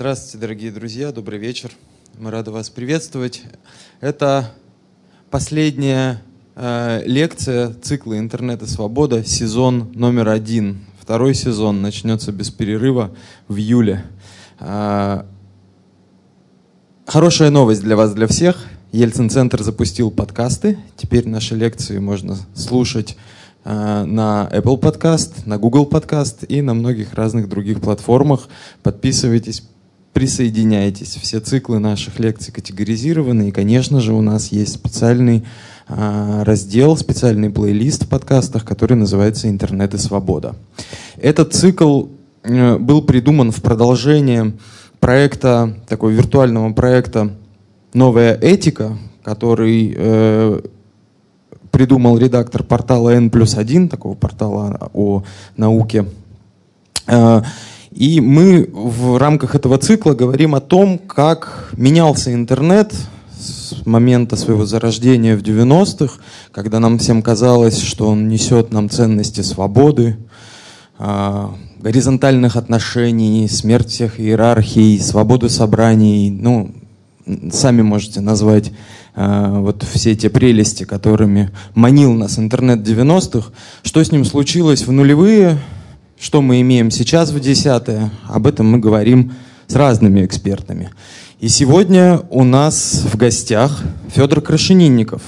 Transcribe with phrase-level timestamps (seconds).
[0.00, 1.72] Здравствуйте, дорогие друзья, добрый вечер.
[2.18, 3.42] Мы рады вас приветствовать.
[4.00, 4.50] Это
[5.30, 6.22] последняя
[6.56, 10.86] э, лекция цикла «Интернет и свобода», сезон номер один.
[10.98, 13.14] Второй сезон начнется без перерыва
[13.46, 14.02] в июле.
[14.58, 15.24] Э,
[17.04, 18.56] хорошая новость для вас, для всех.
[18.92, 20.78] Ельцин-центр запустил подкасты.
[20.96, 23.18] Теперь наши лекции можно слушать
[23.62, 28.48] Э, на Apple Podcast, на Google Podcast и на многих разных других платформах.
[28.82, 29.62] Подписывайтесь,
[30.12, 31.16] присоединяйтесь.
[31.16, 33.48] Все циклы наших лекций категоризированы.
[33.48, 35.44] И, конечно же, у нас есть специальный
[35.88, 40.56] э, раздел, специальный плейлист в подкастах, который называется «Интернет и свобода».
[41.16, 42.06] Этот цикл
[42.42, 44.52] э, был придуман в продолжение
[44.98, 47.30] проекта, такого виртуального проекта
[47.94, 49.96] «Новая этика», который
[51.70, 55.22] придумал редактор портала N плюс 1, такого портала о
[55.56, 56.06] науке.
[57.06, 57.42] Э,
[57.92, 62.94] и мы в рамках этого цикла говорим о том, как менялся интернет
[63.38, 66.14] с момента своего зарождения в 90-х,
[66.52, 70.16] когда нам всем казалось, что он несет нам ценности свободы,
[70.98, 76.30] э, горизонтальных отношений, смерть всех иерархий, свободу собраний.
[76.30, 76.74] Ну,
[77.50, 78.72] сами можете назвать
[79.14, 83.50] Э, вот все те прелести, которыми манил нас интернет 90-х.
[83.82, 85.58] Что с ним случилось в нулевые,
[86.20, 89.32] что мы имеем сейчас в десятые, об этом мы говорим
[89.66, 90.90] с разными экспертами.
[91.40, 95.22] И сегодня у нас в гостях Федор Крашенинников,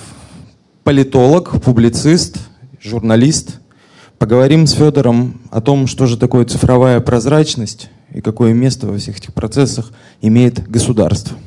[0.84, 2.36] политолог, публицист,
[2.78, 3.58] журналист.
[4.18, 9.16] Поговорим с Федором о том, что же такое цифровая прозрачность и какое место во всех
[9.16, 11.38] этих процессах имеет государство.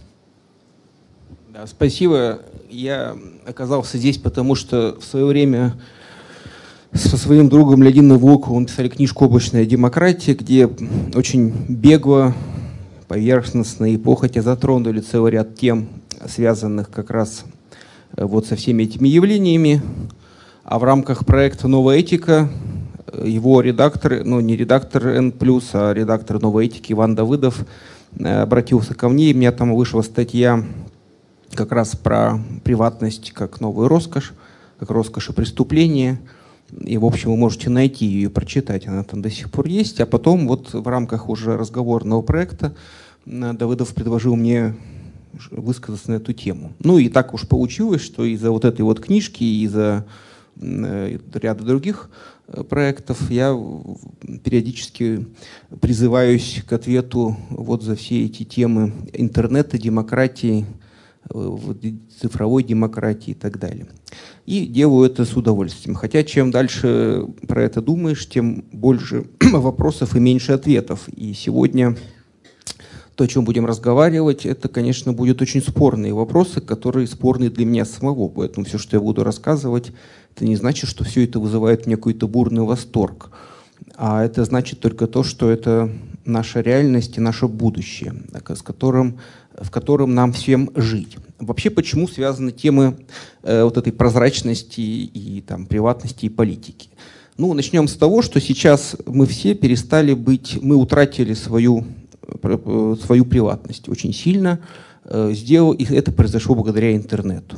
[1.67, 2.39] Спасибо.
[2.71, 5.75] Я оказался здесь, потому что в свое время
[6.95, 10.69] со своим другом Леонидом Волковым писали книжку «Облачная демократия», где
[11.13, 12.33] очень бегло,
[13.09, 15.89] поверхностно и похотя затронули целый ряд тем,
[16.25, 17.43] связанных как раз
[18.15, 19.81] э, вот со всеми этими явлениями.
[20.63, 22.49] А в рамках проекта «Новая этика»
[23.23, 25.33] его редактор, ну не редактор N+,
[25.73, 27.65] а редактор «Новой этики» Иван Давыдов
[28.17, 30.63] э, обратился ко мне, и у меня там вышла статья
[31.53, 34.33] как раз про приватность как новую роскошь,
[34.79, 36.19] как роскошь и преступление.
[36.81, 40.01] И, в общем, вы можете найти ее и прочитать, она там до сих пор есть.
[40.01, 42.75] А потом вот в рамках уже разговорного проекта
[43.25, 44.75] э, Давыдов предложил мне
[45.51, 46.73] высказаться на эту тему.
[46.79, 50.05] Ну и так уж получилось, что из-за вот этой вот книжки, из-за
[50.59, 52.09] э, ряда других
[52.47, 53.57] э, проектов я
[54.43, 55.27] периодически
[55.81, 60.65] призываюсь к ответу вот за все эти темы интернета, демократии,
[62.19, 63.87] цифровой демократии и так далее.
[64.45, 65.95] И делаю это с удовольствием.
[65.95, 71.07] Хотя чем дальше про это думаешь, тем больше вопросов и меньше ответов.
[71.09, 71.95] И сегодня
[73.15, 77.85] то, о чем будем разговаривать, это, конечно, будут очень спорные вопросы, которые спорные для меня
[77.85, 78.27] самого.
[78.27, 79.91] Поэтому все, что я буду рассказывать,
[80.35, 83.31] это не значит, что все это вызывает мне какой-то бурный восторг.
[83.95, 85.89] А это значит только то, что это
[86.25, 88.13] наша реальность и наше будущее,
[88.47, 89.19] с которым
[89.59, 91.17] в котором нам всем жить.
[91.39, 92.97] Вообще, почему связаны темы
[93.43, 96.89] э, вот этой прозрачности и там, приватности и политики?
[97.37, 101.85] Ну, начнем с того, что сейчас мы все перестали быть, мы утратили свою,
[102.43, 104.59] э, свою приватность очень сильно.
[105.03, 107.57] Э, сделал, и это произошло благодаря интернету.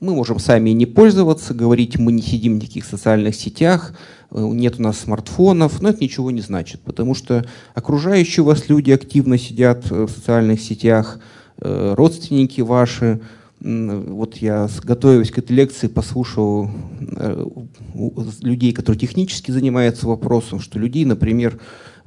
[0.00, 3.94] Мы можем сами не пользоваться, говорить, мы не сидим в никаких социальных сетях,
[4.32, 9.38] нет у нас смартфонов, но это ничего не значит, потому что окружающие вас люди активно
[9.38, 11.20] сидят э, в социальных сетях,
[11.58, 13.20] э, родственники ваши.
[13.60, 16.70] Вот я, готовясь к этой лекции, послушал
[18.40, 21.60] людей, которые технически занимаются вопросом, что людей, например,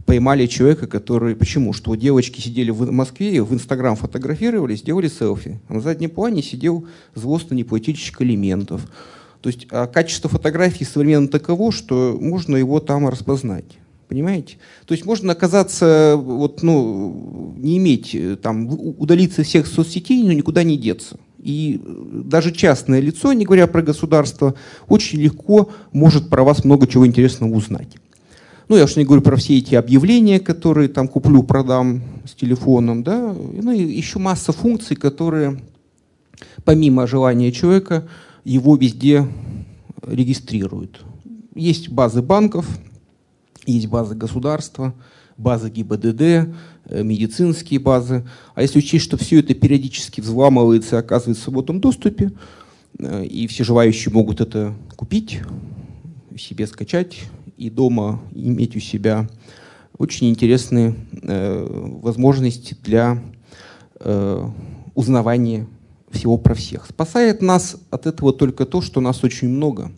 [0.06, 1.36] поймали человека, который...
[1.36, 1.74] Почему?
[1.74, 5.60] Что девочки сидели в Москве, в Инстаграм фотографировали, сделали селфи.
[5.68, 8.86] А на заднем плане сидел злостный плательщик элементов.
[9.44, 13.66] То есть а качество фотографии современно таково, что можно его там распознать.
[14.08, 14.56] Понимаете?
[14.86, 20.64] То есть можно оказаться, вот, ну, не иметь, э, там, удалиться всех соцсетей, но никуда
[20.64, 21.18] не деться.
[21.40, 24.56] И э, даже частное лицо, не говоря про государство,
[24.88, 27.98] очень легко может про вас много чего интересного узнать.
[28.70, 33.04] Ну, я уж не говорю про все эти объявления, которые там куплю, продам с телефоном,
[33.04, 35.60] да, ну и еще масса функций, которые
[36.64, 38.08] помимо желания человека
[38.44, 39.28] его везде
[40.02, 41.02] регистрируют.
[41.56, 42.68] Есть базы банков,
[43.66, 44.94] есть базы государства,
[45.38, 48.26] базы ГИБДД, э, медицинские базы.
[48.56, 52.32] А если учесть, что все это периодически взламывается и оказывается в свободном доступе,
[53.00, 55.40] э, и все желающие могут это купить,
[56.38, 57.20] себе скачать
[57.58, 59.30] и дома иметь у себя
[59.98, 61.68] очень интересные э,
[62.02, 63.24] возможности для
[64.00, 64.50] э,
[64.96, 65.68] узнавания
[66.14, 66.86] всего про всех.
[66.86, 69.92] Спасает нас от этого только то, что нас очень много,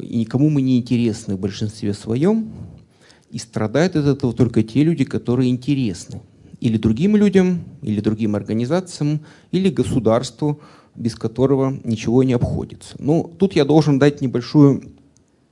[0.00, 2.50] и никому мы не интересны в большинстве своем,
[3.30, 6.20] и страдают от этого только те люди, которые интересны.
[6.60, 10.60] Или другим людям, или другим организациям, или государству,
[10.94, 12.94] без которого ничего не обходится.
[12.98, 14.92] Ну, тут я должен дать небольшую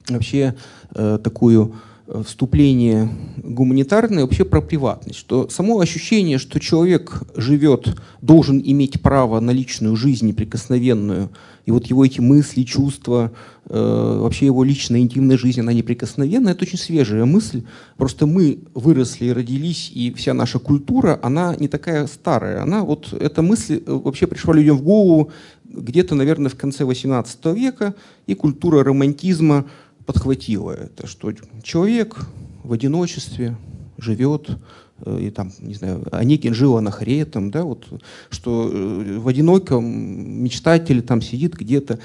[0.08, 0.54] вообще
[0.94, 1.91] э, такую Э,
[2.24, 9.50] вступление гуманитарное вообще про приватность, что само ощущение, что человек живет, должен иметь право на
[9.50, 11.30] личную жизнь неприкосновенную,
[11.64, 13.32] и вот его эти мысли, чувства,
[13.66, 17.62] э, вообще его личная интимная жизнь, она неприкосновенна, это очень свежая мысль.
[17.96, 22.62] Просто мы выросли родились, и вся наша культура, она не такая старая.
[22.62, 25.30] Она вот, эта мысль э, вообще пришла людям в голову
[25.64, 27.94] где-то, наверное, в конце 18 века,
[28.26, 29.66] и культура романтизма,
[30.12, 31.32] подхватило это, что
[31.62, 32.16] человек
[32.62, 33.56] в одиночестве
[33.96, 34.50] живет,
[35.06, 37.86] и там, не знаю, Онегин жил анахретом, да, вот,
[38.30, 39.84] что э, в одиноком
[40.42, 41.98] мечтатель там сидит где-то.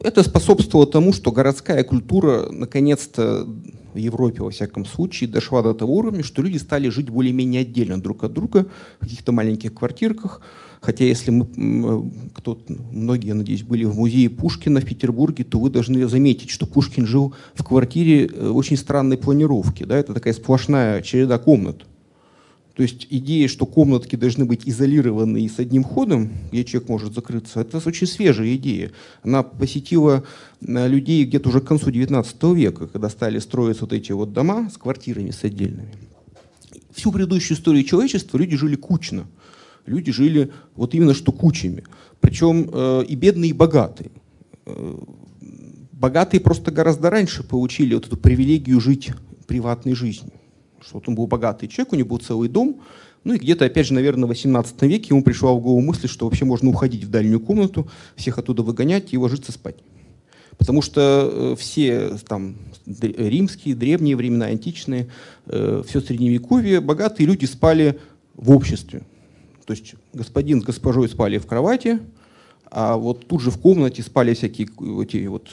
[0.00, 3.46] Это способствовало тому, что городская культура наконец-то
[3.94, 8.00] в Европе, во всяком случае, дошла до того уровня, что люди стали жить более-менее отдельно
[8.00, 8.66] друг от друга
[8.98, 10.40] в каких-то маленьких квартирках,
[10.80, 12.60] Хотя если мы, э, кто
[12.92, 17.06] многие, я надеюсь, были в музее Пушкина в Петербурге, то вы должны заметить, что Пушкин
[17.06, 19.84] жил в квартире э, очень странной планировки.
[19.84, 19.96] Да?
[19.96, 21.84] Это такая сплошная череда комнат.
[22.78, 27.12] То есть идея, что комнатки должны быть изолированы и с одним ходом, где человек может
[27.12, 28.92] закрыться, это очень свежая идея.
[29.24, 30.22] Она посетила
[30.60, 34.70] э, людей где-то уже к концу XIX века, когда стали строиться вот эти вот дома
[34.72, 35.92] с квартирами с отдельными.
[36.94, 39.26] Всю предыдущую историю человечества люди жили кучно
[39.86, 41.82] люди жили вот именно что кучами.
[42.20, 44.12] Причем э, и бедные, и богатые.
[44.66, 44.94] Э,
[45.90, 49.10] богатые просто гораздо раньше получили вот эту привилегию жить
[49.48, 50.32] приватной жизнью.
[50.80, 52.80] Что вот он был богатый человек, у него был целый дом,
[53.24, 56.26] ну и где-то, опять же, наверное, в 18 веке ему пришла в голову мысль, что
[56.26, 59.76] вообще можно уходить в дальнюю комнату, всех оттуда выгонять и ложиться спать.
[60.56, 65.08] Потому что э, все там римские, древние времена, античные,
[65.46, 67.98] э, все средневековье, богатые люди спали
[68.34, 69.02] в обществе.
[69.66, 72.00] То есть господин с госпожой спали в кровати,
[72.70, 74.68] а вот тут же в комнате спали всякие
[75.02, 75.48] эти вот,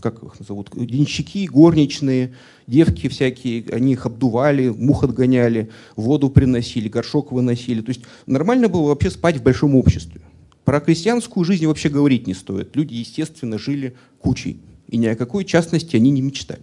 [0.00, 2.34] как их назовут, денщики, горничные,
[2.66, 7.82] девки всякие, они их обдували, мух отгоняли, воду приносили, горшок выносили.
[7.82, 10.22] То есть нормально было вообще спать в большом обществе.
[10.64, 12.74] Про крестьянскую жизнь вообще говорить не стоит.
[12.74, 14.60] Люди, естественно, жили кучей.
[14.88, 16.62] И ни о какой частности они не мечтали.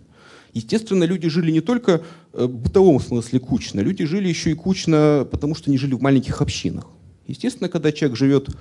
[0.53, 2.03] Естественно, люди жили не только
[2.33, 6.01] э, в бытовом смысле кучно, люди жили еще и кучно, потому что они жили в
[6.01, 6.87] маленьких общинах.
[7.27, 8.53] Естественно, когда человек живет э,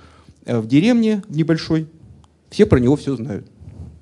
[0.45, 1.87] в деревне в небольшой,
[2.49, 3.47] все про него все знают.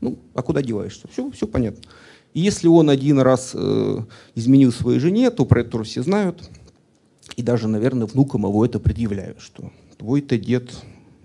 [0.01, 1.07] Ну, а куда деваешься?
[1.11, 1.83] Все, все понятно.
[2.33, 3.99] И если он один раз э,
[4.35, 6.49] изменил своей жене, то про это все знают.
[7.35, 10.71] И даже, наверное, внукам его это предъявляют, что твой-то дед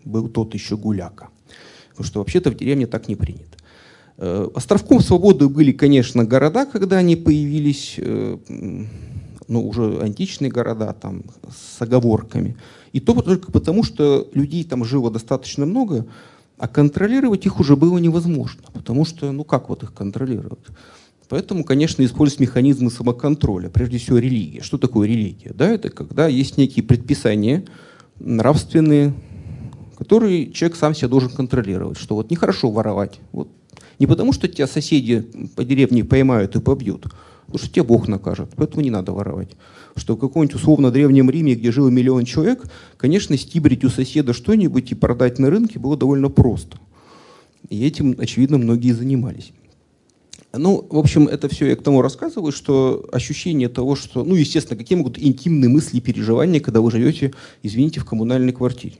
[0.05, 1.29] был тот еще гуляка.
[1.91, 3.57] Потому что вообще-то в деревне так не принято.
[4.19, 8.37] Э, островком свободы были, конечно, города, когда они появились, э,
[9.49, 12.57] ну, уже античные города там, с оговорками.
[12.97, 16.07] И то только потому, что людей там жило достаточно много,
[16.57, 18.63] а контролировать их уже было невозможно.
[18.73, 20.65] Потому что, ну как вот их контролировать?
[21.29, 24.63] Поэтому, конечно, используют механизмы самоконтроля, прежде всего религия.
[24.63, 25.53] Что такое религия?
[25.53, 27.67] Да, это когда есть некие предписания
[28.19, 29.13] нравственные,
[29.99, 31.99] которые человек сам себя должен контролировать.
[31.99, 33.21] Что вот нехорошо воровать.
[33.31, 33.51] Вот
[33.99, 35.21] не потому, что тебя соседи
[35.55, 37.03] по деревне поймают и побьют,
[37.45, 39.51] потому что тебя Бог накажет, поэтому не надо воровать.
[39.97, 42.65] Что в каком-нибудь условно древнем Риме, где жил миллион человек,
[42.97, 46.79] конечно, стибрить у соседа что-нибудь и продать на рынке было довольно просто.
[47.71, 49.53] И этим, очевидно, многие занимались.
[50.53, 54.79] Ну, в общем, это все я к тому рассказываю, что ощущение того, что, ну, естественно,
[54.79, 58.97] какие могут интимные мысли и переживания, когда вы живете, извините, в коммунальной квартире.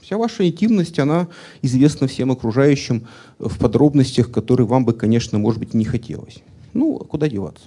[0.00, 1.28] Вся ваша интимность, она
[1.62, 3.06] известна всем окружающим
[3.38, 6.38] в подробностях, которые вам бы, конечно, может быть, не хотелось.
[6.74, 7.64] Ну, а куда деваться?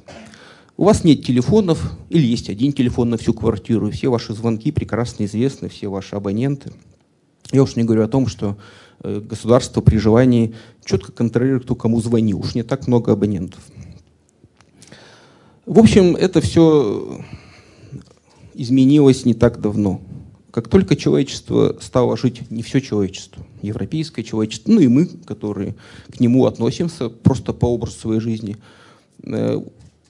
[0.80, 5.26] У вас нет телефонов, или есть один телефон на всю квартиру, все ваши звонки прекрасно
[5.26, 6.72] известны, все ваши абоненты.
[7.52, 8.58] Я уж не говорю о том, что
[9.04, 10.56] э, государство при желании
[10.86, 12.40] четко контролирует, кто кому звонил.
[12.40, 13.60] Уж не так много абонентов.
[15.66, 17.26] В общем, это все
[18.54, 20.00] изменилось не так давно.
[20.52, 25.76] Как только человечество стало жить, не все человечество, европейское человечество, ну и мы, которые
[26.10, 28.56] к нему относимся просто по образу своей жизни,
[29.24, 29.62] э,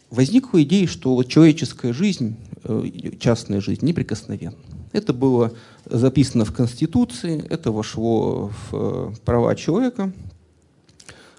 [0.10, 2.84] возникла идея, что человеческая жизнь, э,
[3.20, 4.58] частная жизнь неприкосновенна.
[4.92, 5.54] Это было
[5.86, 10.12] записано в Конституции, это вошло в э, права человека.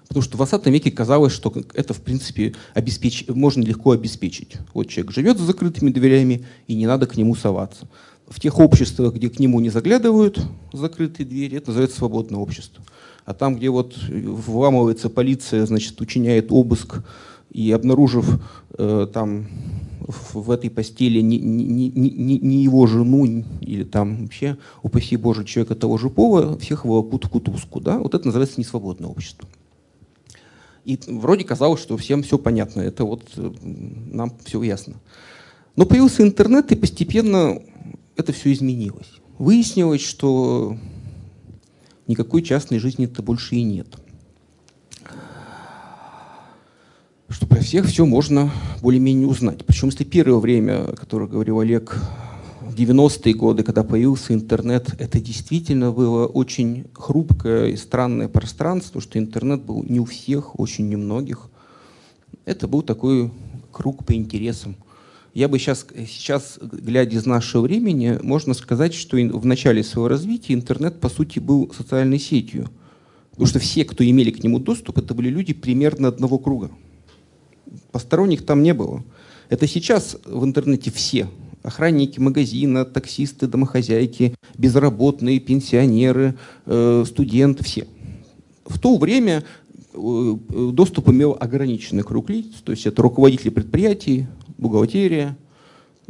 [0.07, 3.25] Потому что в 20 веке казалось, что это, в принципе, обеспеч...
[3.29, 4.57] можно легко обеспечить.
[4.73, 7.87] Вот человек живет с закрытыми дверями, и не надо к нему соваться.
[8.27, 10.39] В тех обществах, где к нему не заглядывают
[10.73, 12.83] закрытые двери, это называется свободное общество.
[13.23, 17.03] А там, где вот вламывается полиция, значит, учиняет обыск,
[17.51, 18.39] и обнаружив
[18.77, 19.47] э, там
[20.33, 23.25] в этой постели не, не, не, не его жену
[23.61, 27.79] или там вообще, упаси Боже, человека того же пола, всех волокут в кутузку.
[27.79, 27.99] Да?
[27.99, 29.47] Вот это называется несвободное общество.
[30.85, 34.95] И вроде казалось, что всем все понятно, это вот э, нам все ясно.
[35.75, 37.61] Но появился интернет, и постепенно
[38.15, 39.19] это все изменилось.
[39.37, 40.77] Выяснилось, что
[42.07, 43.87] никакой частной жизни-то больше и нет.
[47.31, 49.65] Что про всех все можно более-менее узнать.
[49.65, 51.97] Причем если первое время, о котором говорил Олег,
[52.59, 59.17] в 90-е годы, когда появился интернет, это действительно было очень хрупкое и странное пространство, что
[59.17, 61.49] интернет был не у всех, очень немногих.
[62.43, 63.31] Это был такой
[63.71, 64.75] круг по интересам.
[65.33, 70.53] Я бы сейчас, сейчас, глядя из нашего времени, можно сказать, что в начале своего развития
[70.53, 72.69] интернет, по сути, был социальной сетью.
[73.29, 76.71] Потому что все, кто имели к нему доступ, это были люди примерно одного круга.
[77.91, 79.03] Посторонних там не было.
[79.49, 81.27] Это сейчас в интернете все
[81.63, 86.35] охранники магазина, таксисты, домохозяйки, безработные, пенсионеры,
[86.65, 87.87] э, студенты, все.
[88.65, 89.43] В то время
[89.93, 90.35] э,
[90.73, 95.37] доступ имел ограниченный круг лиц, то есть это руководители предприятий, бухгалтерия,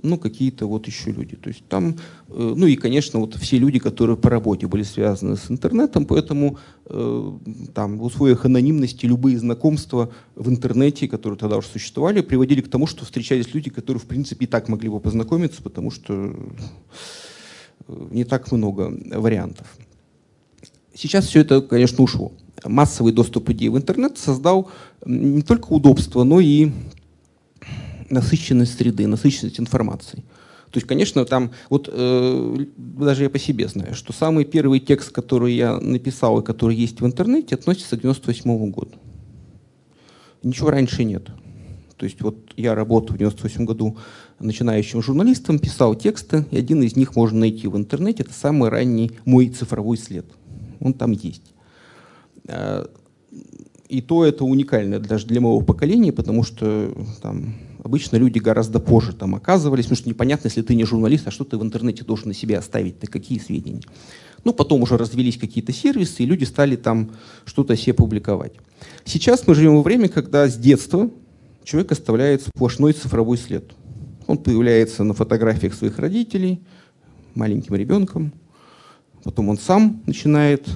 [0.04, 1.36] ну, какие-то вот еще люди.
[1.36, 1.98] То есть там,
[2.30, 6.58] э, ну и, конечно, вот все люди, которые по работе были связаны с интернетом, поэтому
[6.86, 7.32] э,
[7.74, 12.88] там в условиях анонимности любые знакомства в интернете, которые тогда уже существовали, приводили к тому,
[12.88, 16.36] что встречались люди, которые, в принципе, и так могли бы познакомиться, потому что
[17.88, 19.68] э, не так много вариантов.
[20.94, 22.32] Сейчас все это, конечно, ушло.
[22.64, 24.70] Массовый доступ людей в интернет создал
[25.06, 26.72] не только удобство, но и
[28.12, 30.24] насыщенность среды, насыщенность информацией.
[30.72, 35.12] То есть, конечно, там, вот э, даже я по себе знаю, что самый первый текст,
[35.12, 38.94] который я написал и который есть в интернете, относится к 98 году.
[40.44, 41.28] Ничего раньше нет.
[41.98, 43.98] То есть вот я работаю в 98 году
[44.40, 48.24] начинающим журналистом, писал тексты, и один из них можно найти в интернете.
[48.24, 50.26] Это самый ранний мой цифровой след.
[50.80, 51.54] Он там есть.
[52.48, 52.86] Э,
[53.90, 59.14] и то это уникально даже для моего поколения, потому что там, обычно люди гораздо позже
[59.14, 62.30] там оказывались, потому что непонятно, если ты не журналист, а что ты в интернете должен
[62.30, 63.82] на себя оставить, ты какие сведения.
[64.44, 67.12] Ну, потом уже развелись какие-то сервисы, и люди стали там
[67.46, 68.54] что-то себе публиковать.
[69.06, 71.10] Сейчас мы живем во время, когда с детства
[71.64, 73.72] человек оставляет сплошной цифровой след.
[74.28, 76.62] Он появляется на фотографиях своих родителей,
[77.36, 78.34] маленьким ребенком,
[79.24, 80.68] потом он сам начинает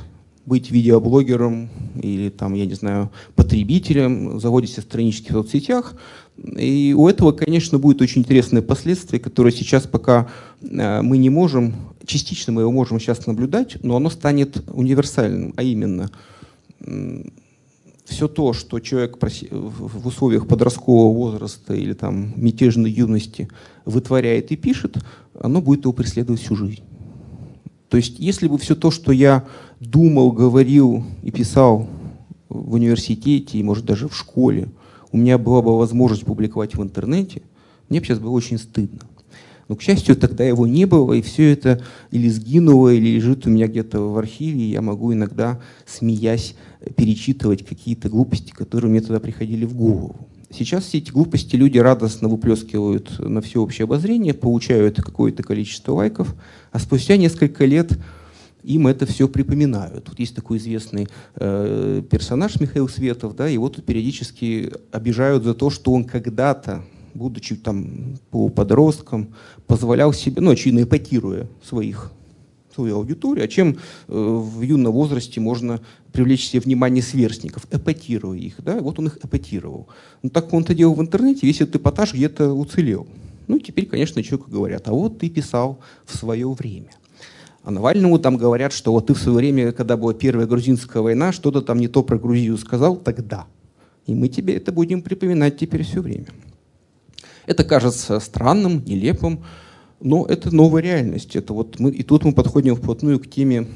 [0.45, 5.95] быть видеоблогером или там, я не знаю, потребителем, заводите странички в соцсетях.
[6.37, 10.27] И у этого, конечно, будет очень интересные последствия, которые сейчас пока
[10.61, 11.73] э, мы не можем,
[12.05, 16.11] частично мы его можем сейчас наблюдать, но оно станет универсальным, а именно
[18.05, 23.49] все то, что человек в условиях подросткового возраста или там мятежной юности
[23.85, 24.97] вытворяет и пишет,
[25.39, 26.83] оно будет его преследовать всю жизнь.
[27.89, 29.45] То есть если бы все то, что я
[29.79, 31.87] думал, говорил и писал
[32.49, 34.69] в университете и, может, даже в школе,
[35.15, 37.41] у меня была бы возможность публиковать в интернете,
[37.87, 38.99] мне бы сейчас было очень стыдно.
[39.69, 41.81] Но, к счастью, тогда его не было, и все это
[42.11, 46.55] или сгинуло, или лежит у меня где-то в архиве, и я могу иногда, смеясь,
[46.97, 50.17] перечитывать какие-то глупости, которые мне тогда приходили в голову.
[50.51, 56.35] Сейчас все эти глупости люди радостно выплескивают на всеобщее обозрение, получают какое-то количество лайков,
[56.73, 57.97] а спустя несколько лет
[58.65, 60.09] им это все припоминают.
[60.09, 65.69] Вот есть такой известный э, персонаж Михаил Светов, да, его тут периодически обижают за то,
[65.69, 69.35] что он когда-то, будучи там подростком,
[69.67, 72.11] позволял себе, ну, очевидно, эпатируя своих
[72.73, 73.75] свою аудиторию, а чем э,
[74.07, 75.79] в юном возрасте можно
[76.11, 78.55] привлечь себе внимание сверстников, эпатируя их.
[78.57, 78.79] Да?
[78.81, 79.87] Вот он их эпатировал.
[80.23, 83.07] Ну так он это делал в интернете, весь этот эпатаж где-то уцелел.
[83.47, 86.89] Ну теперь, конечно, человеку говорят, а вот ты писал в свое время.
[87.65, 91.31] А Навальному там говорят, что вот ты в свое время, когда была первая грузинская война,
[91.31, 93.47] что-то там не то про Грузию сказал тогда.
[94.05, 96.27] И мы тебе это будем припоминать теперь все время.
[97.47, 99.43] Это кажется странным, нелепым,
[99.99, 101.35] но это новая реальность.
[101.35, 103.67] Это вот мы, и тут мы подходим вплотную к теме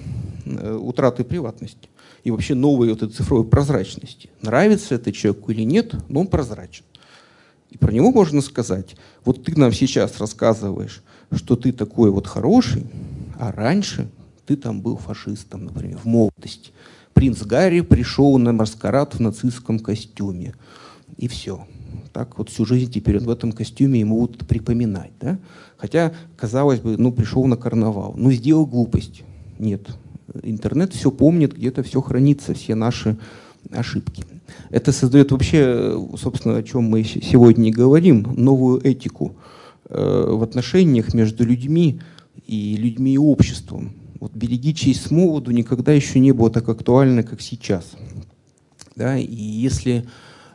[0.45, 1.89] э, утраты приватности
[2.23, 4.29] и вообще новой вот этой цифровой прозрачности.
[4.43, 6.83] Нравится это человеку или нет, но он прозрачен.
[7.71, 12.83] И про него можно сказать, вот ты нам сейчас рассказываешь, что ты такой вот хороший,
[13.39, 14.09] а раньше
[14.45, 16.71] ты там был фашистом, например, в молодости.
[17.13, 20.53] принц Гарри пришел на маскарад в нацистском костюме.
[21.17, 21.65] И все.
[22.11, 25.11] Так вот всю жизнь теперь он в этом костюме ему будут припоминать.
[25.21, 25.39] Да?
[25.77, 28.13] Хотя, казалось бы, ну пришел на карнавал.
[28.17, 29.23] Ну сделал глупость.
[29.57, 29.87] Нет.
[30.43, 33.17] Интернет все помнит, где-то все хранится, все наши
[33.71, 34.25] ошибки.
[34.69, 39.35] Это создает вообще, собственно, о чем мы сегодня и говорим, новую этику
[39.85, 42.01] э, в отношениях между людьми
[42.47, 43.93] и людьми и обществом.
[44.19, 47.91] Вот береги честь с молоду никогда еще не было так актуально, как сейчас.
[48.95, 49.17] Да?
[49.17, 50.05] И если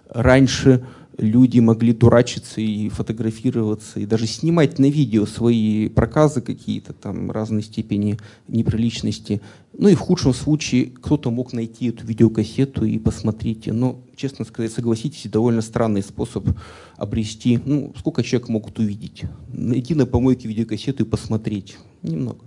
[0.08, 0.84] раньше
[1.18, 7.62] люди могли дурачиться и фотографироваться, и даже снимать на видео свои проказы какие-то, там разной
[7.62, 9.40] степени неприличности.
[9.76, 13.66] Ну и в худшем случае кто-то мог найти эту видеокассету и посмотреть.
[13.66, 16.49] Но, честно сказать, согласитесь, довольно странный способ
[16.97, 17.61] обрести.
[17.64, 19.23] Ну, сколько человек могут увидеть?
[19.49, 21.76] Найти на помойке видеокассету и посмотреть.
[22.02, 22.44] Немного.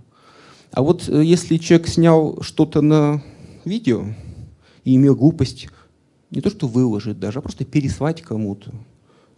[0.72, 3.22] А вот э, если человек снял что-то на
[3.64, 4.04] видео
[4.84, 5.68] и имел глупость
[6.30, 8.72] не то что выложить даже, а просто переслать кому-то,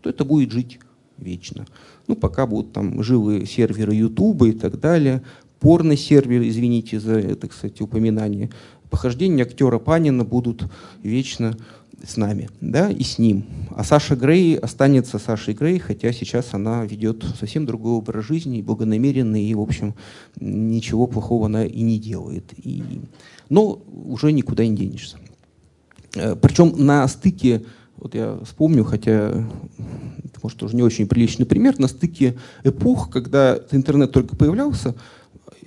[0.03, 0.81] то это будет жить
[1.19, 1.67] вечно.
[2.09, 5.23] Ну, пока будут там живые серверы Ютуба и так далее,
[5.61, 8.51] порно-серверы, извините за это, кстати, упоминание,
[8.91, 10.65] похождения актера Панина будут
[11.03, 11.57] вечно
[12.07, 13.45] с нами, да, и с ним.
[13.71, 19.45] А Саша Грей останется Сашей Грей, хотя сейчас она ведет совсем другой образ жизни, благонамеренный,
[19.45, 19.95] и, в общем,
[20.38, 22.52] ничего плохого она и не делает.
[22.57, 22.83] И...
[23.49, 25.19] Но уже никуда не денешься.
[26.14, 27.64] Э, Причем на стыке,
[27.97, 29.47] вот я вспомню, хотя
[30.25, 34.95] это, может, уже не очень приличный пример, на стыке эпох, когда интернет только появлялся,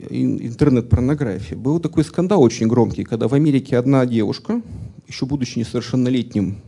[0.09, 4.61] интернет-порнография, был такой скандал очень громкий, когда в Америке одна девушка,
[5.07, 6.61] еще будучи несовершеннолетним,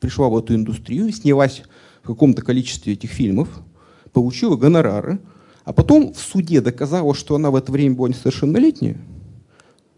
[0.00, 1.62] пришла в эту индустрию, снялась
[2.02, 3.48] в каком-то количестве этих фильмов,
[4.12, 5.20] получила гонорары,
[5.64, 8.98] а потом в суде доказала, что она в это время была несовершеннолетняя.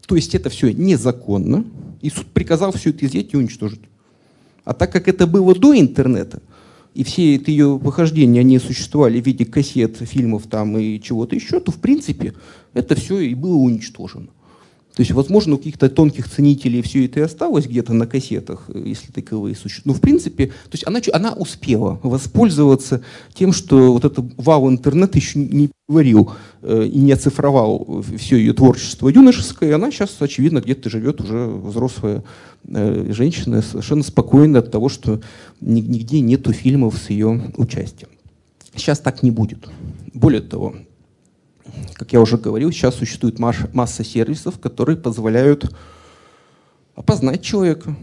[0.05, 1.65] То есть это все незаконно,
[2.01, 3.81] и суд приказал все это изъять и уничтожить.
[4.65, 6.41] А так как это было до интернета,
[6.93, 11.59] и все это ее похождения, они существовали в виде кассет, фильмов там и чего-то еще,
[11.59, 12.33] то в принципе
[12.73, 14.27] это все и было уничтожено.
[14.95, 18.83] То есть, возможно, у каких-то тонких ценителей все это и осталось где-то на кассетах, э,
[18.85, 19.85] если таковые существуют.
[19.85, 23.01] Но в принципе, то есть она, она успела воспользоваться
[23.33, 28.53] тем, что вот этот вал интернет еще не говорил э, и не оцифровал все ее
[28.53, 32.23] творчество юношеское, и она сейчас, очевидно, где-то живет уже взрослая
[32.67, 35.21] э, женщина, совершенно спокойно от того, что
[35.59, 38.09] нигде нету фильмов с ее участием.
[38.75, 39.67] Сейчас так не будет.
[40.13, 40.75] Более того,
[41.93, 45.73] как я уже говорил, сейчас существует масса сервисов, которые позволяют
[46.95, 47.95] опознать человека.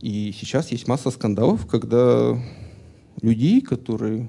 [0.00, 2.38] И сейчас есть масса скандалов, когда
[3.20, 4.28] людей, которые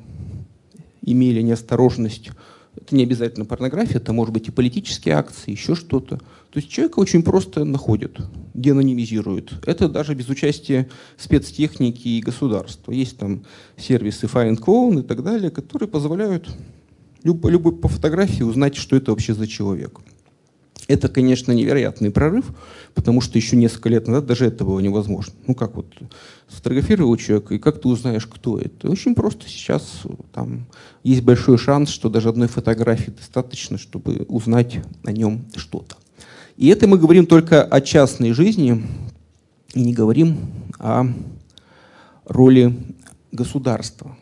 [1.02, 2.32] имели неосторожность,
[2.76, 6.18] это не обязательно порнография, это может быть и политические акции, еще что-то.
[6.18, 8.18] То есть человека очень просто находят,
[8.54, 9.62] деанонимизируют.
[9.66, 12.92] Это даже без участия спецтехники и государства.
[12.92, 13.44] Есть там
[13.78, 16.50] сервисы Find Clone и так далее, которые позволяют
[17.26, 20.00] любой, любой по фотографии узнать, что это вообще за человек.
[20.88, 22.46] Это, конечно, невероятный прорыв,
[22.94, 25.34] потому что еще несколько лет назад даже это было невозможно.
[25.48, 25.88] Ну как вот
[26.48, 28.92] сфотографировал человека, и как ты узнаешь, кто это?
[28.92, 30.68] Очень просто сейчас там
[31.04, 35.96] есть большой шанс, что даже одной фотографии достаточно, чтобы узнать о нем что-то.
[36.56, 38.86] И это мы говорим только о частной жизни,
[39.74, 40.38] и не говорим
[40.78, 41.08] о
[42.26, 42.78] роли
[43.32, 44.16] государства.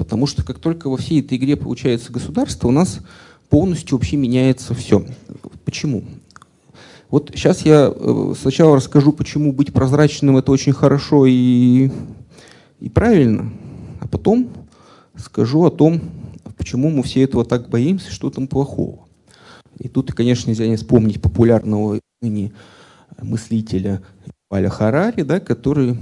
[0.00, 3.00] Потому что как только во всей этой игре получается государство, у нас
[3.50, 5.04] полностью вообще меняется все.
[5.66, 6.04] Почему?
[7.10, 11.90] Вот сейчас я э, сначала расскажу, почему быть прозрачным это очень хорошо и,
[12.80, 13.52] и правильно,
[14.00, 14.48] а потом
[15.16, 16.00] скажу о том,
[16.56, 19.00] почему мы все этого так боимся, что там плохого.
[19.78, 22.52] И тут, конечно, нельзя не вспомнить популярного ныне
[23.20, 24.00] мыслителя
[24.50, 25.96] Валя Харари, да, который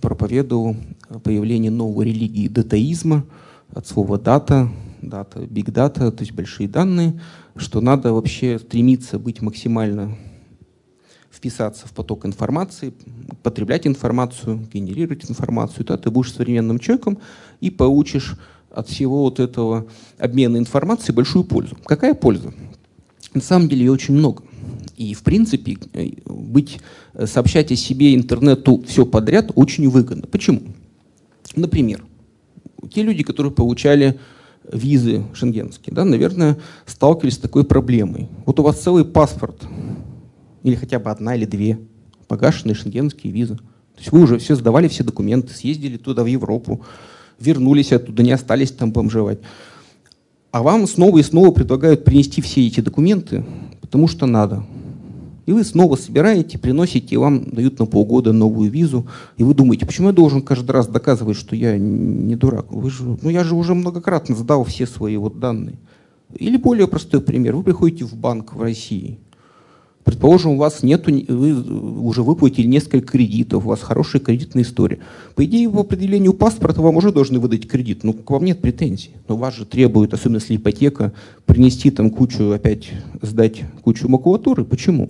[0.00, 0.74] проповедовал
[1.22, 3.26] появление новой религии датаизма,
[3.74, 4.70] от слова дата,
[5.02, 7.20] дата, big data, то есть большие данные,
[7.56, 10.16] что надо вообще стремиться быть максимально
[11.30, 12.94] вписаться в поток информации,
[13.42, 17.18] потреблять информацию, генерировать информацию, то ты будешь современным человеком
[17.60, 18.38] и получишь
[18.70, 19.86] от всего вот этого
[20.18, 21.76] обмена информацией большую пользу.
[21.84, 22.54] Какая польза?
[23.34, 24.42] На самом деле ее очень много.
[25.00, 26.78] И, в принципе, э, быть,
[27.14, 30.26] э, сообщать о себе интернету все подряд очень выгодно.
[30.26, 30.60] Почему?
[31.56, 32.04] Например,
[32.92, 34.20] те люди, которые получали
[34.70, 38.28] визы шенгенские, да, наверное, сталкивались с такой проблемой.
[38.44, 39.62] Вот у вас целый паспорт,
[40.64, 41.78] или хотя бы одна или две
[42.28, 43.56] погашенные шенгенские визы.
[43.56, 46.82] То есть вы уже все сдавали все документы, съездили туда, в Европу,
[47.38, 49.38] вернулись оттуда, не остались там бомжевать.
[50.50, 53.46] А вам снова и снова предлагают принести все эти документы,
[53.80, 54.62] потому что надо.
[55.50, 59.08] И вы снова собираете, приносите, и вам дают на полгода новую визу.
[59.36, 62.66] И вы думаете, почему я должен каждый раз доказывать, что я не дурак?
[62.70, 65.74] Вы же, ну я же уже многократно сдал все свои вот данные.
[66.36, 67.56] Или более простой пример.
[67.56, 69.18] Вы приходите в банк в России.
[70.04, 71.60] Предположим, у вас нет, вы
[72.00, 75.00] уже выплатили несколько кредитов, у вас хорошая кредитная история.
[75.34, 78.04] По идее, по определению паспорта вам уже должны выдать кредит.
[78.04, 79.10] Ну, к вам нет претензий.
[79.26, 81.12] Но вас же требует, особенно если ипотека,
[81.44, 84.64] принести там кучу, опять сдать кучу макулатуры.
[84.64, 85.08] Почему?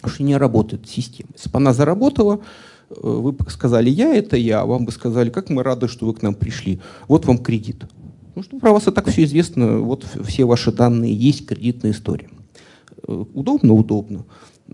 [0.00, 1.30] Потому что не работает система.
[1.34, 2.40] Если бы она заработала,
[2.90, 6.06] э, вы бы сказали, я это я, а вам бы сказали, как мы рады, что
[6.06, 6.80] вы к нам пришли.
[7.06, 7.84] Вот вам кредит.
[8.34, 12.30] Ну что про вас и так все известно, вот все ваши данные, есть кредитная история.
[13.06, 13.74] Э, удобно?
[13.74, 14.24] Удобно.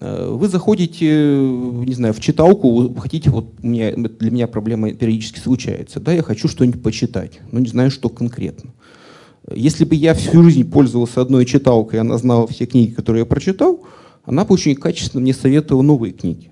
[0.00, 5.40] Э, вы заходите, не знаю, в читалку, хотите, вот у меня, для меня проблема периодически
[5.40, 8.70] случается, да, я хочу что-нибудь почитать, но не знаю, что конкретно.
[9.52, 13.80] Если бы я всю жизнь пользовался одной читалкой, она знала все книги, которые я прочитал,
[14.26, 16.50] она бы очень качественно мне советовала новые книги.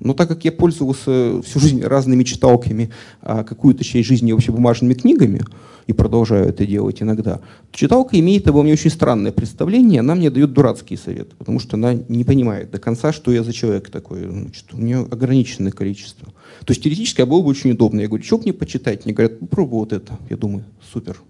[0.00, 2.90] Но так как я пользовался всю жизнь разными читалками,
[3.22, 5.42] а какую-то часть жизни вообще бумажными книгами,
[5.86, 7.36] и продолжаю это делать иногда,
[7.70, 11.76] то читалка имеет обо мне очень странное представление, она мне дает дурацкие советы, потому что
[11.76, 14.28] она не понимает до конца, что я за человек такой.
[14.28, 16.26] Значит, у нее ограниченное количество.
[16.64, 18.00] То есть теоретически было бы очень удобно.
[18.00, 19.04] Я говорю, что мне почитать?
[19.04, 20.18] Мне говорят, попробуй вот это.
[20.28, 21.22] Я думаю, супер,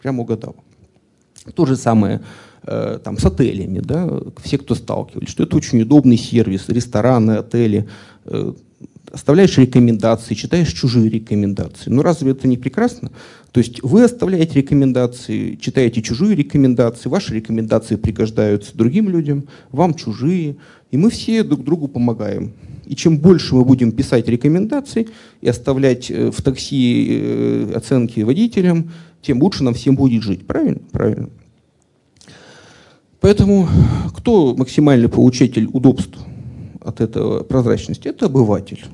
[0.00, 0.56] прям угадал.
[1.54, 4.08] То же самое Э, там, с отелями, да,
[4.42, 7.86] все, кто сталкивались, что это очень удобный сервис, рестораны, отели,
[8.24, 8.52] э,
[9.12, 11.90] оставляешь рекомендации, читаешь чужие рекомендации.
[11.90, 13.10] Ну разве это не прекрасно?
[13.52, 20.56] То есть вы оставляете рекомендации, читаете чужие рекомендации, ваши рекомендации пригождаются другим людям, вам чужие,
[20.90, 22.52] и мы все друг другу помогаем.
[22.86, 25.08] И чем больше мы будем писать рекомендации
[25.42, 28.90] и оставлять э, в такси оценки водителям,
[29.22, 30.46] тем лучше нам всем будет жить.
[30.46, 30.80] Правильно?
[30.92, 31.28] Правильно.
[33.24, 33.66] Поэтому
[34.14, 36.18] кто максимальный получатель удобств
[36.82, 38.06] от этого прозрачности?
[38.06, 38.84] Это обыватель.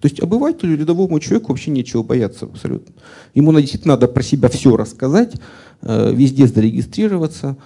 [0.00, 2.94] То есть обывателю, рядовому человеку вообще нечего бояться абсолютно.
[3.34, 5.34] Ему действительно надо про себя все рассказать,
[5.82, 7.58] э, везде зарегистрироваться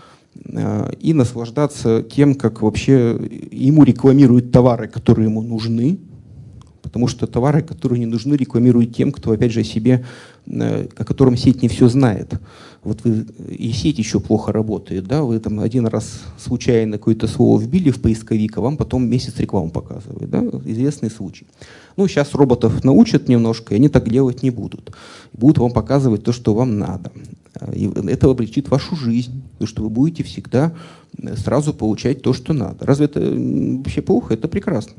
[0.44, 3.16] э, и наслаждаться тем, как вообще
[3.52, 6.00] ему рекламируют товары, которые ему нужны,
[6.92, 10.04] потому что товары, которые не нужны, рекламируют тем, кто, опять же, о себе,
[10.46, 12.34] э, о котором сеть не все знает
[12.82, 17.60] вот вы, и сеть еще плохо работает, да, вы там один раз случайно какое-то слово
[17.60, 21.46] вбили в поисковик, а вам потом месяц рекламу показывает, да, известный случай.
[21.96, 24.92] Ну, сейчас роботов научат немножко, и они так делать не будут.
[25.32, 27.12] Будут вам показывать то, что вам надо.
[27.72, 30.74] И это облегчит вашу жизнь, потому что вы будете всегда
[31.18, 32.84] э, сразу получать то, что надо.
[32.84, 34.34] Разве это вообще плохо?
[34.34, 34.94] Это прекрасно.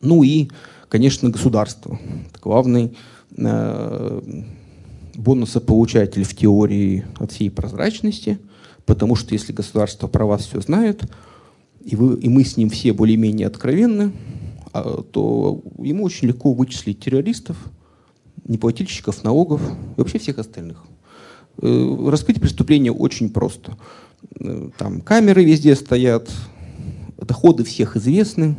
[0.00, 0.50] Ну и,
[0.88, 1.98] конечно, государство.
[2.30, 2.96] Это главный
[3.36, 4.42] э,
[5.14, 8.38] бонусополучатель в теории от всей прозрачности,
[8.86, 11.02] потому что если государство про вас все знает,
[11.84, 14.12] и, вы, и мы с ним все более-менее откровенны,
[14.72, 17.56] а, то ему очень легко вычислить террористов,
[18.44, 19.60] неплательщиков налогов
[19.96, 20.84] и вообще всех остальных.
[21.60, 23.76] Э, раскрыть преступление очень просто.
[24.38, 26.30] Э, там камеры везде стоят,
[27.16, 28.56] доходы всех известны.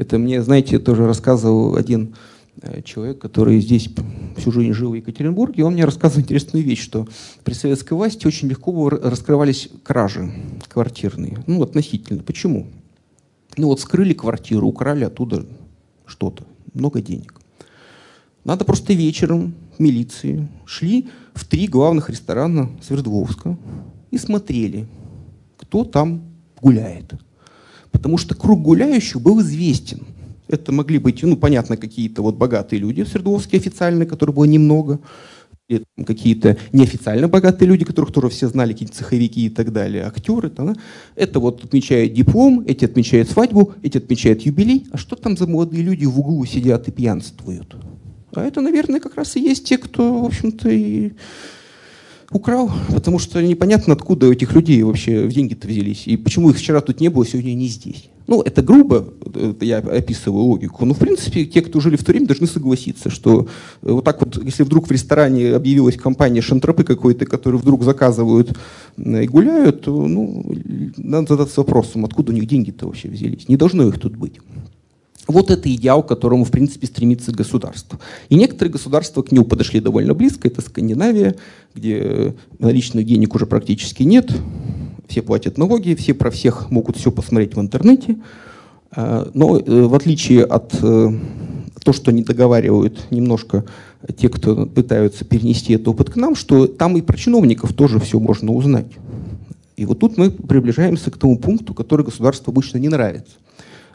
[0.00, 2.14] Это мне, знаете, тоже рассказывал один
[2.62, 3.88] Э, человек, который здесь
[4.36, 7.08] всю жизнь жил в Екатеринбурге, он мне рассказывал интересную вещь, что
[7.44, 10.30] при советской власти очень легко раскрывались кражи
[10.68, 11.42] квартирные.
[11.46, 12.22] Ну, относительно.
[12.22, 12.66] Почему?
[13.56, 15.46] Ну вот скрыли квартиру, украли оттуда
[16.06, 17.40] что-то, много денег.
[18.44, 23.56] Надо просто вечером милиции шли в три главных ресторана Свердловска
[24.10, 24.86] и смотрели,
[25.56, 26.22] кто там
[26.60, 27.14] гуляет.
[27.92, 30.06] Потому что круг гуляющих был известен–
[30.50, 34.98] это могли быть, ну, понятно, какие-то вот богатые люди в Свердловске официальные, которых было немного,
[36.04, 40.50] какие-то неофициально богатые люди, которых тоже все знали, какие-то цеховики и так далее, актеры.
[40.50, 40.74] Да?
[41.14, 44.86] Это вот отмечают диплом, эти отмечают свадьбу, эти отмечают юбилей.
[44.90, 47.76] А что там за молодые люди в углу сидят и пьянствуют?
[48.34, 51.12] А это, наверное, как раз и есть те, кто, в общем-то, и
[52.32, 56.80] украл, потому что непонятно, откуда у этих людей вообще деньги-то взялись, и почему их вчера
[56.80, 58.08] тут не было, сегодня не здесь.
[58.26, 62.12] Ну, это грубо, это я описываю логику, но, в принципе, те, кто жили в то
[62.12, 63.48] время, должны согласиться, что
[63.82, 68.56] э, вот так вот, если вдруг в ресторане объявилась компания шантропы какой-то, которые вдруг заказывают
[68.96, 70.44] и гуляют, то, ну,
[70.96, 73.48] надо задаться вопросом, откуда у них деньги-то вообще взялись.
[73.48, 74.34] Не должно их тут быть.
[75.30, 77.98] Вот это идеал, к которому, в принципе, стремится государство.
[78.28, 80.48] И некоторые государства к нему подошли довольно близко.
[80.48, 81.36] Это Скандинавия,
[81.74, 84.32] где наличных денег уже практически нет,
[85.08, 88.18] все платят налоги, все про всех могут все посмотреть в интернете.
[88.92, 91.10] А, но э, в отличие от э,
[91.82, 93.64] того, что они договаривают немножко
[94.16, 98.18] те, кто пытаются перенести этот опыт к нам, что там и про чиновников тоже все
[98.18, 98.92] можно узнать.
[99.76, 103.32] И вот тут мы приближаемся к тому пункту, который государству обычно не нравится.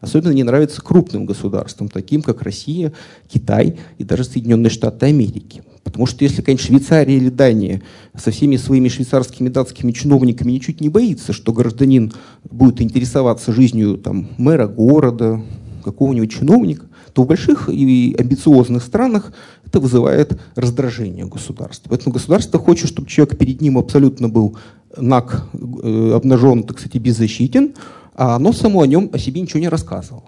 [0.02, 2.94] Особенно не нравится крупным государствам, таким как Россия,
[3.28, 5.64] Китай и даже Соединенные Штаты Америки.
[5.84, 7.82] Потому что если, конечно, Швейцария или Дания
[8.18, 12.12] со всеми своими швейцарскими датскими чиновниками ничуть не боится, что гражданин
[12.50, 15.42] будет интересоваться жизнью там, мэра города,
[15.84, 19.32] какого-нибудь чиновника, то в больших и амбициозных странах
[19.66, 21.90] это вызывает раздражение государства.
[21.90, 24.58] Поэтому государство хочет, чтобы человек перед ним абсолютно был
[24.98, 27.74] наг, э, обнажен, так сказать, беззащитен,
[28.16, 30.24] а оно само о нем, о себе ничего не рассказывало.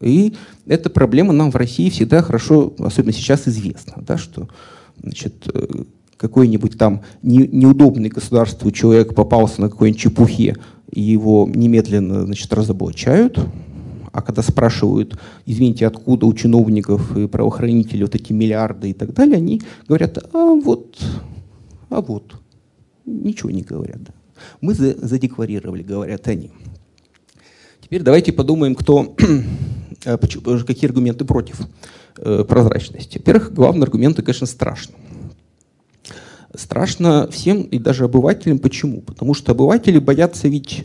[0.00, 0.34] И
[0.66, 4.48] эта проблема нам в России всегда хорошо, особенно сейчас, известна, да, что
[5.00, 5.84] значит, э,
[6.16, 10.56] какой-нибудь там не, неудобный государству человек попался на какой-нибудь чепухе,
[10.90, 13.38] и его немедленно значит, разоблачают,
[14.12, 19.36] а когда спрашивают, извините, откуда у чиновников и правоохранителей вот эти миллиарды и так далее,
[19.36, 21.00] они говорят, а вот,
[21.88, 22.34] а вот,
[23.06, 24.00] ничего не говорят.
[24.60, 26.50] Мы задекларировали, говорят они.
[27.80, 29.14] Теперь давайте подумаем, кто,
[30.04, 31.60] э, какие аргументы против
[32.16, 33.18] э, прозрачности.
[33.18, 34.94] Во-первых, главный аргумент, конечно, страшно.
[36.54, 38.58] Страшно всем и даже обывателям.
[38.58, 39.00] Почему?
[39.00, 40.84] Потому что обыватели боятся ведь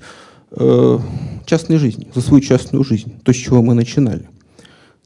[0.51, 0.99] э,
[1.45, 4.27] частной жизни, за свою частную жизнь, то, с чего мы начинали.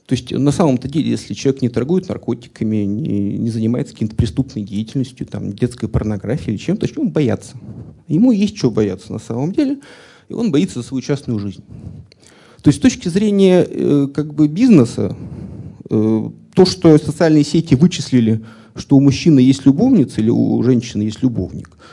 [0.06, 4.64] То есть на самом-то деле, если человек не торгует наркотиками, не, не занимается какой-то преступной
[4.64, 7.58] деятельностью, там, детской порнографией или чем-то, чего он бояться?
[8.08, 9.80] Ему есть чего бояться на самом деле,
[10.28, 11.64] и он боится за свою частную жизнь.
[12.62, 15.16] То есть с точки зрения э, как бы бизнеса,
[15.90, 18.44] э, то, что социальные сети вычислили,
[18.76, 21.72] что у мужчины есть любовница или у женщины есть любовник–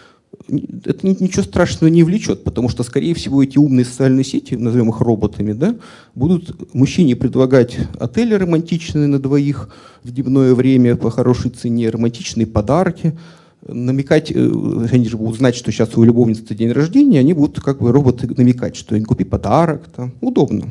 [0.48, 5.00] это ничего страшного не влечет, потому что, скорее всего, эти умные социальные сети, назовем их
[5.00, 5.76] роботами, да,
[6.14, 9.68] будут мужчине предлагать отели романтичные на двоих
[10.02, 13.18] в дневное время по хорошей цене, романтичные подарки,
[13.66, 14.50] намекать, э,
[14.92, 18.28] они же будут знать, что сейчас у любовницы день рождения, они будут как бы роботы
[18.34, 20.66] намекать, что купи подарок, там, удобно.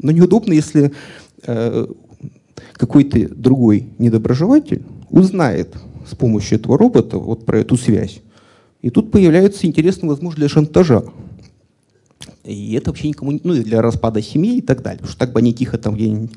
[0.00, 0.92] Но неудобно, если
[1.44, 1.86] э,
[2.74, 5.74] какой-то другой недоброжелатель узнает
[6.08, 8.20] с помощью этого робота вот про эту связь
[8.82, 11.04] и тут появляется интересная возможность для шантажа.
[12.44, 13.40] И это вообще никому не...
[13.44, 14.98] Ну, и для распада семьи и так далее.
[14.98, 16.30] Потому что так бы они тихо там где-нибудь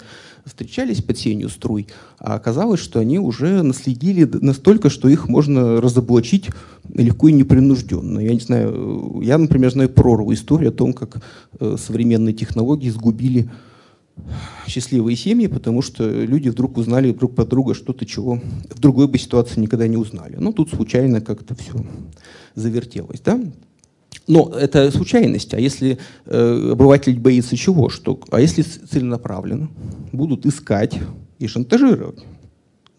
[0.46, 6.50] встречались под сенью струй, а оказалось, что они уже наследили настолько, что их можно разоблачить
[6.94, 8.20] легко и непринужденно.
[8.20, 11.22] Я не знаю, я, например, знаю прорву историю о том, как
[11.60, 13.50] э, современные технологии сгубили
[14.68, 19.18] счастливые семьи, потому что люди вдруг узнали друг про друга что-то, чего в другой бы
[19.18, 20.38] ситуации никогда не узнали.
[20.40, 21.74] Ну, тут случайно как-то все
[22.56, 23.40] завертелось, да?
[24.28, 25.54] Но это случайность.
[25.54, 27.90] А если э, обыватель боится чего?
[27.90, 29.70] Что, а если целенаправленно
[30.12, 30.98] будут искать
[31.40, 32.20] и шантажировать?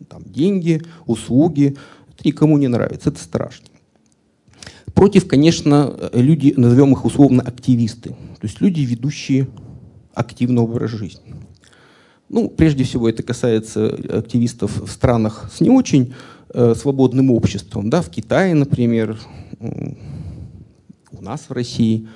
[0.09, 1.77] Там деньги, услуги.
[2.13, 3.69] Это никому не нравится, это страшно.
[4.95, 8.11] Против, конечно, люди, назовем их условно активисты.
[8.11, 9.49] То есть люди, ведущие
[10.15, 11.35] активный образ жизни.
[12.29, 16.15] Ну, прежде всего, это касается активистов в странах с не очень
[16.55, 19.19] э, свободным обществом, да, в Китае, например,
[19.61, 22.09] у нас в России.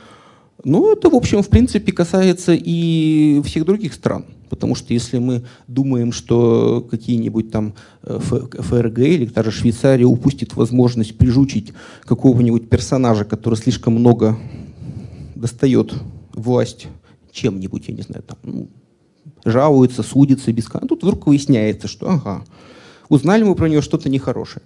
[0.65, 4.25] Но это, в общем, в принципе, касается и всех других стран.
[4.49, 11.19] Потому что если мы думаем, что какие-нибудь там э, ФРГ или даже Швейцария упустит возможность
[11.19, 11.73] прижучить
[12.05, 14.39] какого-нибудь персонажа, который слишком много
[15.35, 15.93] достает
[16.33, 16.87] власть
[17.37, 18.69] чем-нибудь, я не знаю, там, ну,
[19.45, 20.67] жалуется, судится без...
[20.73, 22.45] А тут вдруг выясняется, что ага,
[23.09, 24.63] узнали мы про нее что-то нехорошее.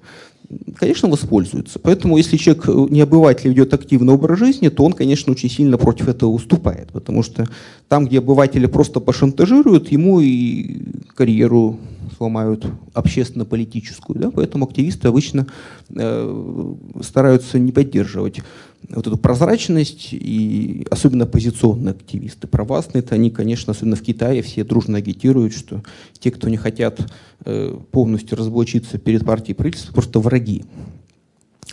[0.76, 1.78] Конечно, воспользуется.
[1.78, 5.78] Поэтому, если человек э, не обыватель ведет активный образ жизни, то он, конечно, очень сильно
[5.78, 6.88] против этого уступает.
[6.92, 7.46] Потому что
[7.88, 10.82] там, где обыватели просто пошантажируют, ему и
[11.14, 11.78] карьеру
[12.16, 14.18] сломают общественно-политическую.
[14.18, 14.30] Да?
[14.32, 15.46] Поэтому активисты обычно
[15.94, 18.40] э, стараются не поддерживать
[18.88, 22.46] вот эту прозрачность, и особенно оппозиционные активисты.
[22.46, 25.82] Провластные, это они, конечно, особенно в Китае, все дружно агитируют, что
[26.18, 27.00] те, кто не хотят
[27.44, 30.64] э, полностью разоблачиться перед партией правительства, просто враги.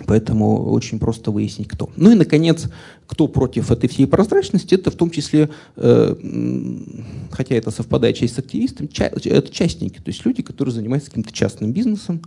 [0.06, 1.90] Поэтому очень просто выяснить, кто.
[1.96, 2.70] Ну и, наконец,
[3.08, 6.16] кто против этой всей прозрачности, это в том числе, э,
[7.32, 11.34] хотя это совпадает часть с активистами, ча это частники, то есть люди, которые занимаются каким-то
[11.34, 12.22] частным бизнесом,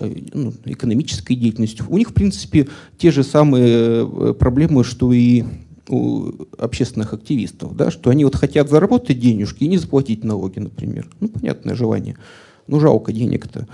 [0.00, 1.86] э, ну, экономической деятельностью.
[1.88, 5.44] У них, в принципе, те же самые э, проблемы, что и
[5.88, 11.08] у общественных активистов, да, что они вот хотят заработать денежки и не заплатить налоги, например.
[11.20, 12.16] Ну, понятное желание.
[12.66, 13.66] Ну, жалко денег-то.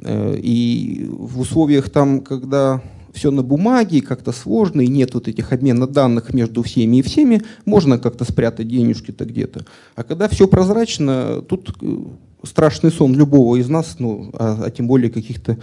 [0.00, 5.52] Э, и в условиях там, когда все на бумаге, как-то сложно, и нет вот этих
[5.52, 9.66] обмена данных между всеми и всеми, можно как-то спрятать денежки-то где-то.
[9.94, 11.96] А когда все прозрачно, тут э,
[12.42, 15.58] страшный сон любого из нас, ну, а, а тем более каких-то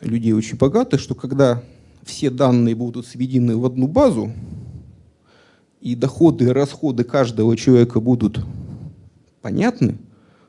[0.00, 1.62] людей очень богатых, что когда
[2.04, 4.32] все данные будут сведены в одну базу,
[5.80, 8.44] и доходы и расходы каждого человека будут
[9.40, 9.98] понятны,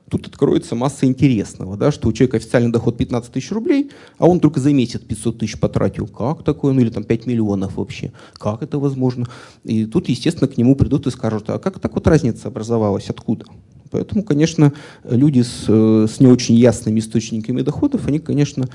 [0.10, 4.40] тут откроется масса интересного, да, что у человека официальный доход 15 тысяч рублей, а он
[4.40, 6.08] только за месяц 500 тысяч потратил.
[6.08, 6.74] Как такое?
[6.74, 8.12] Ну или там 5 миллионов вообще.
[8.34, 9.28] Как это возможно?
[9.64, 13.46] И тут, естественно, к нему придут и скажут, а как так вот разница образовалась, откуда?
[13.94, 18.68] Поэтому, конечно, люди с, с не очень ясными источниками доходов, они, конечно,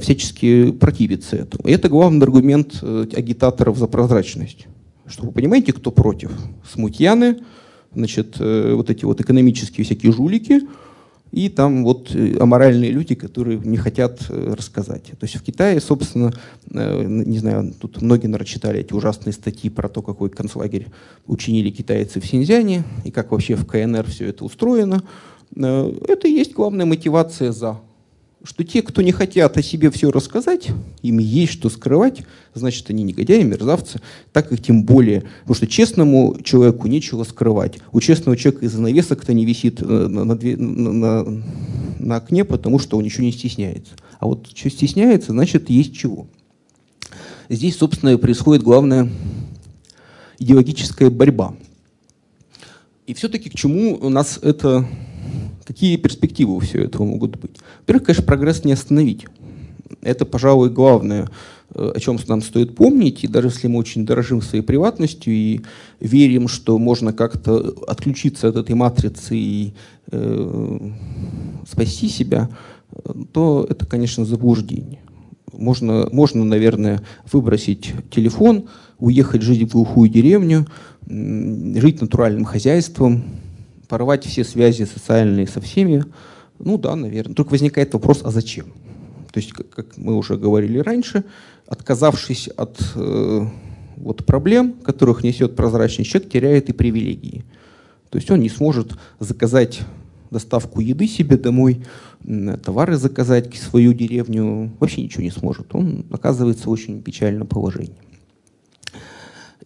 [0.00, 1.66] всячески противятся этому.
[1.66, 4.66] И это главный аргумент э, агитаторов за прозрачность.
[5.06, 6.30] Что вы понимаете, кто против?
[6.70, 7.38] Смутьяны,
[7.98, 10.62] значит, э, вот эти вот экономические всякие жулики,
[11.30, 15.04] и там вот э, аморальные люди, которые не хотят э, рассказать.
[15.04, 16.32] То есть в Китае, собственно,
[16.70, 20.86] не знаю, тут многие, наверное, читали эти ужасные статьи про то, какой концлагерь
[21.26, 25.02] учинили китайцы в Синьцзяне, и как вообще в КНР все это устроено.
[25.54, 27.78] Это и есть главная мотивация за
[28.44, 30.68] что те, кто не хотят о себе все рассказать,
[31.02, 32.22] им есть что скрывать,
[32.54, 34.00] значит, они негодяи, мерзавцы,
[34.32, 35.24] так их тем более.
[35.40, 37.78] Потому что честному человеку нечего скрывать.
[37.92, 41.42] У честного человека из занавесок-то не висит э, на, на, на,
[41.98, 43.94] на окне, потому что он ничего не стесняется.
[44.20, 46.28] А вот что стесняется, значит, есть чего.
[47.48, 49.10] Здесь, собственно, и происходит главная
[50.38, 51.56] идеологическая борьба.
[53.06, 54.86] И все-таки к чему нас это
[55.64, 57.58] Какие перспективы у всего этого могут быть?
[57.80, 59.26] Во-первых, конечно, прогресс не остановить.
[60.02, 61.28] Это, пожалуй, главное,
[61.74, 63.24] э, о чем нам стоит помнить.
[63.24, 65.60] И даже если мы очень дорожим своей приватностью и
[66.00, 69.74] верим, что можно как-то отключиться от этой матрицы и
[70.10, 70.90] э,
[71.66, 72.48] спасти себя,
[73.32, 75.00] то это, конечно, заблуждение.
[75.52, 80.66] Можно, можно, наверное, выбросить телефон, уехать жить в глухую деревню,
[81.06, 83.24] жить натуральным хозяйством,
[83.88, 86.04] порвать все связи социальные со всеми,
[86.58, 87.34] ну да, наверное.
[87.34, 88.66] Только возникает вопрос, а зачем?
[89.32, 91.24] То есть, как, как мы уже говорили раньше,
[91.66, 93.46] отказавшись от э,
[93.96, 97.44] вот проблем, которых несет прозрачный человек, теряет и привилегии.
[98.10, 99.80] То есть он не сможет заказать
[100.30, 101.82] доставку еды себе домой,
[102.64, 105.74] товары заказать в свою деревню, вообще ничего не сможет.
[105.74, 107.96] Он оказывается в очень печальном положении.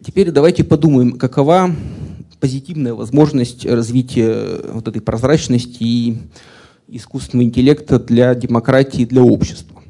[0.03, 1.73] Теперь давайте подумаем, какова
[2.43, 6.17] позитивная возможность развития вот этой прозрачности и
[6.89, 9.81] искусственного интеллекта для демократии, для общества.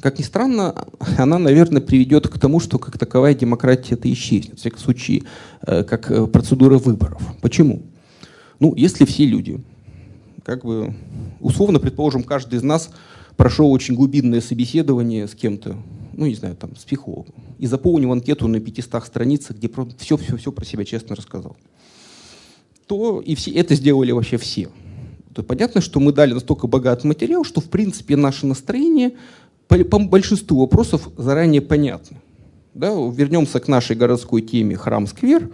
[0.00, 0.86] Как ни странно,
[1.18, 5.24] она, наверное, приведет к тому, что как таковая демократия это исчезнет, в всяком случае,
[5.66, 7.20] э, как э, процедура выборов.
[7.42, 7.82] Почему?
[8.58, 9.62] Ну, если все люди,
[10.44, 10.94] как бы,
[11.40, 12.88] условно, предположим, каждый из нас
[13.36, 15.76] прошел очень глубинное собеседование с кем-то,
[16.14, 20.64] ну, не знаю, там, с психологом, и заполнил анкету на 500 страницах, где все-все-все про
[20.64, 21.56] себя честно рассказал
[22.92, 24.68] то и все, это сделали вообще все.
[25.34, 29.12] То понятно, что мы дали настолько богатый материал, что в принципе наше настроение
[29.66, 32.18] по, по большинству вопросов заранее понятно.
[32.74, 32.90] Да?
[32.90, 35.48] Вернемся к нашей городской теме храм-сквер.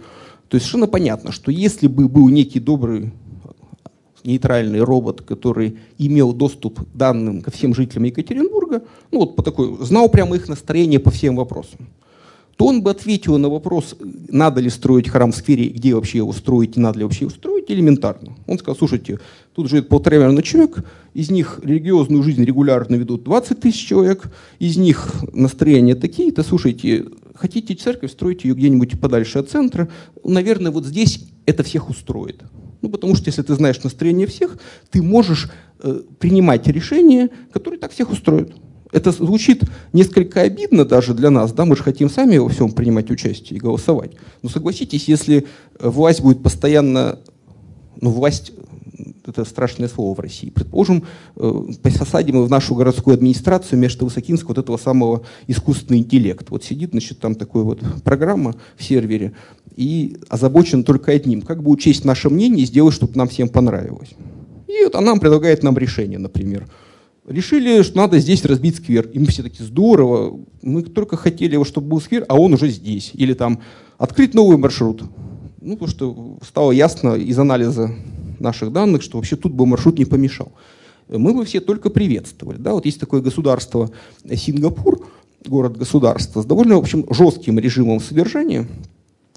[0.49, 3.13] То есть совершенно понятно, что если бы был некий добрый
[4.29, 9.77] нейтральный робот, который имел доступ к данным ко всем жителям Екатеринбурга, ну вот по такой,
[9.81, 11.87] знал прямо их настроение по всем вопросам
[12.59, 13.95] то он бы ответил на вопрос,
[14.27, 17.29] надо ли строить храм в сквере, где вообще его строить, и надо ли вообще его
[17.29, 18.35] строить, элементарно.
[18.47, 19.21] Он сказал, слушайте,
[19.55, 24.75] тут живет полтора миллиона человек, из них религиозную жизнь регулярно ведут 20 тысяч человек, из
[24.75, 29.87] них настроения такие-то, слушайте, хотите церковь, стройте ее где-нибудь подальше от центра,
[30.25, 32.43] наверное, вот здесь это всех устроит.
[32.81, 34.57] Ну, потому что если ты знаешь настроение всех,
[34.89, 35.49] ты можешь
[35.81, 38.53] э, принимать решения, которые так всех устроят.
[38.91, 39.63] Это звучит
[39.93, 43.59] несколько обидно даже для нас, да, мы же хотим сами во всем принимать участие и
[43.59, 44.11] голосовать.
[44.41, 45.45] Но согласитесь, если
[45.79, 47.19] власть будет постоянно,
[48.01, 48.51] ну власть,
[49.25, 51.03] это страшное слово в России, предположим,
[51.35, 56.47] э, посадим в нашу городскую администрацию вместо Высокинского вот этого самого искусственного интеллекта.
[56.49, 59.33] Вот сидит, значит, там такая вот программа в сервере
[59.75, 64.09] и озабочен только одним, как бы учесть наше мнение и сделать, чтобы нам всем понравилось.
[64.67, 66.67] И вот она предлагает нам решение, например–
[67.29, 69.07] решили, что надо здесь разбить сквер.
[69.13, 73.11] И мы все таки здорово, мы только хотели, чтобы был сквер, а он уже здесь.
[73.13, 73.61] Или там
[73.97, 75.03] открыть новый маршрут.
[75.61, 77.91] Ну, потому что стало ясно из анализа
[78.39, 80.51] наших данных, что вообще тут бы маршрут не помешал.
[81.07, 82.57] Мы бы все только приветствовали.
[82.57, 82.73] Да?
[82.73, 83.89] Вот есть такое государство
[84.35, 85.07] Сингапур,
[85.45, 88.67] город-государство, с довольно в общем, жестким режимом содержания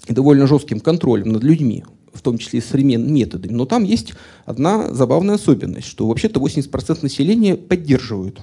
[0.07, 3.53] и довольно жестким контролем над людьми в том числе и современными методами.
[3.53, 4.15] Но там есть
[4.45, 8.41] одна забавная особенность, что вообще-то 80% населения поддерживают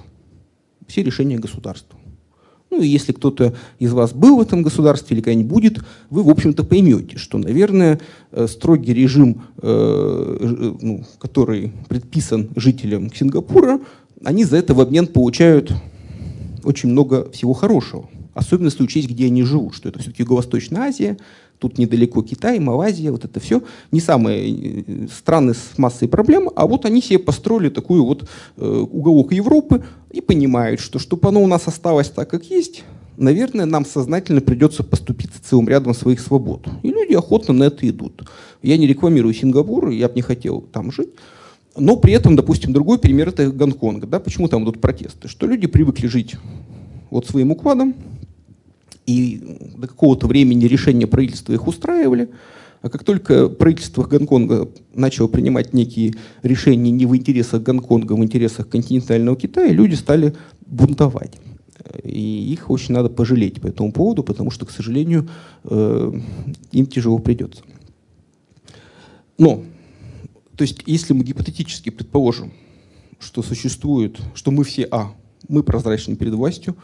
[0.86, 1.99] все решения государства.
[2.70, 6.30] Ну и если кто-то из вас был в этом государстве или когда-нибудь будет, вы, в
[6.30, 8.00] общем-то, поймете, что, наверное,
[8.30, 13.80] э, строгий режим, э, ну, который предписан жителям Сингапура,
[14.24, 15.72] они за это в обмен получают
[16.62, 18.08] очень много всего хорошего.
[18.34, 21.16] особенно если учесть, где они живут, что это все-таки Юго-Восточная Азия,
[21.60, 26.66] тут недалеко Китай, Малайзия, вот это все не самые э, страны с массой проблем, а
[26.66, 31.46] вот они себе построили такую вот э, уголок Европы и понимают, что чтобы оно у
[31.46, 32.82] нас осталось так, как есть,
[33.16, 36.66] наверное, нам сознательно придется поступиться целым рядом своих свобод.
[36.82, 38.22] И люди охотно на это идут.
[38.62, 41.10] Я не рекламирую Сингапур, я бы не хотел там жить,
[41.76, 44.08] но при этом, допустим, другой пример это Гонконг.
[44.08, 44.18] Да?
[44.18, 45.28] Почему там идут протесты?
[45.28, 46.36] Что люди привыкли жить
[47.10, 47.94] вот своим укладом,
[49.06, 52.30] и до какого-то времени решения правительства их устраивали,
[52.82, 58.24] а как только правительство Гонконга начало принимать некие решения не в интересах Гонконга, а в
[58.24, 60.34] интересах континентального Китая, люди стали
[60.66, 61.36] бунтовать.
[62.04, 65.28] И их очень надо пожалеть по этому поводу, потому что, к сожалению,
[65.64, 66.12] э,
[66.72, 67.62] им тяжело придется.
[69.38, 69.64] Но,
[70.56, 72.52] то есть, если мы гипотетически предположим,
[73.18, 75.14] что существует, что мы все, а,
[75.48, 76.76] мы прозрачны перед властью,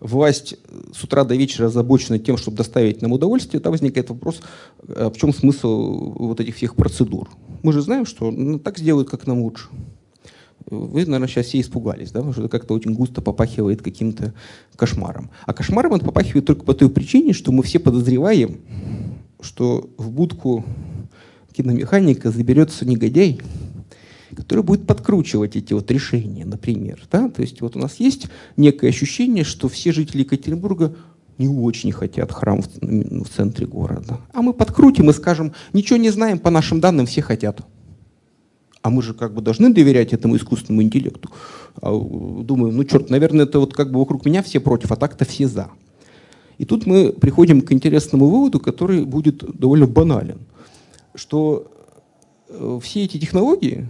[0.00, 0.56] власть
[0.92, 4.40] с утра до вечера озабочена тем, чтобы доставить нам удовольствие, тогда возникает вопрос,
[4.88, 7.28] а в чем смысл вот этих всех процедур?
[7.62, 9.68] Мы же знаем, что ну, так сделают, как нам лучше.
[10.66, 14.32] Вы, наверное, сейчас все испугались, да, потому что это как-то очень густо попахивает каким-то
[14.76, 15.30] кошмаром.
[15.46, 18.60] А кошмаром это попахивает только по той причине, что мы все подозреваем,
[19.40, 20.64] что в будку
[21.52, 23.40] киномеханика заберется негодяй,
[24.34, 27.02] который будет подкручивать эти вот решения, например.
[27.10, 27.28] Да?
[27.28, 28.26] То есть вот у нас есть
[28.56, 30.94] некое ощущение, что все жители Екатеринбурга
[31.38, 34.20] не очень хотят храм в, в центре города.
[34.32, 37.60] А мы подкрутим и скажем, ничего не знаем, по нашим данным все хотят.
[38.82, 41.30] А мы же как бы должны доверять этому искусственному интеллекту.
[41.80, 45.24] А, думаю, ну черт, наверное, это вот как бы вокруг меня все против, а так-то
[45.24, 45.70] все за.
[46.58, 50.38] И тут мы приходим к интересному выводу, который будет довольно банален,
[51.14, 51.72] что
[52.48, 53.88] э, все эти технологии,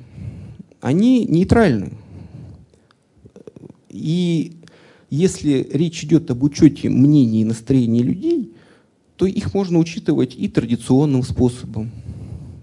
[0.84, 1.92] они нейтральны.
[3.88, 4.58] И
[5.08, 8.52] если речь идет об учете мнений и настроений людей,
[9.16, 11.90] то их можно учитывать и традиционным способом,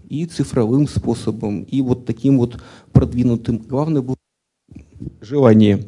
[0.07, 2.61] и цифровым способом, и вот таким вот
[2.91, 3.57] продвинутым.
[3.57, 4.17] Главное было
[5.21, 5.87] желание.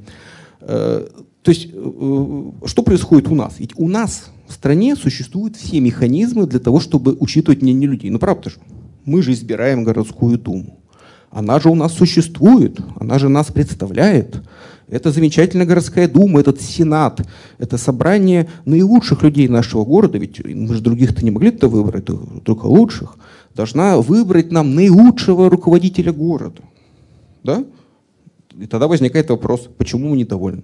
[0.62, 1.08] Э,
[1.44, 3.60] то есть, э, что происходит у нас?
[3.60, 8.10] Ведь у нас в стране существуют все механизмы для того, чтобы учитывать мнение людей.
[8.10, 8.58] Ну, правда же?
[9.06, 10.80] Мы же избираем городскую думу.
[11.34, 14.42] Она же у нас существует, она же нас представляет.
[14.88, 17.22] Это замечательная городская дума, этот сенат,
[17.58, 22.06] это собрание наилучших людей нашего города, ведь мы же других-то не могли-то выбрать,
[22.44, 23.18] только лучших,
[23.56, 26.62] должна выбрать нам наилучшего руководителя города.
[27.44, 27.64] Да?
[28.60, 30.64] И тогда возникает вопрос, почему мы недовольны?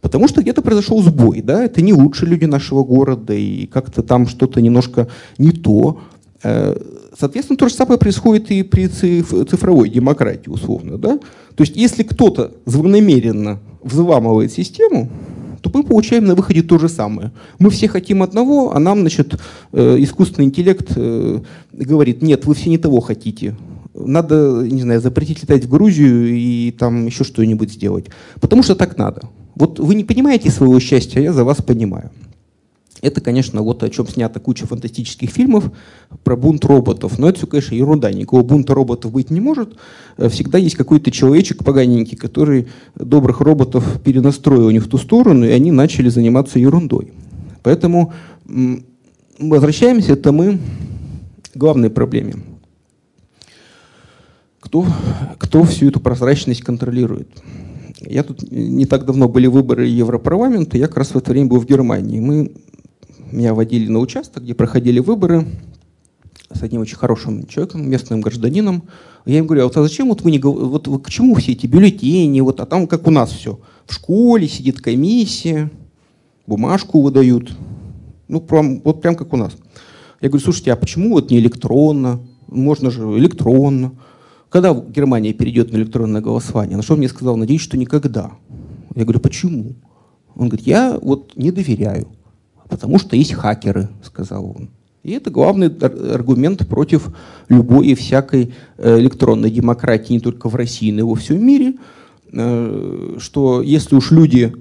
[0.00, 4.26] Потому что где-то произошел сбой, да, это не лучшие люди нашего города, и как-то там
[4.26, 6.00] что-то немножко не то.
[6.42, 6.74] Э,
[7.18, 10.98] соответственно, то же самое происходит и при цифровой демократии, условно.
[10.98, 11.18] Да?
[11.54, 15.10] То есть, если кто-то злонамеренно взламывает систему,
[15.60, 17.32] то мы получаем на выходе то же самое.
[17.58, 19.38] Мы все хотим одного, а нам, значит,
[19.72, 21.40] э, искусственный интеллект э,
[21.72, 23.56] говорит, нет, вы все не того хотите.
[23.92, 28.06] Надо, не знаю, запретить летать в Грузию и там еще что-нибудь сделать.
[28.40, 29.22] Потому что так надо.
[29.54, 32.10] Вот вы не понимаете своего счастья, а я за вас понимаю.
[33.02, 35.70] Это, конечно, вот о чем снята куча фантастических фильмов
[36.22, 37.18] про бунт роботов.
[37.18, 38.12] Но это все, конечно, ерунда.
[38.12, 39.76] Никакого бунта роботов быть не может.
[40.18, 45.50] Э, всегда есть какой-то человечек поганенький, который добрых роботов перенастроил у в ту сторону, и
[45.50, 47.12] они начали заниматься ерундой.
[47.62, 48.12] Поэтому
[49.38, 50.58] возвращаемся, это мы
[51.52, 52.34] к главной проблеме.
[54.60, 54.86] Кто,
[55.38, 57.28] кто всю эту прозрачность контролирует?
[58.00, 61.60] Я тут не так давно были выборы Европарламента, я как раз в это время был
[61.60, 62.20] в Германии.
[62.20, 62.52] Мы
[63.32, 65.46] меня водили на участок, где проходили выборы
[66.52, 68.84] с одним очень хорошим человеком, местным гражданином.
[69.24, 71.52] Я им говорю, а вот а зачем вот вы не вот вы, к чему все
[71.52, 73.60] эти бюллетени, вот, а там как у нас все.
[73.86, 75.70] В школе сидит комиссия,
[76.46, 77.56] бумажку выдают.
[78.28, 79.52] Ну, прям, вот прям как у нас.
[80.20, 82.20] Я говорю, слушайте, а почему вот не электронно?
[82.46, 83.92] Можно же электронно.
[84.48, 86.76] Когда Германия перейдет на электронное голосование?
[86.76, 88.32] На что он мне сказал, надеюсь, что никогда.
[88.94, 89.74] Я говорю, почему?
[90.34, 92.08] Он говорит, я вот не доверяю.
[92.70, 94.70] Потому что есть хакеры, сказал он.
[95.02, 97.08] И это главный аргумент против
[97.48, 101.74] любой и всякой э, электронной демократии не только в России, но и во всем мире,
[102.32, 104.54] э, что если уж люди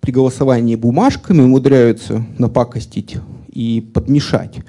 [0.00, 3.16] при голосовании бумажками умудряются напакостить
[3.52, 4.60] и подмешать,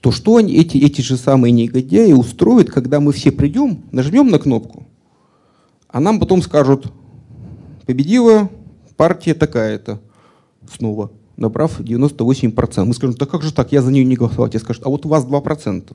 [0.00, 4.38] то что они, эти, эти же самые негодяи устроят, когда мы все придем, нажмем на
[4.38, 4.86] кнопку,
[5.88, 6.92] а нам потом скажут,
[7.86, 8.50] победила
[8.96, 10.00] партия такая-то
[10.70, 12.84] снова набрав 98%.
[12.84, 14.48] Мы скажем, да как же так, я за нее не голосовал.
[14.48, 15.94] Тебе скажут, а вот у вас 2%.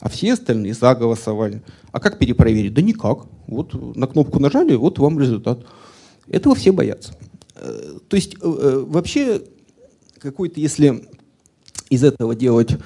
[0.00, 1.62] А все остальные за голосовали.
[1.92, 2.74] А как перепроверить?
[2.74, 3.26] Да никак.
[3.46, 5.64] Вот на кнопку нажали, вот вам результат.
[6.28, 7.14] Этого все боятся.
[7.54, 9.42] Э, то есть э, э, вообще
[10.18, 11.08] какой-то, если
[11.90, 12.76] из этого делать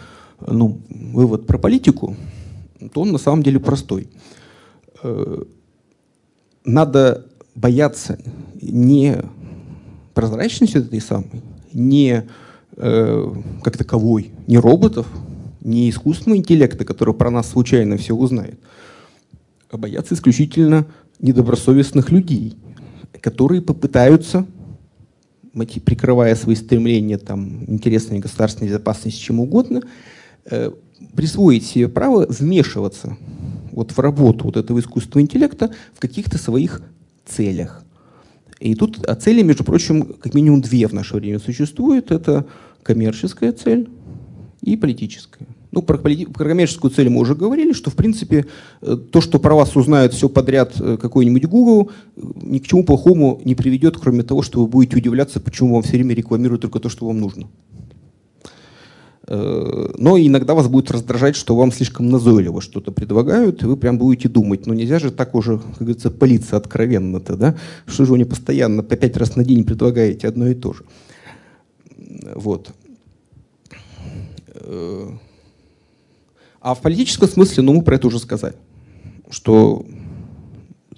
[0.46, 2.16] ну, вывод про политику,
[2.92, 4.08] то он на самом деле простой.
[6.64, 8.18] Надо бояться
[8.60, 9.16] не
[10.14, 11.42] прозрачности этой самой,
[11.76, 12.26] не
[12.76, 15.06] э, как таковой, не роботов,
[15.60, 18.58] не искусственного интеллекта, который про нас случайно все узнает,
[19.70, 20.86] а бояться исключительно
[21.18, 22.56] недобросовестных людей,
[23.20, 24.46] которые попытаются,
[25.84, 29.82] прикрывая свои стремления там, интересной государственной безопасности, чем угодно,
[30.44, 30.70] э,
[31.14, 33.16] присвоить себе право вмешиваться
[33.72, 36.82] вот в работу вот этого искусственного интеллекта в каких-то своих
[37.26, 37.85] целях.
[38.60, 42.10] И тут а цели, между прочим, как минимум две в наше время существуют.
[42.10, 42.46] Это
[42.82, 43.88] коммерческая цель
[44.62, 45.46] и политическая.
[45.72, 48.46] Ну, про, про коммерческую цель мы уже говорили, что, в принципе,
[48.80, 53.42] э, то, что про вас узнает все подряд э, какой-нибудь Google, ни к чему плохому
[53.44, 56.88] не приведет, кроме того, что вы будете удивляться, почему вам все время рекламируют только то,
[56.88, 57.48] что вам нужно.
[59.28, 63.98] Э, но иногда вас будет раздражать, что вам слишком назойливо что-то предлагают, и вы прям
[63.98, 67.56] будете думать, ну нельзя же так уже, как говорится, палиться откровенно-то, да?
[67.86, 70.84] Что же вы не постоянно по пять раз на день предлагаете одно и то же?
[72.34, 72.70] Вот.
[74.54, 75.08] Э,
[76.60, 78.54] а в политическом смысле, ну мы про это уже сказали,
[79.28, 79.84] что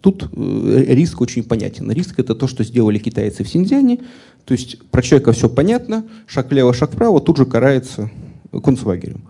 [0.01, 1.91] тут э, риск очень понятен.
[1.91, 4.01] Риск это то, что сделали китайцы в Синьцзяне,
[4.45, 8.11] то есть про человека все понятно, шаг влево, шаг вправо, тут же карается
[8.63, 9.23] концлагерем.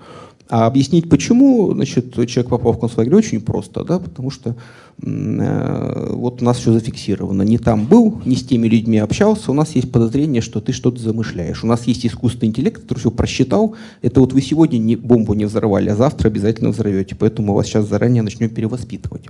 [0.51, 4.57] А объяснить почему, значит, человек попал в концлагерь очень просто, да, потому что
[5.03, 7.43] э, вот у нас все зафиксировано.
[7.43, 11.03] Не там был, не с теми людьми общался, у нас есть подозрение, что ты что-то
[11.03, 11.64] замышляешь.
[11.64, 13.75] У нас есть искусственный интеллект, который все просчитал.
[14.01, 17.14] Это вот вы сегодня не, бомбу не взорвали, а завтра обязательно взорвете.
[17.14, 19.27] Поэтому мы вас сейчас заранее начнем перевоспитывать.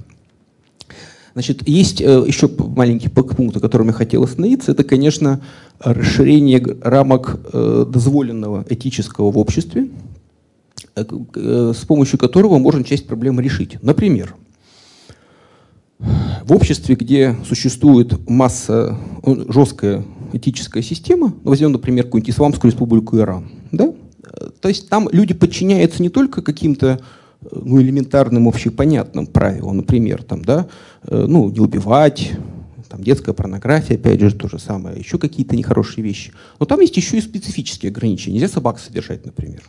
[1.38, 4.72] Значит, есть э, еще маленький пункт, о котором я хотел остановиться.
[4.72, 5.40] Это, конечно,
[5.78, 9.88] расширение рамок э, дозволенного этического в обществе,
[10.96, 13.80] э, с помощью которого можно часть проблем решить.
[13.82, 14.34] Например,
[16.00, 18.98] в обществе, где существует масса,
[19.48, 23.92] жесткая этическая система, ну, возьмем, например, какую-нибудь Исламскую республику Иран, да?
[24.60, 27.00] то есть там люди подчиняются не только каким-то
[27.40, 30.68] ну, элементарным общепонятным правилам, например, там, да,
[31.04, 32.32] э, ну, не убивать,
[32.88, 36.32] там, детская порнография, опять же, то же самое, еще какие-то нехорошие вещи.
[36.58, 38.34] Но там есть еще и специфические ограничения.
[38.34, 39.62] Нельзя собак содержать, например.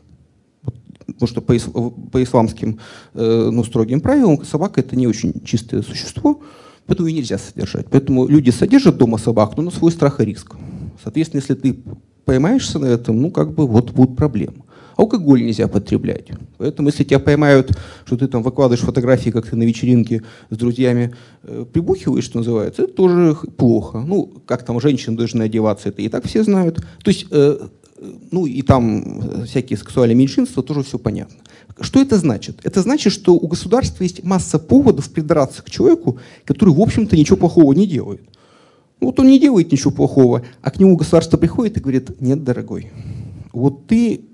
[1.06, 1.54] Потому что по,
[2.12, 2.80] по исламским
[3.14, 6.42] э, ну, строгим правилам собака это не очень чистое существо,
[6.86, 7.88] поэтому ее нельзя содержать.
[7.90, 10.56] Поэтому люди содержат дома собак, но на свой страх и риск.
[11.04, 11.80] Соответственно, если ты
[12.26, 14.64] поймаешься на этом, ну, как бы вот будут проблемы.
[15.00, 16.28] Алкоголь нельзя потреблять.
[16.58, 17.72] Поэтому, если тебя поймают,
[18.04, 22.84] что ты там выкладываешь фотографии, как ты на вечеринке с друзьями э, прибухиваешь, что называется,
[22.84, 24.00] это тоже плохо.
[24.06, 26.84] Ну, как там женщины должны одеваться, это и так все знают.
[27.02, 27.68] То есть, э,
[28.32, 31.38] ну и там э, всякие сексуальные меньшинства, тоже все понятно.
[31.80, 32.60] Что это значит?
[32.64, 37.38] Это значит, что у государства есть масса поводов придраться к человеку, который, в общем-то, ничего
[37.38, 38.24] плохого не делает.
[39.00, 42.92] Вот он не делает ничего плохого, а к нему государство приходит и говорит, нет, дорогой,
[43.54, 44.26] вот ты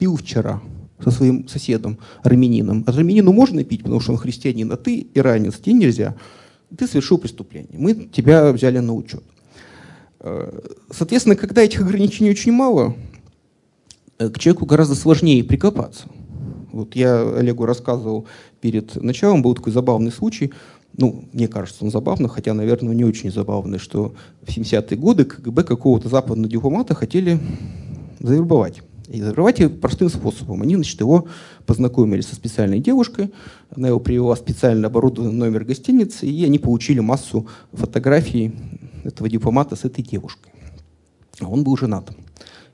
[0.00, 0.62] пил вчера
[1.04, 2.84] со своим соседом, армянином.
[2.86, 6.16] А армянину можно пить, потому что он христианин, а ты иранец, тебе нельзя.
[6.76, 7.78] Ты совершил преступление.
[7.78, 9.22] Мы тебя взяли на учет.
[10.20, 10.58] Э,
[10.90, 12.96] соответственно, когда этих ограничений очень мало,
[14.18, 16.06] э, к человеку гораздо сложнее прикопаться.
[16.72, 18.26] Вот я Олегу рассказывал
[18.60, 20.52] перед началом, был такой забавный случай,
[20.96, 25.64] ну, мне кажется, он забавный, хотя, наверное, не очень забавный, что в 70-е годы КГБ
[25.64, 27.38] какого-то западного дипломата хотели
[28.18, 28.82] завербовать.
[29.10, 30.62] И закрывать его простым способом.
[30.62, 31.26] Они, значит, его
[31.66, 33.32] познакомили со специальной девушкой,
[33.74, 38.52] она его привела в специально оборудованный номер гостиницы, и они получили массу фотографий
[39.02, 40.52] этого дипломата с этой девушкой.
[41.40, 42.08] Он был женат.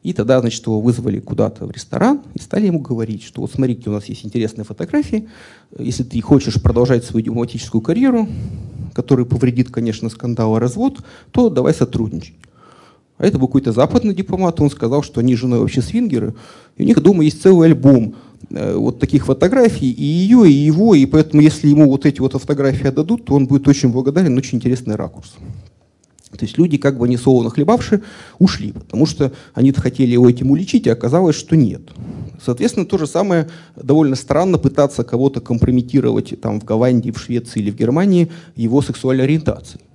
[0.02, 3.88] И тогда, значит, его вызвали куда-то в ресторан и стали ему говорить, что вот смотрите,
[3.88, 5.28] у нас есть интересные фотографии,
[5.78, 8.28] если ты хочешь продолжать свою дипломатическую карьеру,
[8.92, 10.98] которая повредит, конечно, скандал и развод,
[11.32, 12.34] то давай сотрудничать.
[13.18, 16.34] А это был какой-то западный дипломат, он сказал, что они женой вообще свингеры,
[16.76, 18.14] и у них дома есть целый альбом
[18.50, 22.32] э, вот таких фотографий, и ее, и его, и поэтому если ему вот эти вот
[22.32, 25.34] фотографии отдадут, то он будет очень благодарен, очень интересный ракурс.
[26.36, 28.02] То есть люди, как бы не солоно хлебавшие,
[28.38, 31.82] ушли, потому что они-то хотели его этим уличить, а оказалось, что нет.
[32.44, 37.70] Соответственно, то же самое довольно странно пытаться кого-то компрометировать там, в Голландии, в Швеции или
[37.70, 39.85] в Германии его сексуальной ориентацией.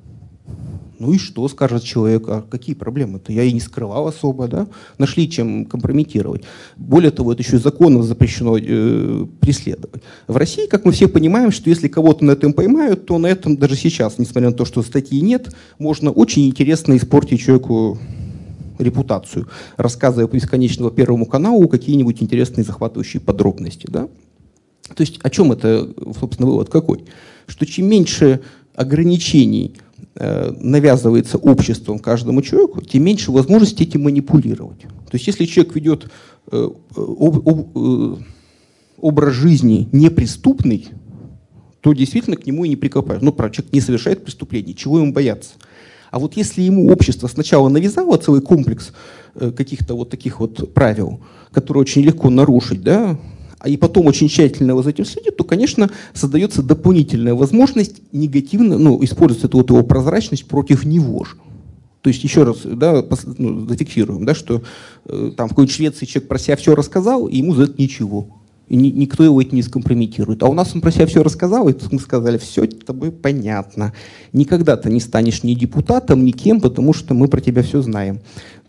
[1.02, 3.34] Ну и что, скажет человек, а какие проблемы-то?
[3.34, 4.68] Я и не скрывал особо, да?
[5.00, 6.44] Нашли чем компрометировать.
[6.78, 10.04] Более того, это еще законом запрещено э, преследовать.
[10.28, 13.58] В России, как мы все понимаем, что если кого-то на этом поймают, то на этом
[13.58, 17.98] даже сейчас, несмотря на то, что статьи нет, можно очень интересно испортить человеку
[18.78, 19.48] репутацию,
[19.78, 23.88] рассказывая по бесконечному Первому каналу какие-нибудь интересные захватывающие подробности.
[23.90, 24.08] Да?
[24.96, 27.06] То есть о чем это, собственно, вывод какой?
[27.48, 28.42] Что чем меньше
[28.76, 29.74] ограничений
[30.16, 34.82] навязывается обществом каждому человеку, тем меньше возможности этим манипулировать.
[34.82, 36.10] То есть если человек ведет
[36.52, 38.16] э, э,
[38.98, 40.88] образ жизни неприступный,
[41.82, 43.22] то действительно к нему и не прикопаешь.
[43.22, 45.52] Ну, правда, человек не совершает преступлений, чего ему бояться?
[46.12, 48.92] А вот если ему общество сначала навязало целый комплекс
[49.36, 53.18] э, каких-то вот таких вот правил, которые очень легко нарушить, да,
[53.64, 58.80] а и потом очень тщательно его за этим следит, то, конечно, создается дополнительная возможность негативно,
[58.80, 61.36] ну, использовать эту вот его прозрачность против него же.
[62.02, 63.06] То есть еще раз да,
[63.38, 64.64] ну, зафиксируем, да, что
[65.06, 68.42] э, там в какой-нибудь Швеции человек про себя все рассказал, и ему за это ничего
[68.72, 70.44] и ни, никто его этим не скомпрометирует.
[70.44, 73.92] А у нас он про себя все рассказал, и мы сказали, все это тобой понятно.
[74.32, 78.22] Никогда ты не станешь ни депутатом, ни кем, потому что мы про тебя все знаем.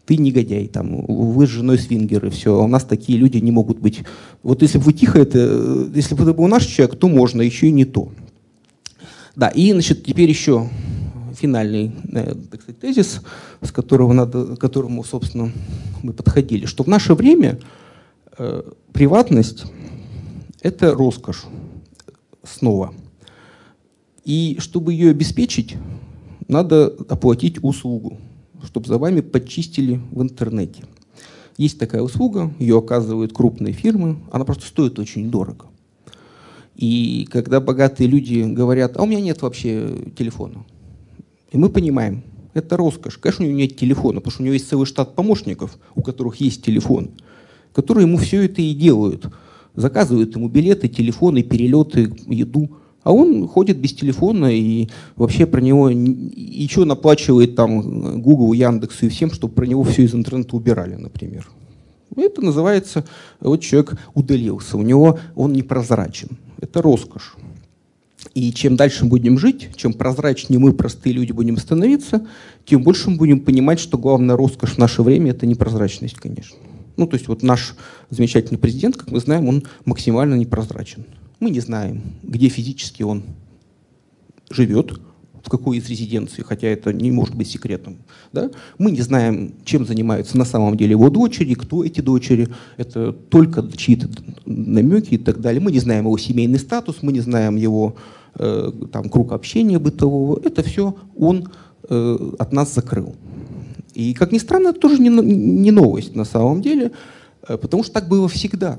[0.07, 2.55] Ты негодяй, там, вы с женой свингеры, все.
[2.55, 4.03] А у нас такие люди не могут быть.
[4.43, 7.69] Вот если бы вы тихо это, если бы это был наш человек, то можно, еще
[7.69, 8.11] и не то.
[9.37, 10.69] Да, и, значит, теперь еще
[11.35, 13.23] финальный э, так сказать, тезис,
[13.61, 15.53] с которого надо, к которому, собственно,
[16.03, 17.59] мы подходили, что в наше время
[18.39, 19.65] э, приватность
[20.61, 21.45] это роскошь
[22.45, 22.95] снова.
[24.25, 25.77] И чтобы ее обеспечить,
[26.49, 28.19] надо оплатить услугу,
[28.65, 30.85] чтобы за вами подчистили в интернете.
[31.59, 35.67] Есть такая услуга, ее оказывают крупные фирмы, она просто стоит очень дорого.
[36.75, 40.65] И когда богатые люди говорят, а у меня нет вообще телефона,
[41.51, 42.23] и мы понимаем,
[42.55, 43.19] это роскошь.
[43.19, 46.37] Конечно, у него нет телефона, потому что у него есть целый штат помощников, у которых
[46.37, 47.11] есть телефон,
[47.73, 49.27] которые ему все это и делают–
[49.75, 52.79] заказывают ему билеты, телефоны, перелеты, еду.
[53.03, 59.09] А он ходит без телефона и вообще про него еще наплачивает там Google, Яндексу и
[59.09, 61.49] всем, чтобы про него все из интернета убирали, например.
[62.15, 63.05] Это называется,
[63.41, 66.39] вот человек удалился, у него он непрозрачен.
[66.61, 67.35] Это роскошь.
[68.35, 72.27] И чем дальше будем жить, чем прозрачнее мы, простые люди, будем становиться,
[72.65, 76.57] тем больше мы будем понимать, что главная роскошь в наше время– это непрозрачность, конечно.
[76.97, 77.75] Ну, то есть вот наш
[78.11, 81.05] замечательный президент, как мы знаем, он максимально непрозрачен.
[81.43, 83.24] Мы не знаем, где физически он
[84.49, 85.01] живет,
[85.43, 87.97] в какой из резиденций, хотя это не может быть секретом.
[88.32, 88.49] Да?
[88.78, 92.47] Мы не знаем, чем занимаются на самом деле его дочери, кто эти дочери.
[92.76, 94.09] Это только чьи-то
[94.47, 95.61] намеки и так далее.
[95.61, 97.97] Мы не знаем его семейный статус, мы не знаем его
[98.36, 100.40] э, там, круг общения бытового.
[100.45, 101.51] Это все он
[101.88, 103.16] э, от нас закрыл.
[103.95, 106.93] И, как ни странно, это тоже не, не новость на самом деле,
[107.49, 108.78] э, потому что так было всегда.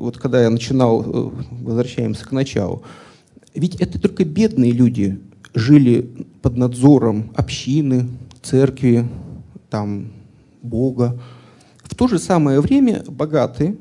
[0.00, 1.30] Вот когда я начинал, э,
[1.60, 2.82] возвращаемся к началу,
[3.54, 5.20] ведь это только бедные люди
[5.52, 8.06] жили под надзором общины,
[8.40, 9.06] церкви,
[9.68, 10.06] там,
[10.62, 11.20] Бога.
[11.82, 13.76] В то же самое время богатые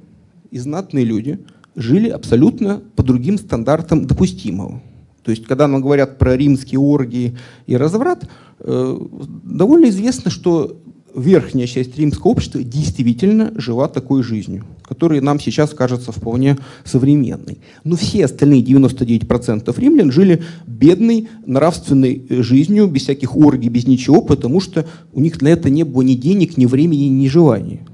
[0.52, 1.40] и знатные люди
[1.78, 4.82] жили абсолютно по другим стандартам допустимого.
[5.24, 8.28] То есть, когда нам говорят про римские оргии и разврат,
[8.60, 9.00] э,
[9.46, 10.82] довольно известно, что
[11.16, 17.60] верхняя часть римского общества действительно жила такой жизнью, которая нам сейчас кажется вполне современной.
[17.84, 24.60] Но все остальные 99% римлян жили бедной нравственной жизнью, без всяких оргий, без ничего, потому
[24.60, 27.86] что у них на это не было ни денег, ни времени, ни желания.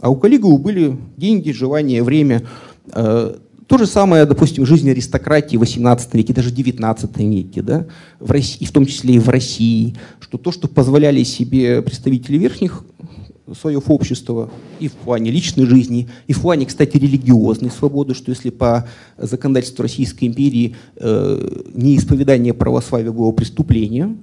[0.00, 2.42] А у Калигулы были деньги, желание, время.
[3.70, 7.86] То же самое, допустим, жизнь аристократии в 18 веке, даже 19 веке, да,
[8.18, 12.84] в России, в том числе и в России, что то, что позволяли себе представители верхних
[13.56, 14.50] слоев общества
[14.80, 19.82] и в плане личной жизни, и в плане, кстати, религиозной свободы, что если по законодательству
[19.82, 24.18] Российской империи э, неисповедание православия было преступлением,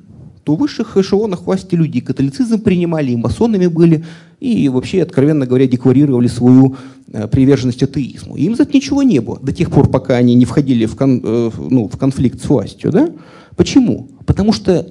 [0.48, 4.06] то в высших эшелонах власти люди католицизм принимали, и масонами были,
[4.39, 6.78] и вообще, откровенно говоря, декларировали свою
[7.12, 8.38] э, приверженность атеизму.
[8.38, 10.95] И им за это ничего не было, до тех пор, пока они не входили в,
[10.95, 12.93] кон, э, ну, в конфликт с властью.
[12.93, 13.10] Да?
[13.58, 14.08] Почему?
[14.26, 14.88] Потому что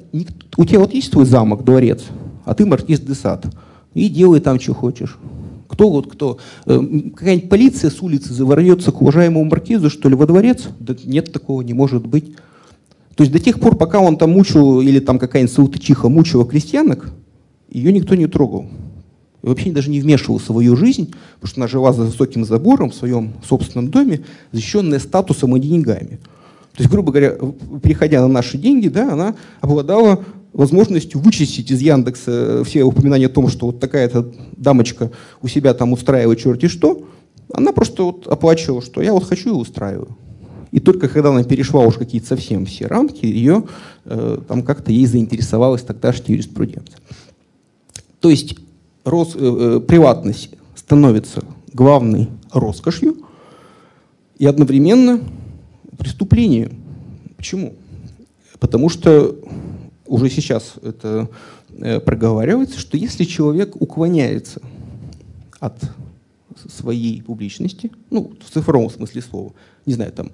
[0.59, 2.03] у тебя вот есть твой замок, дворец,
[2.45, 3.47] а ты маркиз де Сад,
[3.95, 5.17] и делай там, что хочешь.
[5.69, 6.37] Кто вот кто?
[6.67, 6.79] Э,
[7.17, 10.69] какая-нибудь полиция с улицы заворьется к уважаемому маркизу, что ли, во дворец?
[10.81, 12.35] Да нет такого, не может быть.
[13.17, 17.11] То есть до тех пор, пока он там мучил, или там какая-нибудь саутычиха мучила крестьянок,
[17.71, 18.67] ее никто не трогал.
[19.43, 22.91] И вообще даже не вмешивался в ее жизнь, потому что она жила за высоким забором
[22.91, 24.21] в своем собственном доме,
[24.53, 26.21] защищенная статусом и деньгами.
[26.77, 27.37] То есть, грубо говоря,
[27.83, 33.49] переходя на наши деньги, да, она обладала возможностью вычистить из Яндекса все упоминания о том,
[33.49, 35.11] что вот такая-то дамочка
[35.41, 37.09] у себя там устраивает черти что,
[37.51, 40.17] она просто вот оплачивала, что я вот хочу и устраиваю.
[40.77, 43.64] И только когда она перешла уж какие-то совсем все рамки, ее
[44.05, 46.99] э, там как-то ей заинтересовалась тогдашняя юриспруденция.
[48.20, 48.59] То есть
[49.03, 53.16] рос, э, э, приватность становится главной роскошью
[54.37, 55.22] и одновременно
[55.97, 56.83] преступлением.
[57.39, 57.72] Почему?
[58.61, 59.35] Потому что
[60.05, 61.31] уже сейчас это
[61.70, 64.61] э, проговаривается, что если человек уклоняется
[65.59, 65.79] от
[66.68, 69.53] своей публичности, ну, в цифровом смысле слова,
[69.87, 70.33] не знаю, там,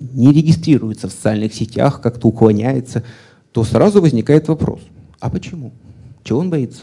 [0.00, 3.04] не регистрируется в социальных сетях, как-то уклоняется,
[3.52, 4.80] то сразу возникает вопрос,
[5.20, 5.72] а почему?
[6.24, 6.82] Чего он боится?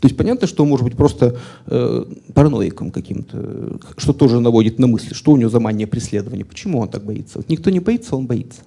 [0.00, 1.36] То есть понятно, что он может быть просто
[1.66, 2.04] э,
[2.34, 6.88] параноиком каким-то, что тоже наводит на мысли, что у него за мания преследования, почему он
[6.88, 7.38] так боится.
[7.38, 8.60] Вот никто не боится, он боится.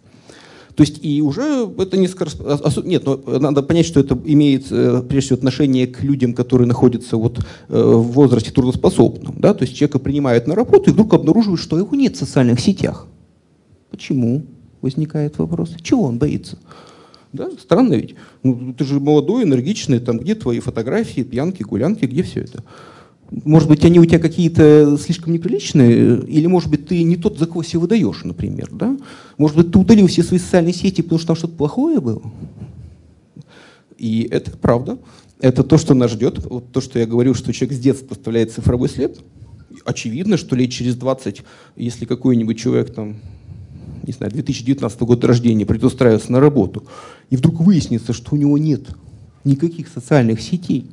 [0.79, 2.77] То есть и уже это несколько раз...
[2.85, 7.17] Нет, но надо понять, что это имеет э, прежде всего отношение к людям, которые находятся
[7.17, 9.35] вот э, в возрасте трудоспособном.
[9.39, 9.53] Да?
[9.53, 13.07] То есть человека принимают на работу и вдруг обнаруживают, что его нет в социальных сетях.
[13.89, 14.43] Почему?
[14.81, 15.75] Возникает вопрос.
[15.81, 16.57] Чего он боится?
[17.33, 17.49] Да?
[17.59, 18.15] Странно ведь.
[18.43, 22.63] Ну, ты же молодой, энергичный, там где твои фотографии, пьянки, гулянки, где все это?
[23.31, 27.45] Может быть, они у тебя какие-то слишком неприличные, или, может быть, ты не тот, за
[27.45, 28.97] кого себя выдаешь, например, да?
[29.37, 32.23] Может быть, ты удалил все свои социальные сети, потому что там что-то плохое было?
[33.99, 34.97] И это правда.
[35.39, 36.43] Это то, что нас ждет.
[36.45, 39.19] Вот то, что я говорил, что человек с детства оставляет цифровой след.
[39.85, 41.43] Очевидно, что лет через 20,
[41.75, 43.17] если какой-нибудь человек там
[44.09, 46.83] не знаю, 2019 года рождения придет устраиваться на работу,
[47.29, 48.87] и вдруг выяснится, что у него нет
[49.43, 50.87] никаких социальных сетей,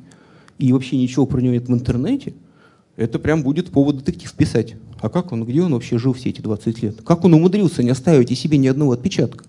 [0.59, 2.33] и вообще ничего про него нет в интернете,
[2.95, 4.75] это прям будет повод детектив писать.
[5.01, 7.01] А как он, где он вообще жил все эти 20 лет?
[7.03, 9.45] Как он умудрился не оставить о себе ни одного отпечатка?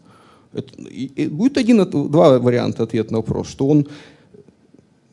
[0.54, 3.86] Это, и, и будет один, два варианта ответа на вопрос, что он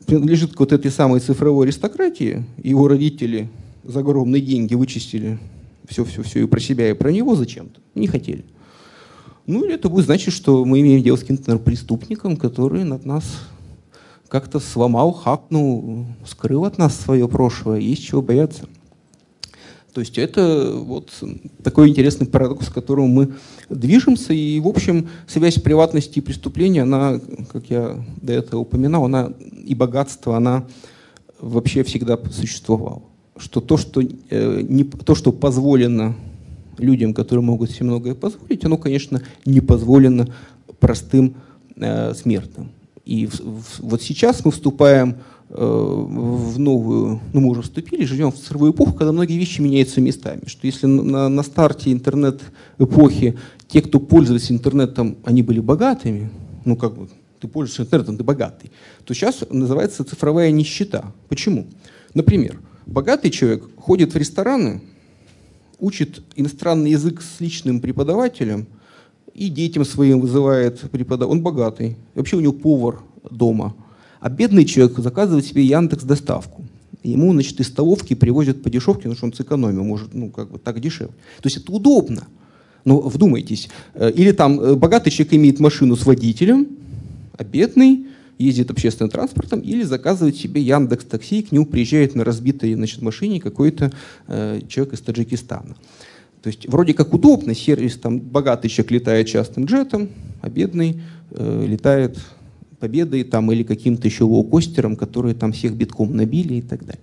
[0.06, 3.50] принадлежит к вот этой самой цифровой аристократии, его родители
[3.84, 5.38] за огромные деньги вычистили
[5.88, 7.80] все-все-все и про себя, и про него зачем-то.
[7.94, 8.44] Не хотели.
[9.46, 13.24] Ну, или это будет значить, что мы имеем дело с каким-то преступником, который над нас
[14.28, 18.68] как-то сломал, хакнул, скрыл от нас свое прошлое, есть чего бояться.
[19.94, 21.10] То есть это вот
[21.62, 23.34] такой интересный парадокс, к которому мы
[23.70, 24.34] движемся.
[24.34, 27.18] И, в общем, связь приватности и преступления, она,
[27.50, 29.32] как я до этого упоминал, она
[29.64, 30.66] и богатство, она
[31.40, 33.02] вообще всегда существовала
[33.38, 36.14] что то, что, э, не, то, что позволено
[36.78, 40.28] людям, которые могут себе многое позволить, оно, конечно, не позволено
[40.80, 41.36] простым
[41.76, 42.70] э, смертным.
[43.04, 45.16] И в, в, вот сейчас мы вступаем
[45.48, 50.00] э, в новую, ну мы уже вступили, живем в цифровую эпоху, когда многие вещи меняются
[50.00, 50.42] местами.
[50.46, 56.30] Что если на, на старте интернет-эпохи те, кто пользовались интернетом, они были богатыми,
[56.64, 57.08] ну как бы
[57.40, 58.70] ты пользуешься интернетом, ты богатый,
[59.04, 61.12] то сейчас называется цифровая нищета.
[61.28, 61.66] Почему?
[62.14, 64.80] Например, Богатый человек ходит в рестораны,
[65.80, 68.66] учит иностранный язык с личным преподавателем
[69.34, 71.32] и детям своим вызывает преподавателя.
[71.32, 71.96] Он богатый.
[72.14, 73.74] Вообще у него повар дома.
[74.20, 76.64] А бедный человек заказывает себе Яндекс доставку.
[77.02, 80.58] Ему, значит, из столовки привозят по дешевке, потому что он сэкономил, может, ну, как бы
[80.58, 81.14] так дешевле.
[81.42, 82.26] То есть это удобно.
[82.84, 83.68] Но вдумайтесь.
[83.94, 86.68] Э, или там э, богатый человек имеет машину с водителем,
[87.36, 88.06] а бедный
[88.38, 93.40] ездит общественным транспортом или заказывает себе Яндекс Такси, к нему приезжает на разбитой значит, машине
[93.40, 93.92] какой-то
[94.26, 95.76] э, человек из Таджикистана.
[96.42, 100.10] То есть вроде как удобно, сервис, там богатый человек летает частным джетом,
[100.42, 102.18] а бедный э, летает
[102.78, 107.02] победой там, или каким-то еще лоукостером, которые там всех битком набили и так далее.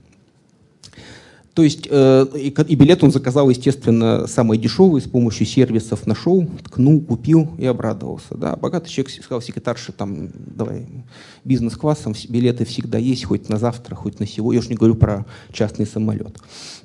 [1.53, 6.99] То есть э, и, билет он заказал, естественно, самый дешевый, с помощью сервисов нашел, ткнул,
[6.99, 8.35] купил и обрадовался.
[8.35, 8.55] Да.
[8.55, 10.87] Богатый человек сказал секретарше, там, давай,
[11.43, 14.59] бизнес-классом билеты всегда есть, хоть на завтра, хоть на сегодня.
[14.59, 16.39] Я уж не говорю про частный самолет.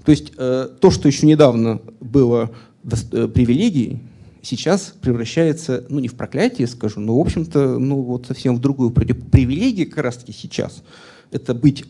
[0.05, 2.51] То есть э, то, что еще недавно было
[2.85, 4.01] э, привилегией,
[4.43, 8.91] сейчас превращается, ну не в проклятие, скажу, но в общем-то, ну вот совсем в другую
[8.91, 10.83] привилегию как раз-таки сейчас.
[11.31, 11.87] Это быть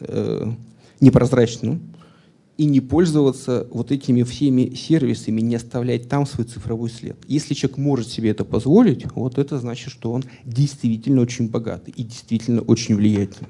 [0.00, 0.50] э,
[1.00, 1.80] непрозрачным
[2.60, 7.16] и не пользоваться вот этими всеми сервисами, не оставлять там свой цифровой след.
[7.26, 12.02] Если человек может себе это позволить, вот это значит, что он действительно очень богатый и
[12.02, 13.48] действительно очень влиятельный.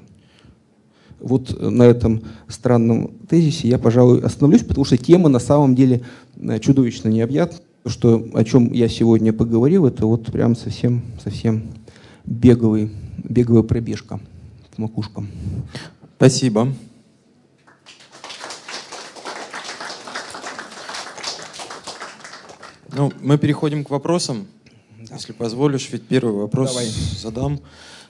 [1.19, 6.03] Вот на этом странном тезисе я, пожалуй, остановлюсь, потому что тема на самом деле
[6.37, 7.59] э, чудовищно необъятна.
[7.85, 11.63] Что, о чем я сегодня поговорил, это вот прям совсем, совсем
[12.25, 12.91] беговый,
[13.23, 14.19] беговая пробежка
[14.73, 15.27] с макушком.
[16.17, 16.69] Спасибо.
[22.93, 24.47] Ну, мы переходим к вопросам.
[24.99, 25.15] Да.
[25.15, 26.87] Если позволишь, ведь первый вопрос Давай.
[26.87, 27.61] задам.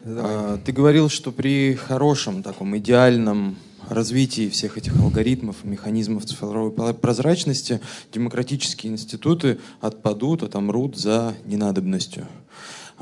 [0.03, 0.23] Давай.
[0.25, 3.57] А, ты говорил, что при хорошем, таком идеальном
[3.87, 7.81] развитии всех этих алгоритмов и механизмов цифровой прозрачности
[8.13, 12.27] демократические институты отпадут, отомрут за ненадобностью.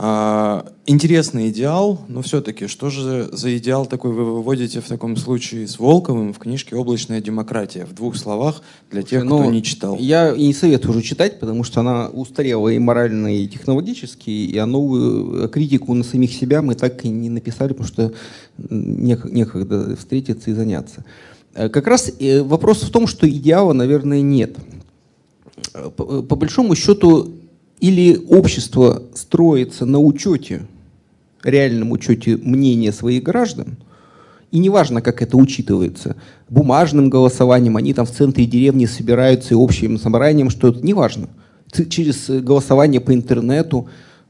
[0.02, 5.68] А, интересный идеал, но все-таки, что же за идеал такой вы выводите в таком случае
[5.68, 7.86] с Волковым в книжке «Облачная демократия»?
[7.86, 9.97] В двух словах для тех, кто ну, не читал.
[10.00, 14.58] Я и не советую уже читать, потому что она устарела и морально, и технологически, и
[14.58, 18.14] а новую критику на самих себя мы так и не написали, потому что
[18.70, 21.04] некогда встретиться и заняться.
[21.54, 24.56] Э, как раз э, вопрос в том, что идеала, наверное, нет.
[25.74, 27.34] Э, по большому счету,
[27.80, 30.61] или общество строится на учете,
[31.43, 33.77] реальном учете мнения своих граждан,
[34.51, 36.15] и неважно, как это учитывается,
[36.49, 41.30] бумажным голосованием, они там в центре деревни собираются и общим собранием, что это неважно,
[41.89, 43.88] через голосование по интернету.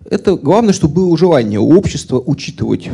[0.09, 2.89] Это главное, чтобы было желание у общества учитывать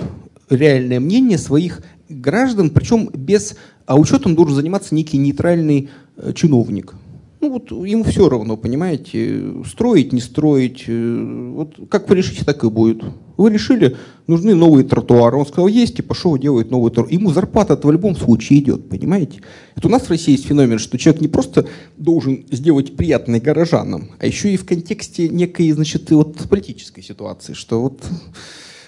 [0.49, 3.55] реальное мнение своих граждан, причем без...
[3.87, 6.95] А учетом должен заниматься некий нейтральный э, чиновник–
[7.45, 10.85] ну вот ему все равно, понимаете, строить, не строить.
[10.87, 13.03] Э, вот как вы решите, так и будет.
[13.37, 15.37] Вы решили, нужны новые тротуары.
[15.37, 17.13] Он сказал, есть, и пошел делать новый тротуар.
[17.13, 19.41] Ему зарплата в любом случае идет, понимаете?
[19.75, 21.67] Это у нас в России есть феномен, что человек не просто
[21.97, 27.79] должен сделать приятное горожанам, а еще и в контексте некой, значит, вот политической ситуации, что
[27.79, 28.01] вот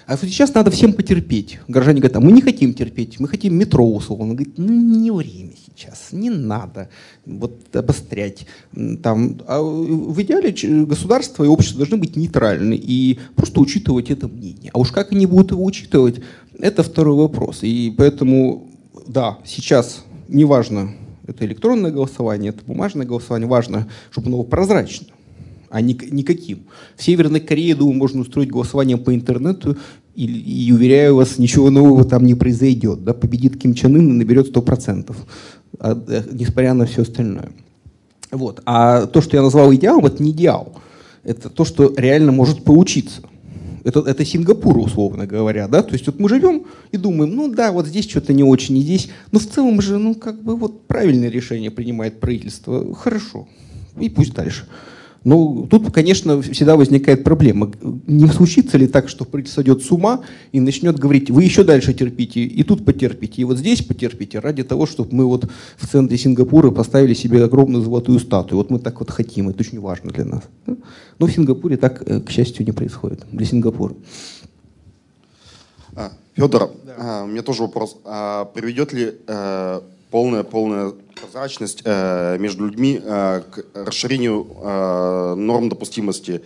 [0.08, 1.58] а сейчас надо всем потерпеть.
[1.68, 4.24] Горожане говорят, а мы не хотим терпеть, мы хотим метро условно.
[4.24, 6.88] Он говорит, ну не время сейчас, не надо
[7.26, 8.46] вот обострять.
[9.02, 10.54] Там, а в идеале
[10.86, 14.70] государство и общество должны быть нейтральны и просто учитывать это мнение.
[14.72, 16.22] А уж как они будут его учитывать,
[16.58, 17.58] это второй вопрос.
[17.62, 18.66] И поэтому,
[19.06, 20.94] да, сейчас неважно,
[21.26, 25.08] это электронное голосование, это бумажное голосование, важно, чтобы оно было прозрачно
[25.70, 26.64] а ни, никаким.
[26.96, 29.76] В Северной Корее, думаю, можно устроить голосование по интернету,
[30.14, 33.04] и, и уверяю вас, ничего нового там не произойдет.
[33.04, 33.14] Да?
[33.14, 35.16] Победит Ким Чен Ын и наберет 100%,
[35.78, 37.50] а, несмотря на все остальное.
[38.30, 38.62] Вот.
[38.66, 40.74] А то, что я назвал идеалом, это не идеал.
[41.22, 43.22] Это то, что реально может получиться.
[43.84, 47.72] Это, это Сингапур, условно говоря, да, то есть вот мы живем и думаем, ну да,
[47.72, 50.86] вот здесь что-то не очень, и здесь, но в целом же, ну как бы вот
[50.86, 53.48] правильное решение принимает правительство, хорошо,
[53.98, 54.66] и пусть дальше.
[55.28, 57.70] Ну, тут, конечно, всегда возникает проблема.
[58.06, 60.22] Не случится ли так, что правительство сойдет с ума
[60.52, 64.62] и начнет говорить, вы еще дальше терпите, и тут потерпите, и вот здесь потерпите, ради
[64.62, 68.56] того, чтобы мы вот в центре Сингапура поставили себе огромную золотую статую.
[68.56, 70.44] Вот мы так вот хотим, это очень важно для нас.
[71.18, 73.26] Но в Сингапуре так, э, к счастью, не происходит.
[73.30, 73.94] Для Сингапура.
[75.94, 76.94] А, Федор, да.
[76.96, 77.98] а, у меня тоже вопрос.
[78.06, 79.12] А, приведет ли
[80.10, 86.42] полная, полная прозрачность э, между людьми э, к расширению э, норм допустимости.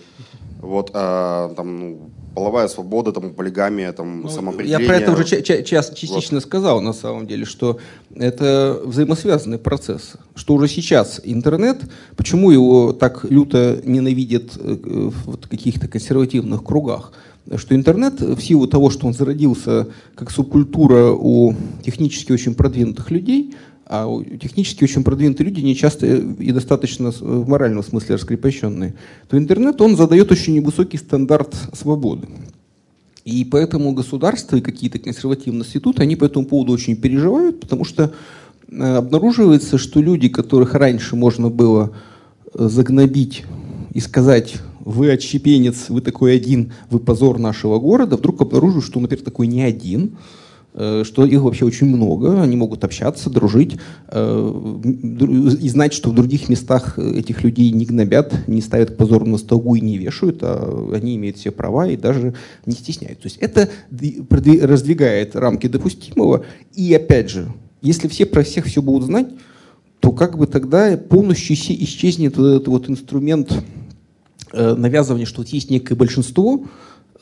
[0.60, 4.80] Вот, э, там, ну, половая свобода, там, полигамия, там, ну, самоопределение.
[4.80, 6.42] Я про это уже частично вот.
[6.42, 7.78] сказал, на самом деле, что
[8.14, 10.14] это взаимосвязанный процесс.
[10.34, 11.78] Что уже сейчас интернет,
[12.16, 17.12] почему его так люто ненавидят э, в каких-то консервативных кругах?
[17.56, 21.54] что интернет в силу того, что он зародился как субкультура у
[21.84, 23.54] технически очень продвинутых людей,
[23.86, 24.08] а
[24.40, 28.94] технически очень продвинутые люди не часто и достаточно в моральном смысле раскрепощенные,
[29.28, 32.28] то интернет, он задает очень невысокий стандарт свободы.
[33.24, 38.12] И поэтому государство и какие-то консервативные институты, они по этому поводу очень переживают, потому что
[38.68, 41.92] э, обнаруживается, что люди, которых раньше можно было
[42.54, 43.44] э, загнобить
[43.94, 49.24] и сказать, вы отщепенец, вы такой один, вы позор нашего города, вдруг обнаруживают, что, например,
[49.24, 50.41] такой не один, Э,
[50.74, 53.76] что их вообще очень много, они могут общаться, дружить
[54.08, 54.80] э,
[55.60, 59.74] и знать, что в других местах этих людей не гнобят, не ставят позор на стогу
[59.74, 63.22] и не вешают, а они имеют все права и даже не стесняются.
[63.22, 63.68] То есть это
[64.66, 66.46] раздвигает рамки допустимого.
[66.74, 67.52] И опять же,
[67.82, 69.28] если все про всех все будут знать,
[70.00, 73.62] то как бы тогда полностью исчезнет вот этот вот инструмент
[74.52, 76.68] э, навязывания, что вот есть некое большинство, Э,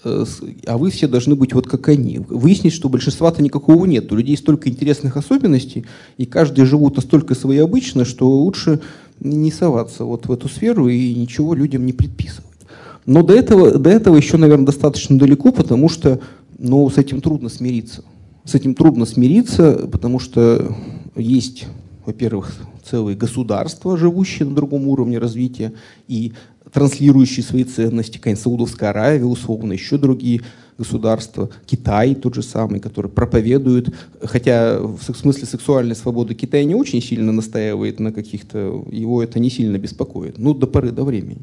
[0.02, 2.18] а вы все должны быть вот как они.
[2.18, 4.10] Выяснить, что большинства-то никакого нет.
[4.12, 5.84] У людей столько интересных особенностей,
[6.16, 8.80] и каждый живут настолько своеобычно, что лучше
[9.20, 12.46] не соваться вот в эту сферу и ничего людям не предписывать.
[13.06, 16.20] Но до этого, до этого еще, наверное, достаточно далеко, потому что
[16.58, 18.04] ну, с этим трудно смириться.
[18.44, 20.74] С этим трудно смириться, потому что
[21.16, 21.66] есть,
[22.06, 22.52] во-первых,
[22.88, 25.72] целые государства, живущие на другом уровне развития,
[26.08, 26.32] и
[26.72, 30.42] транслирующие свои ценности, конечно, Саудовская Аравия, условно, еще другие
[30.78, 37.02] государства, Китай тот же самый, который проповедует, хотя в смысле сексуальной свободы Китай не очень
[37.02, 41.42] сильно настаивает на каких-то, его это не сильно беспокоит, ну, до поры до времени.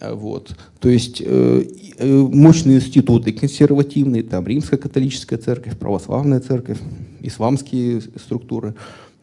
[0.00, 0.56] А, вот.
[0.80, 1.64] То есть э,
[1.98, 6.78] э, мощные институты консервативные, там римская католическая церковь, православная церковь,
[7.20, 8.74] исламские структуры.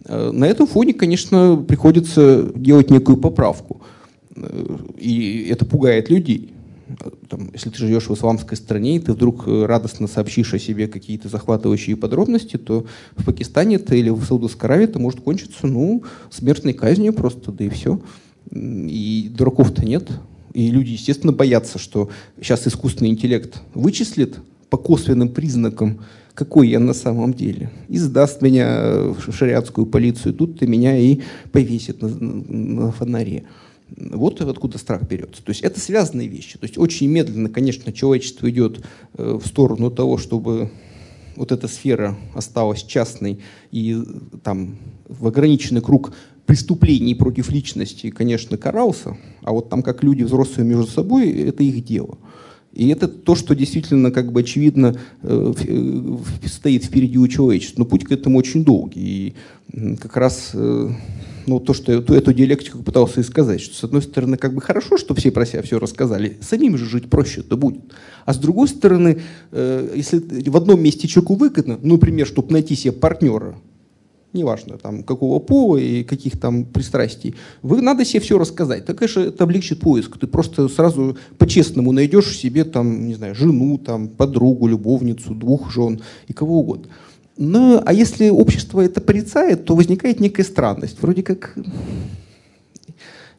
[0.06, 3.82] Э, на этом фоне, конечно, приходится делать некую поправку–
[4.98, 6.54] и это пугает людей.
[7.30, 10.88] там, если ты живешь в исламской стране, и ты вдруг э, радостно сообщишь о себе
[10.88, 16.04] какие-то захватывающие подробности, то в Пакистане -то или в Саудовской Аравии это может кончиться, ну,
[16.30, 18.02] смертной казнью просто, да и все.
[18.52, 20.10] И дураков-то нет.
[20.54, 22.10] И люди, естественно, боятся, что
[22.42, 26.00] сейчас искусственный интеллект вычислит по косвенным признакам,
[26.34, 30.34] какой я на самом деле, и сдаст меня в шариатскую полицию.
[30.34, 31.20] Тут-то меня и
[31.52, 33.44] повесит на, на фонаре.
[33.98, 35.44] Вот откуда страх берется.
[35.44, 36.58] То есть это связанные вещи.
[36.58, 38.84] То есть очень медленно, конечно, человечество идет
[39.18, 40.72] э, в сторону того, чтобы
[41.36, 43.40] вот эта сфера осталась частной
[43.72, 43.98] и
[44.44, 44.78] там
[45.08, 46.14] в ограниченный круг
[46.46, 51.84] преступлений против личности, конечно, карался, а вот там как люди взрослые между собой, это их
[51.86, 52.18] дело.
[52.74, 57.82] И это то, что действительно, как бы очевидно, э, э, стоит впереди у человечества.
[57.82, 59.36] Но путь к этому очень долгий.
[59.74, 60.56] И как раз
[61.48, 64.62] ну, то, что эту, эту диалектику пытался и сказать, что с одной стороны, как бы
[64.62, 67.82] хорошо, что все про себя все рассказали, самим же жить проще это будет.
[68.26, 69.22] А с другой стороны,
[69.52, 70.20] э, если
[70.50, 73.56] в одном месте человеку выгодно, ну, например, чтобы найти себе партнера,
[74.34, 78.86] неважно, там, какого пола и каких там пристрастий, вы надо себе все рассказать.
[78.86, 80.18] Так, конечно, это облегчит поиск.
[80.18, 86.02] Ты просто сразу по-честному найдешь себе, там, не знаю, жену, там, подругу, любовницу, двух жен
[86.28, 86.88] и кого угодно.
[87.44, 91.02] Но, а если общество это порицает, то возникает некая странность.
[91.02, 91.58] Вроде как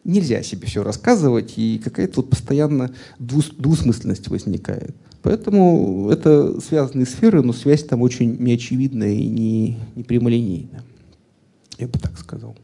[0.03, 2.91] нельзя себе все рассказывать, и какая-то вот постоянно
[3.21, 4.97] двусмысленность возникает.
[5.23, 10.83] Поэтому это связанные сферы, но связь там очень неочевидная и не, не прямолинейная.
[11.79, 12.57] Я бы так сказал.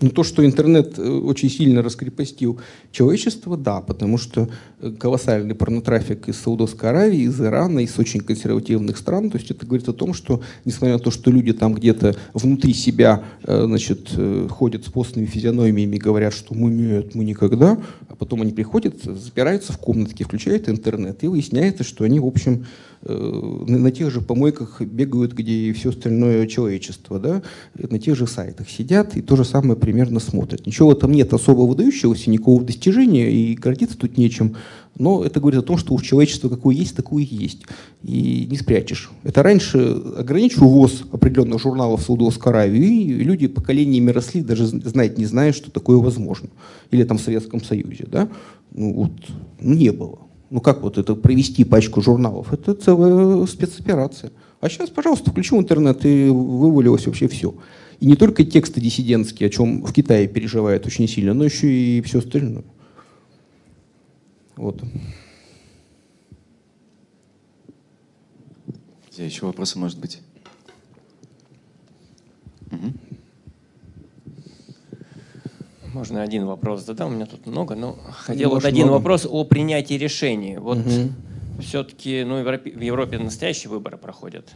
[0.00, 2.60] Но то, что интернет э, очень сильно раскрепостил
[2.92, 4.48] человечество, да, потому что
[4.80, 9.66] э, колоссальный порнотрафик из Саудовской Аравии, из Ирана, из очень консервативных стран, то есть это
[9.66, 14.10] говорит о том, что, несмотря на то, что люди там где-то внутри себя э, значит,
[14.50, 17.78] ходят с постными физиономиями и говорят, что мы нет, мы никогда,
[18.08, 22.66] а потом они приходят, запираются в комнатке, включают интернет, и выясняется, что они, в общем,
[23.02, 27.42] на тех же помойках бегают, где и все остальное человечество, да,
[27.74, 30.66] на тех же сайтах сидят и то же самое примерно смотрят.
[30.66, 34.56] Ничего там нет особо выдающегося, никакого достижения, и гордиться тут нечем.
[34.98, 37.62] Но это говорит о том, что у человечества какое есть, такое и есть.
[38.02, 39.10] И не спрячешь.
[39.22, 45.24] Это раньше ограничил ВОЗ определенных журналов Саудовской Аравии, и люди поколениями росли, даже знать не
[45.24, 46.48] зная, что такое возможно.
[46.90, 48.06] Или там в Советском Союзе.
[48.10, 48.28] Да?
[48.72, 49.12] Ну, вот,
[49.60, 50.18] ну, не было.
[50.50, 52.52] Ну как вот это провести пачку журналов?
[52.52, 54.32] Это целая спецоперация.
[54.60, 57.54] А сейчас, пожалуйста, включил интернет и вывалилось вообще все.
[58.00, 62.00] И не только тексты диссидентские, о чем в Китае переживают очень сильно, но еще и
[62.02, 62.64] все остальное.
[64.56, 64.82] Вот.
[69.16, 70.20] Еще вопросы, может быть?
[72.70, 72.92] Угу.
[75.98, 78.98] Можно один вопрос задам, у меня тут много, но хотел вот один много.
[78.98, 80.56] вопрос о принятии решений.
[80.56, 81.10] Вот угу.
[81.60, 84.48] все-таки ну, в Европе настоящие выборы проходят.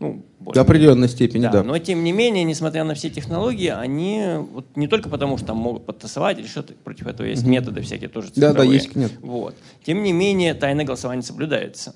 [0.00, 1.62] Ну, До определенной степени, да, да.
[1.62, 5.58] Но тем не менее, несмотря на все технологии, они вот не только потому, что там
[5.58, 7.52] могут подтасовать или что-то против этого есть угу.
[7.52, 8.52] методы всякие тоже цифровые.
[8.52, 9.12] Да, да, есть нет.
[9.20, 9.54] Вот.
[9.84, 11.94] Тем не менее, тайное голосование соблюдается.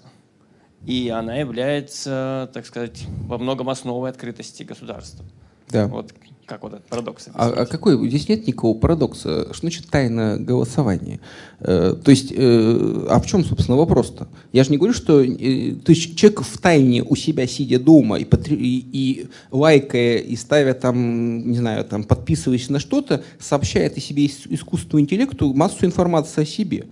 [0.86, 5.24] И она является, так сказать, во многом основой открытости государства.
[5.68, 5.88] Да.
[5.88, 6.14] Вот
[6.49, 7.28] как вот этот парадокс?
[7.34, 8.09] А, а какой?
[8.09, 9.53] Здесь нет никакого парадокса.
[9.53, 11.20] Что значит тайна голосования?
[11.61, 14.28] Э, то есть, э, а в чем, собственно, вопрос-то?
[14.53, 18.18] Я же не говорю, что э, то есть человек в тайне у себя сидя дома
[18.18, 24.01] и, и, и лайкая и ставя там, не знаю, там подписываясь на что-то, сообщает о
[24.01, 26.86] себе искусственному интеллекту массу информации о себе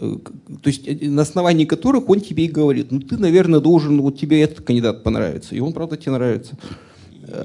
[0.00, 0.16] э,
[0.62, 4.18] то есть э, на основании которых он тебе и говорит, ну ты, наверное, должен, вот
[4.18, 6.56] тебе этот кандидат понравится, и он, правда, тебе нравится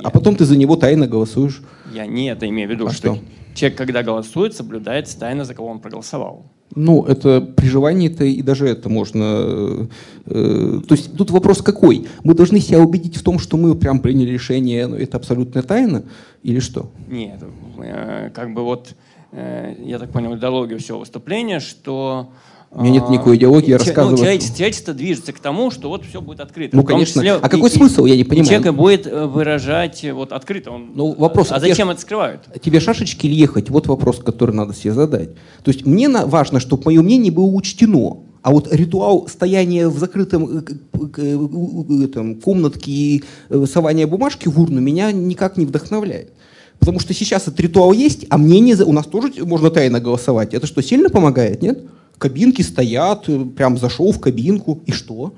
[0.04, 1.62] а потом ты за него тайно голосуешь.
[1.94, 3.24] Я не это имею в виду, а что, что
[3.54, 6.46] человек, когда голосует, соблюдает тайно, за кого он проголосовал.
[6.74, 9.90] Ну, это при желании-то и даже это можно...
[10.26, 12.08] Э, то есть тут вопрос какой?
[12.24, 16.04] Мы должны себя убедить в том, что мы прям приняли решение, но это абсолютная тайна,
[16.44, 16.90] или что?
[17.10, 17.44] Нет,
[17.84, 18.96] э, как бы вот,
[19.34, 22.32] э, я так понял, идеологию всего выступления, что
[22.74, 24.12] у меня нет никакой идеологии, я ну, рассказываю.
[24.12, 26.76] Ну, человечество, человечество движется к тому, что вот все будет открыто.
[26.76, 27.22] Ну, конечно.
[27.22, 28.48] Числе, а какой и, смысл, я не понимаю.
[28.48, 30.72] человек будет э, выражать э, вот открыто.
[30.72, 32.44] Он, ну, вопрос, а зачем это скрывают?
[32.64, 33.70] Тебе шашечки или ехать?
[33.70, 35.36] Вот вопрос, который надо себе задать.
[35.64, 38.20] То есть мне важно, чтобы мое мнение было учтено.
[38.42, 43.24] А вот ритуал стояния в закрытом э, этом, комнатке и
[43.66, 46.32] сования бумажки в урну меня никак не вдохновляет.
[46.80, 50.54] Потому что сейчас этот ритуал есть, а мнение у нас тоже можно тайно голосовать.
[50.54, 51.84] Это что, сильно помогает, нет?
[52.22, 55.34] Кабинки стоят, э, прям зашел в кабинку, и что?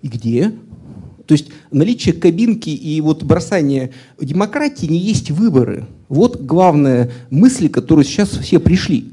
[0.00, 0.52] И где?
[1.26, 5.86] То есть наличие кабинки и вот бросание демократии не есть выборы.
[6.08, 9.12] Вот главная мысль, к сейчас все пришли.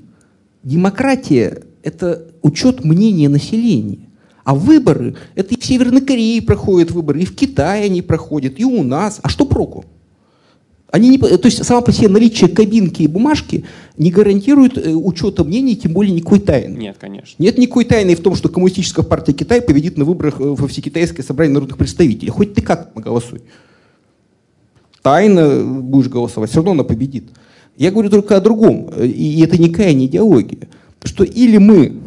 [0.63, 3.99] Демократия– это учет мнения населения.
[4.43, 8.63] А выборы– это и в Северной Корее проходят выборы, и в Китае они проходят, и
[8.63, 9.19] у нас.
[9.23, 9.85] А что проку?
[10.89, 13.65] Они не, то есть само по себе наличие кабинки и бумажки
[13.97, 16.77] не гарантирует э, учета мнений, тем более никакой тайны.
[16.77, 17.35] Нет, конечно.
[17.43, 21.25] Нет никакой тайны в том, что коммунистическая партия Китая победит на выборах э, во Всекитайское
[21.25, 22.29] собрание народных представителей.
[22.29, 23.41] Хоть ты как голосуй.
[25.01, 27.31] Тайно будешь голосовать, все равно она победит.
[27.75, 30.69] Я говорю только о другом, и это никакая не идеология.
[31.03, 31.97] Что или мы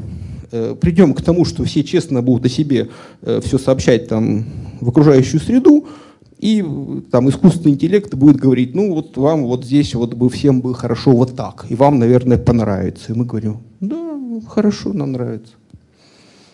[0.52, 2.88] э, придем к тому, что все честно будут о себе
[3.22, 4.46] э, все сообщать там,
[4.80, 5.86] в окружающую среду,
[6.40, 6.64] и
[7.10, 11.12] там искусственный интеллект будет говорить, ну вот вам вот здесь вот бы всем бы хорошо
[11.12, 13.12] вот так, и вам, наверное, понравится.
[13.12, 14.18] И мы говорим, да,
[14.48, 15.52] хорошо, нам нравится.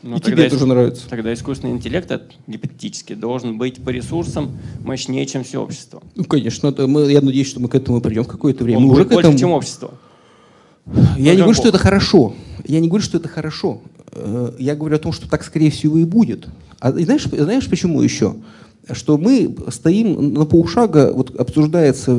[0.03, 1.09] Но и тебе тоже нравится.
[1.09, 2.11] Тогда искусственный интеллект
[2.47, 6.03] гипотетически должен быть по ресурсам мощнее, чем все общество.
[6.15, 6.73] Ну, конечно.
[6.87, 8.79] Мы, я надеюсь, что мы к этому придем в какое-то время.
[8.79, 9.39] Он мы уже к больше, этому...
[9.39, 9.95] чем общество.
[11.17, 12.35] Я не говорю, что это хорошо.
[12.65, 13.81] Я не говорю, что это хорошо.
[14.13, 16.47] Э, я говорю о том, что так, скорее всего, и будет.
[16.79, 18.37] А знаешь, знаешь почему еще?
[18.93, 22.15] Что мы стоим на полшага, вот обсуждается э,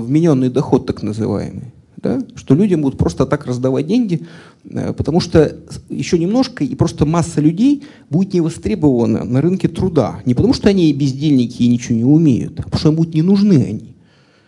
[0.00, 2.20] вмененный доход так называемый, да?
[2.34, 4.26] что людям будут просто так раздавать деньги,
[4.64, 5.56] э, потому что
[5.88, 10.20] еще немножко и просто масса людей будет не востребована на рынке труда.
[10.24, 13.22] Не потому что они бездельники и ничего не умеют, а потому что им будут не
[13.22, 13.94] нужны они.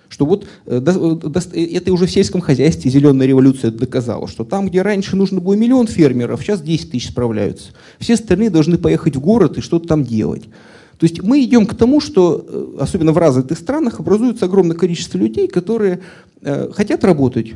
[0.08, 5.14] Что вот э, это уже в сельском хозяйстве зеленая революция доказала, что там, где раньше
[5.14, 7.70] нужно было миллион фермеров, сейчас 10 тысяч справляются.
[8.00, 10.44] Все остальные должны поехать в город и что-то там делать.
[10.98, 15.18] То есть мы идем к тому, что, э, особенно в развитых странах, образуется огромное количество
[15.18, 16.00] людей, которые
[16.40, 17.54] э, хотят работать,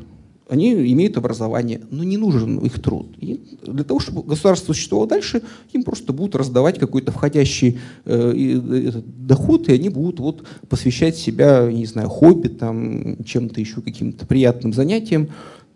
[0.50, 3.06] они имеют образование, но не нужен их труд.
[3.18, 9.68] И для того, чтобы государство существовало дальше, им просто будут раздавать какой-то входящий э, доход,
[9.68, 15.28] и они будут вот, посвящать себя, не знаю, хобби, там, чем-то еще, каким-то приятным занятиям.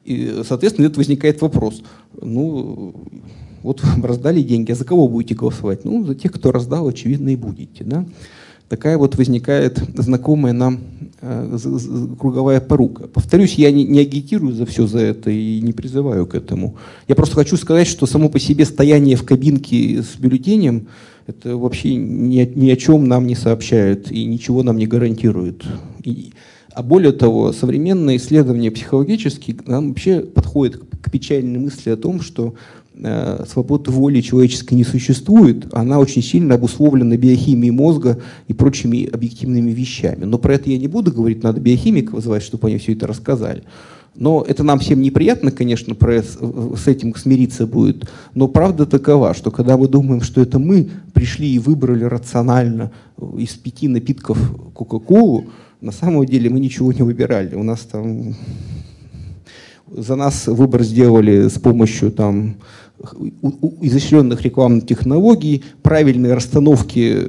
[0.04, 1.82] И, соответственно, это возникает вопрос.
[2.20, 2.94] Ну,
[3.64, 5.84] вот раздали деньги, а за кого будете голосовать?
[5.84, 7.82] Ну, за тех, кто раздал, очевидно, и будете.
[7.82, 8.04] Да?
[8.68, 10.80] Такая вот возникает знакомая нам
[11.22, 11.58] э,
[12.20, 13.08] круговая порука.
[13.08, 16.76] Повторюсь, я не, не агитирую за все за это и не призываю к этому.
[17.08, 20.88] Я просто хочу сказать, что само по себе стояние в кабинке с бюллетенем
[21.26, 25.64] это вообще ни, ни о чем нам не сообщает и ничего нам не гарантирует.
[26.02, 26.32] И,
[26.74, 32.54] а более того, современные исследования психологические нам вообще подходят к печальной мысли о том, что
[32.96, 39.72] Э, свободы воли человеческой не существует, она очень сильно обусловлена биохимией мозга и прочими объективными
[39.72, 40.24] вещами.
[40.24, 43.64] Но про это я не буду говорить, надо биохимика вызывать, чтобы они все это рассказали.
[44.14, 48.08] Но это нам всем неприятно, конечно, про, с этим смириться будет.
[48.32, 52.92] Но правда такова, что когда мы думаем, что это мы пришли и выбрали рационально
[53.36, 54.38] из пяти напитков
[54.72, 55.46] Кока-Колу,
[55.80, 57.56] на самом деле мы ничего не выбирали.
[57.56, 58.36] У нас там
[59.96, 62.56] за нас выбор сделали с помощью там,
[63.80, 67.28] изощренных рекламных технологий, правильной расстановки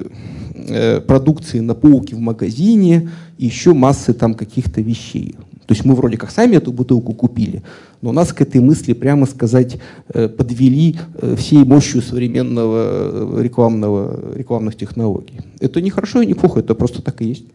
[0.54, 5.36] э, продукции на полке в магазине и еще массы там каких-то вещей.
[5.66, 7.64] То есть мы вроде как сами эту бутылку купили,
[8.02, 9.78] но нас к этой мысли, прямо сказать,
[10.14, 15.42] э, подвели э, всей мощью современного рекламного, рекламных технологий.
[15.60, 17.46] Это не хорошо и не плохо, это просто так и есть.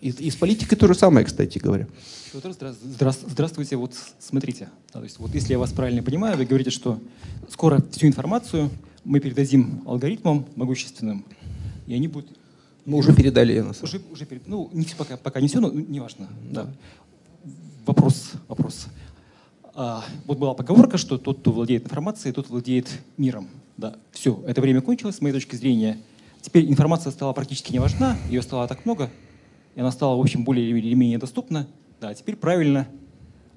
[0.00, 1.88] И, и с политикой то же самое, кстати говоря.
[2.32, 3.76] Здравствуйте.
[3.76, 7.00] Вот смотрите, то есть вот если я вас правильно понимаю, вы говорите, что
[7.50, 8.70] скоро всю информацию
[9.04, 11.24] мы передадим алгоритмам могущественным,
[11.86, 12.30] и они будут...
[12.84, 13.64] Мы уже передали.
[13.82, 14.46] Уже, уже перед...
[14.46, 16.28] Ну, не, пока, пока не все, но неважно.
[16.50, 16.64] Да.
[16.64, 16.72] Да.
[17.86, 18.86] Вопрос, вопрос.
[19.74, 23.48] А, вот была поговорка, что тот, кто владеет информацией, тот владеет миром.
[23.76, 25.98] Да, все, это время кончилось, с моей точки зрения.
[26.40, 29.10] Теперь информация стала практически не важна, ее стало так много,
[29.78, 31.68] и она стала, в общем, более или менее доступна.
[32.00, 32.88] Да, теперь правильно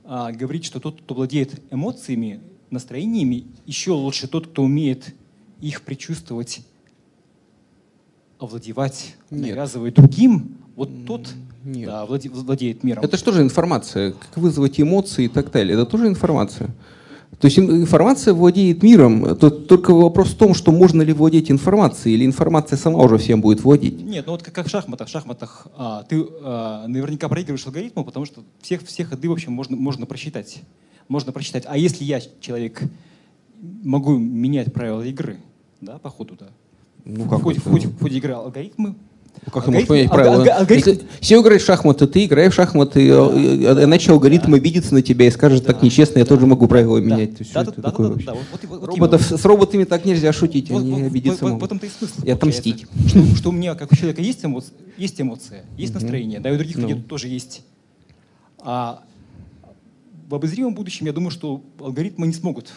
[0.03, 5.15] а, говорить, что тот, кто владеет эмоциями, настроениями, еще лучше тот, кто умеет
[5.61, 6.61] их предчувствовать,
[8.37, 9.47] овладевать, Нет.
[9.49, 11.27] навязывать другим, вот тот
[11.63, 11.87] Нет.
[11.87, 13.03] Да, владеет миром.
[13.03, 14.11] Это что же информация?
[14.11, 15.73] Как вызвать эмоции и так далее?
[15.73, 16.69] Это тоже информация.
[17.39, 19.35] То есть информация владеет миром.
[19.35, 23.41] Тут только вопрос в том, что можно ли владеть информацией, или информация сама уже всем
[23.41, 24.01] будет владеть.
[24.03, 25.07] Нет, ну вот как, как в шахматах.
[25.07, 29.53] В шахматах а, ты а, наверняка проигрываешь алгоритму, потому что всех, все ходы, в общем,
[29.53, 30.61] можно, можно просчитать.
[31.07, 31.63] Можно просчитать.
[31.67, 32.83] А если я, человек,
[33.83, 35.37] могу менять правила игры,
[35.79, 36.47] да, по ходу, да,
[37.05, 38.95] ну, в, как ходе, в, ходе, в ходе игры алгоритмы
[39.45, 40.35] ну, как ты можешь поменять правила?
[40.35, 40.89] Алгоритм...
[40.89, 43.83] Если все играют в шахматы, ты играешь в шахматы, да.
[43.83, 47.31] иначе алгоритм обидится на тебя и скажет, так нечестно, я тоже могу правила менять.
[48.69, 52.21] Роботов, с роботами так нельзя шутить, они обидятся В этом-то и смысл.
[52.23, 52.85] И отомстить.
[53.35, 57.01] Что у меня, как у человека, есть эмоция, есть настроение, да, и у других людей
[57.01, 57.63] тоже есть.
[58.63, 59.01] А
[60.29, 62.71] в обозримом будущем, я думаю, что алгоритмы не смогут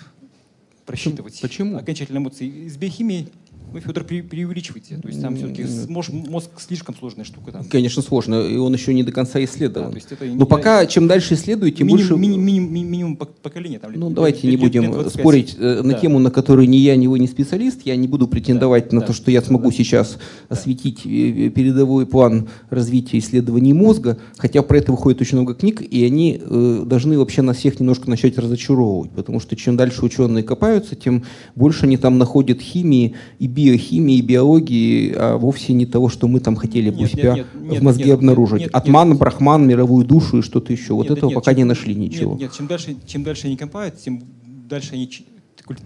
[0.87, 1.77] просчитывать Почему?
[1.77, 2.49] окончательные эмоции.
[2.49, 3.29] Из биохимии
[3.73, 4.97] вы, Федор, пре преувеличиваете.
[4.99, 7.51] То есть там все-таки мозг, мозг слишком сложная штука.
[7.53, 7.65] Там.
[7.65, 9.93] Конечно, сложно, и он еще не до конца исследован.
[9.93, 12.15] Да, это Но пока, чем дальше исследуете, тем больше...
[12.17, 13.79] Минимум, минимум, минимум поколения.
[13.81, 15.21] Там, Ну, лет- давайте лет- не будем лет 25.
[15.21, 15.99] спорить э, на Да.
[15.99, 17.81] тему, на которой ни я, ни вы не специалист.
[17.85, 19.77] Я не буду претендовать Да, на да, то, что я смогу да.
[19.77, 20.19] сейчас
[20.49, 26.05] осветить э, передовой план развития исследований мозга, хотя про это выходит очень много книг, и
[26.05, 30.95] они э, должны вообще нас всех немножко начать разочаровывать, потому что чем дальше ученые копаются,
[30.95, 31.25] тем
[31.57, 36.57] больше они там находят химии и биохимии, биологии, а вовсе не того, что мы там
[36.57, 38.61] хотели бы у Нет, себя нет, нет, в мозге нет, обнаружить.
[38.61, 39.19] нет, нет, Атман, нет.
[39.19, 40.95] брахман, мировую душу и что-то еще.
[40.95, 42.33] Вот Нет, этого нет, пока чем- не нашли ничего.
[42.33, 44.23] Нет, нет, чем дальше, чем дальше они копают, тем
[44.69, 45.09] дальше они,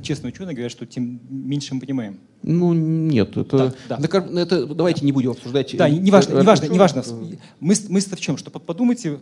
[0.03, 2.17] честные ученые говорят, что тем меньше мы понимаем.
[2.43, 4.41] Ну, нет, это, Да, да.
[4.41, 5.75] это давайте не будем обсуждать.
[5.77, 7.01] Да, э, не важно, э, не важно, э, не важно.
[7.07, 8.37] э, Мысль, мысль в чем?
[8.39, 9.19] Что под- подумайте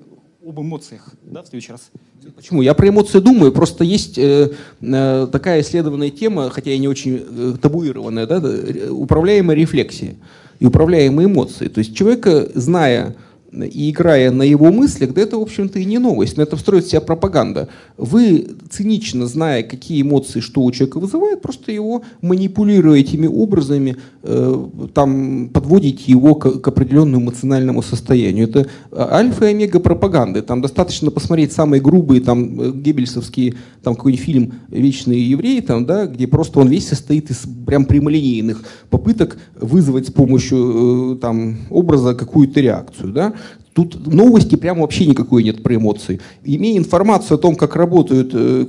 [0.48, 1.90] об эмоциях, да, в следующий раз.
[2.34, 2.62] Почему?
[2.62, 7.24] Я про эмоции думаю, просто есть э, э, такая исследованная тема, хотя и не очень
[7.28, 10.14] э, табуированная, да, э, управляемая рефлексия
[10.60, 11.68] и управляемые эмоции.
[11.68, 13.16] То есть человека, зная
[13.52, 16.86] и играя на его мыслях, да это, в общем-то, и не новость, на этом строит
[16.86, 17.68] себя пропаганда.
[17.96, 24.66] Вы, цинично зная, какие эмоции что у человека вызывает, просто его манипулируя этими образами, э,
[24.94, 28.48] там, подводите его к, к определенному эмоциональному состоянию.
[28.48, 30.42] Это а, альфа и омега пропаганды.
[30.42, 36.06] Там достаточно посмотреть самые грубые, там, э, геббельсовские, там, какой-нибудь фильм «Вечные евреи», там, да,
[36.06, 42.14] где просто он весь состоит из прям прямолинейных попыток вызвать с помощью э, там, образа
[42.14, 43.12] какую-то реакцию.
[43.12, 43.34] Да.
[43.76, 46.18] Тут новости прямо вообще никакой нет про эмоции.
[46.42, 48.64] Имея информацию о том, как работают, э,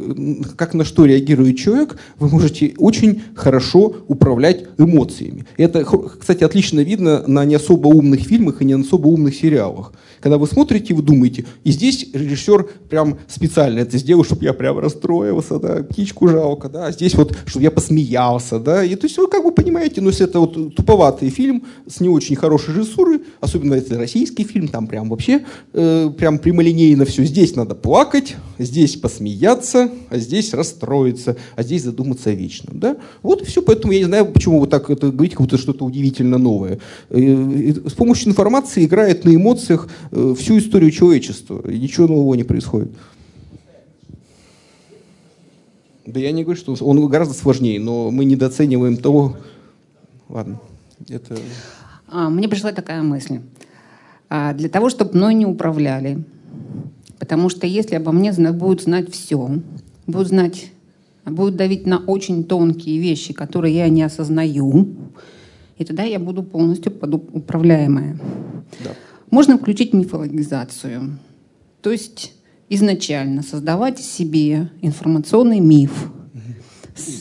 [0.57, 5.45] как на что реагирует человек, вы можете очень хорошо управлять эмоциями.
[5.55, 9.93] Это, кстати, отлично видно на не особо умных фильмах и не особо умных сериалах.
[10.19, 14.79] Когда вы смотрите, вы думаете, и здесь режиссер прям специально это сделал, чтобы я прям
[14.79, 19.17] расстроился, да, птичку жалко, да, а здесь вот, чтобы я посмеялся, да, и то есть
[19.17, 23.21] вы как бы понимаете, ну, если это вот туповатый фильм с не очень хорошей режиссурой,
[23.39, 28.95] особенно если российский фильм, там прям вообще э, прям прямолинейно все, здесь надо плакать, здесь
[28.95, 33.99] посмеяться, а здесь расстроиться, а здесь задуматься о вечном, да, вот и все, поэтому я
[33.99, 36.79] не знаю, почему вы так это говорите, как будто что-то удивительно новое.
[37.09, 42.43] Э, С помощью информации играет на эмоциях э, всю историю человечества, и ничего нового не
[42.43, 42.91] происходит.
[46.07, 49.35] Да я не говорю, что он гораздо сложнее, но мы недооцениваем того...
[50.29, 50.61] Ладно,
[51.09, 51.37] это...
[52.07, 53.41] А, мне пришла такая мысль.
[54.29, 56.23] А, для того, чтобы мной не управляли,
[57.19, 59.59] потому что если обо мне будут знать все,
[60.05, 60.71] будут знать,
[61.25, 64.95] будут давить на очень тонкие вещи, которые я не осознаю,
[65.77, 68.19] и тогда я буду полностью подуправляемая.
[68.83, 68.91] Да.
[69.29, 71.17] Можно включить мифологизацию,
[71.81, 72.33] то есть
[72.69, 76.11] изначально создавать себе информационный миф,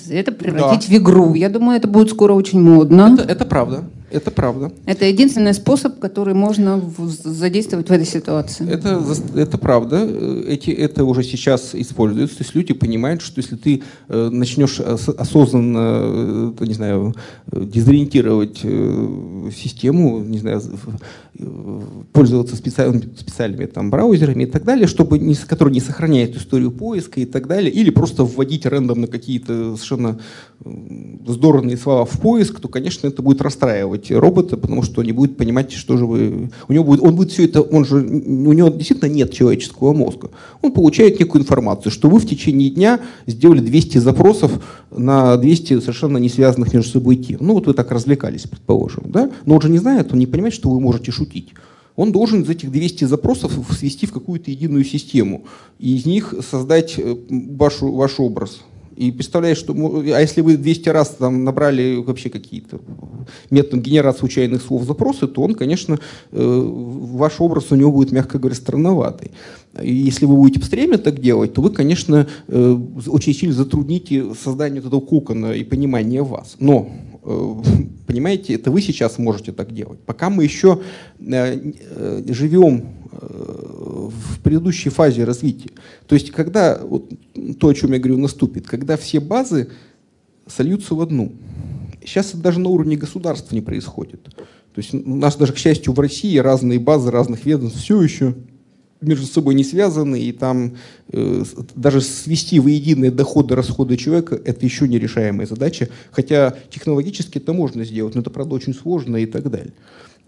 [0.09, 1.35] это превратить в игру.
[1.35, 3.15] Я думаю, это будет скоро очень модно.
[3.15, 3.85] Это, это правда,
[4.17, 4.73] это правда.
[4.87, 6.83] Это единственный способ, который можно
[7.25, 8.69] задействовать в этой ситуации.
[8.69, 9.03] Это,
[9.35, 10.07] это правда.
[10.09, 12.39] Э, Эти, это уже сейчас используется.
[12.39, 17.15] То есть люди понимают, что если ты э, начнешь ос- осознанно, э, не знаю,
[17.53, 18.59] дезориентировать
[19.55, 20.63] систему, не знаю,
[22.13, 27.21] пользоваться специальными, специальными там, браузерами и так далее, чтобы не, которые не сохраняют историю поиска
[27.21, 30.19] и так далее, или просто вводить рандомно какие-то совершенно
[31.27, 35.37] здоровые слова в поиск, то, конечно, это будет расстраивать робота, потому что он не будет
[35.37, 36.51] понимать, что же вы...
[36.69, 40.31] У него будет, он будет все это, он же, у него действительно нет человеческого мозга.
[40.63, 44.53] Он получает некую информацию, что вы в течение дня сделали 200 запросов
[44.91, 47.39] на 200 совершенно не связанных между собой тем.
[47.41, 49.31] Ну вот вы так развлекались, предположим, да?
[49.45, 51.51] Но он же не знает, он не понимает, что вы можете шутить.
[51.97, 55.47] Он должен из этих 200 запросов свести в какую-то единую систему
[55.79, 58.61] и из них создать э, вашу, ваш образ.
[58.97, 59.75] И представляешь, что...
[59.75, 62.81] А если вы 200 раз там набрали вообще какие-то
[63.51, 65.99] методом генерации случайных слов запросы, то он, конечно,
[66.33, 69.33] э, ваш образ у него будет, мягко говоря, странноватый.
[69.83, 74.35] И если вы будете все время так делать, то вы, конечно, э, очень сильно затрудните
[74.35, 76.57] создание этого кокона и понимание вас.
[76.59, 76.89] Но
[77.23, 77.55] э,
[78.07, 80.01] понимаете, это вы сейчас можете так делать.
[80.07, 80.81] Пока мы еще
[81.19, 85.71] живем в предыдущей фазе развития.
[86.07, 87.11] То есть, когда вот,
[87.55, 89.69] то, о чем я говорю, наступит, когда все базы
[90.47, 91.33] сольются в одну.
[92.05, 94.23] Сейчас это даже на уровне государства не происходит.
[94.25, 98.35] То есть у нас даже, к счастью, в России разные базы разных ведомств все еще
[99.01, 100.77] между собой не связаны, и там
[101.13, 101.45] э,
[101.75, 108.15] даже свести воедино доходы расходы человека– это еще нерешаемая задача, хотя технологически это можно сделать,
[108.15, 109.75] но это, правда, очень сложно и так далее.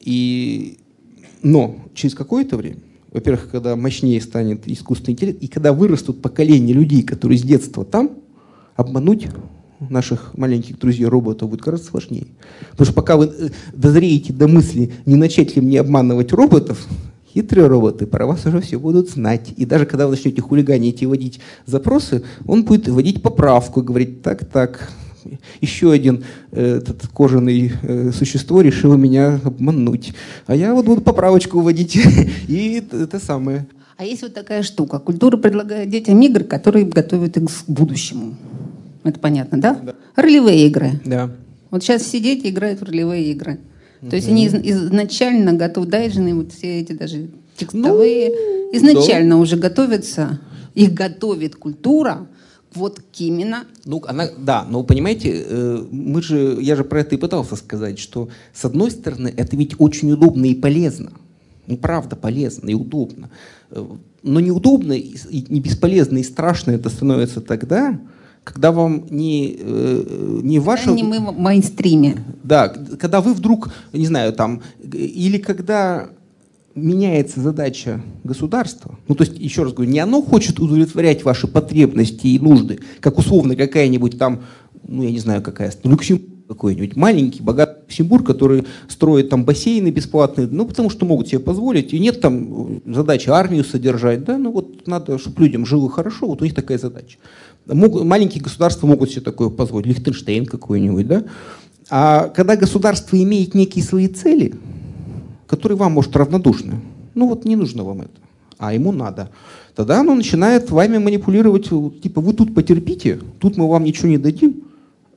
[0.01, 0.79] И...
[1.43, 2.81] Но через какое-то время
[3.13, 8.19] во-первых, когда мощнее станет искусственный интеллект, и когда вырастут поколения людей, которые с детства там,
[8.77, 9.29] обмануть
[9.81, 12.27] наших маленьких друзей-роботов будет гораздо сложнее.
[12.73, 16.87] Потому что пока вы э, дозреете до мысли, не начать ли мне обманывать роботов,
[17.33, 19.53] хитрые роботы про вас уже все будут знать.
[19.57, 24.45] И даже когда вы начнете хулиганить и вводить запросы, он будет вводить поправку, говорить, так,
[24.45, 24.91] так,
[25.61, 30.13] еще один э, этот кожаный э, существо решил меня обмануть.
[30.47, 31.97] А я вот буду поправочку вводить.
[32.49, 33.67] И это самое.
[33.97, 34.99] А есть вот такая штука.
[34.99, 38.37] Культура предлагает детям игры, которые готовят их к будущему.
[39.05, 39.75] Это понятно, да?
[39.75, 39.95] да.
[40.17, 41.01] Ролевые игры.
[41.05, 41.31] Да.
[41.71, 43.59] Вот сейчас все дети играют в ролевые игры.
[44.09, 49.41] То есть они изначально готовы, дайджины, вот все эти даже текстовые, ну, изначально да.
[49.41, 50.39] уже готовятся,
[50.75, 52.29] их готовит культура,
[52.75, 53.65] вот к именно.
[53.85, 57.99] Ну, она, да, но понимаете, э, мы же, я же про это и пытался сказать,
[57.99, 61.13] что с одной стороны это ведь очень удобно и полезно.
[61.67, 63.31] Ну, правда, полезно и удобно.
[63.71, 63.85] Э,
[64.23, 65.17] но неудобно и
[65.49, 67.99] не бесполезно и страшно это становится тогда,
[68.45, 70.91] когда вам не, э, не ваше...
[70.93, 72.25] Не мы в мейнстриме.
[72.43, 76.11] Да, когда вы вдруг, не знаю, там, или когда
[76.83, 82.27] меняется задача государства, ну то есть, еще раз говорю, не оно хочет удовлетворять ваши потребности
[82.29, 84.43] и нужды, как условно какая-нибудь там,
[84.87, 90.49] ну я не знаю какая, Люксембург какой-нибудь маленький, богатый Люксембург, который строит там бассейны бесплатные,
[90.51, 94.87] ну потому что могут себе позволить, и нет там задачи армию содержать, да, ну вот
[94.87, 97.19] надо, чтобы людям жило хорошо, вот у них такая задача.
[97.67, 101.25] Могут, маленькие государства могут себе такое позволить, Лихтенштейн какой-нибудь, да.
[101.91, 104.55] А когда государство имеет некие свои цели,
[105.49, 106.75] которые вам, может, равнодушны,
[107.15, 108.21] ну вот не нужно вам это,
[108.59, 109.31] а ему надо,
[109.75, 114.63] тогда оно начинает вами манипулировать, типа вы тут потерпите, тут мы вам ничего не дадим,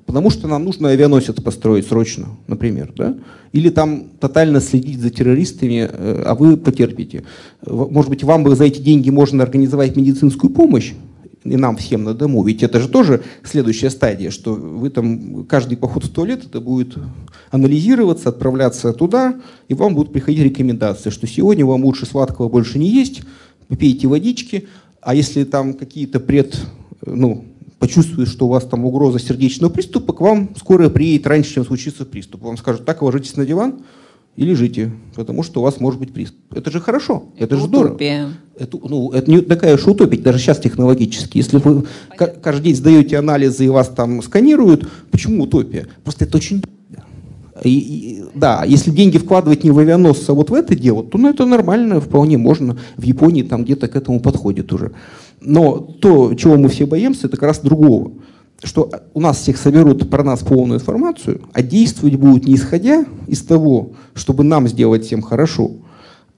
[0.06, 3.16] потому что нам нужно авианосец построить срочно, например, да?
[3.54, 7.24] Или там тотально следить за террористами, э, а вы потерпите.
[7.66, 10.94] Может быть, вам бы за эти деньги можно организовать медицинскую помощь,
[11.44, 12.44] и нам всем на дому.
[12.44, 16.96] Ведь это же тоже следующая стадия, что вы там каждый поход в туалет это будет
[17.50, 22.90] анализироваться, отправляться туда, и вам будут приходить рекомендации, что сегодня вам лучше сладкого больше не
[22.90, 23.22] есть,
[23.80, 24.68] пейте водички,
[25.02, 26.60] а если там какие-то пред,
[27.06, 27.46] ну,
[27.80, 32.06] почувствует, что у вас там угроза сердечного приступа, к вам скорая приедет раньше, чем случится
[32.06, 32.44] приступ.
[32.44, 33.82] Вам скажут, так, ложитесь на диван,
[34.36, 36.40] и лежите, потому что у вас может быть приступ.
[36.54, 37.98] Это же хорошо, это, это же здорово.
[38.58, 41.38] Это, ну, это не такая уж утопия, даже сейчас технологически.
[41.38, 41.86] Если вы
[42.16, 45.88] каждый день сдаете анализы и вас там сканируют, почему утопия?
[46.04, 46.64] Просто это очень
[47.64, 51.18] и, и, да, если деньги вкладывать не в авианосцы, а вот в это дело, то
[51.18, 52.78] ну, это нормально, вполне можно.
[52.98, 54.94] В Японии там где-то к этому подходит уже.
[55.42, 58.14] Но то, чего мы все боимся, это как раз другого
[58.64, 63.42] что у нас всех соберут про нас полную информацию, а действовать будут не исходя из
[63.42, 65.72] того, чтобы нам сделать всем хорошо,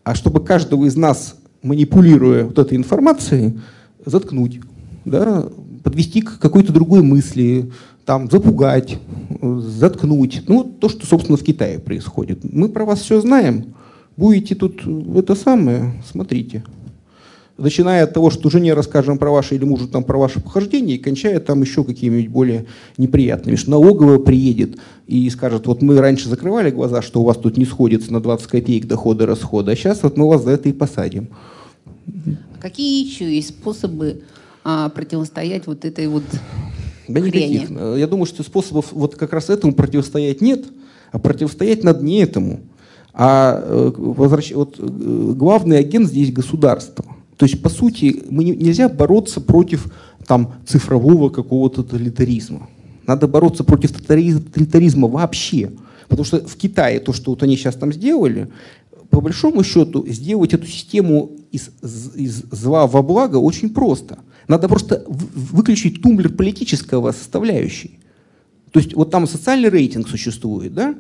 [0.04, 3.60] а чтобы каждого из нас, манипулируя вот этой информацией,
[4.06, 4.62] заткнуть,
[5.06, 5.48] да,
[5.84, 7.72] подвести к какой-то другой мысли,
[8.06, 9.00] там, запугать,
[9.42, 10.44] заткнуть.
[10.48, 12.40] Ну, то, что, собственно, в Китае происходит.
[12.44, 13.76] Мы про вас все знаем,
[14.18, 14.82] будете тут
[15.16, 16.64] это самое, смотрите
[17.58, 21.00] начиная от того, что жене расскажем про ваше или мужу там про ваше похождение, и
[21.00, 22.66] кончая там еще какими-нибудь более
[22.98, 23.56] неприятными.
[23.56, 24.78] Что налоговая приедет
[25.08, 28.48] и скажет, вот мы раньше закрывали глаза, что у вас тут не сходится на 20
[28.48, 31.30] копеек дохода расхода, а сейчас вот мы вас за это и посадим.
[32.60, 34.24] Какие еще есть способы
[34.64, 36.24] а, противостоять вот этой вот
[37.08, 37.70] да никаких.
[37.70, 40.66] Я думаю, что способов вот как раз этому противостоять нет,
[41.12, 42.62] а противостоять надо не этому.
[43.14, 44.54] А э, возвращ...
[44.54, 47.06] вот, э, главный агент здесь государство.
[47.44, 49.92] То есть, по сути, мы не, нельзя бороться против
[50.26, 52.70] там, цифрового какого-то тоталитаризма.
[53.06, 55.74] Надо бороться против тоталитаризма вообще.
[56.08, 58.48] Потому что в Китае то, что вот они сейчас там сделали,
[59.10, 61.70] по большому счету, сделать эту систему из,
[62.16, 64.20] из зла во благо очень просто.
[64.48, 68.00] Надо просто выключить тумблер политического составляющей.
[68.72, 70.96] То есть вот там социальный рейтинг существует, да?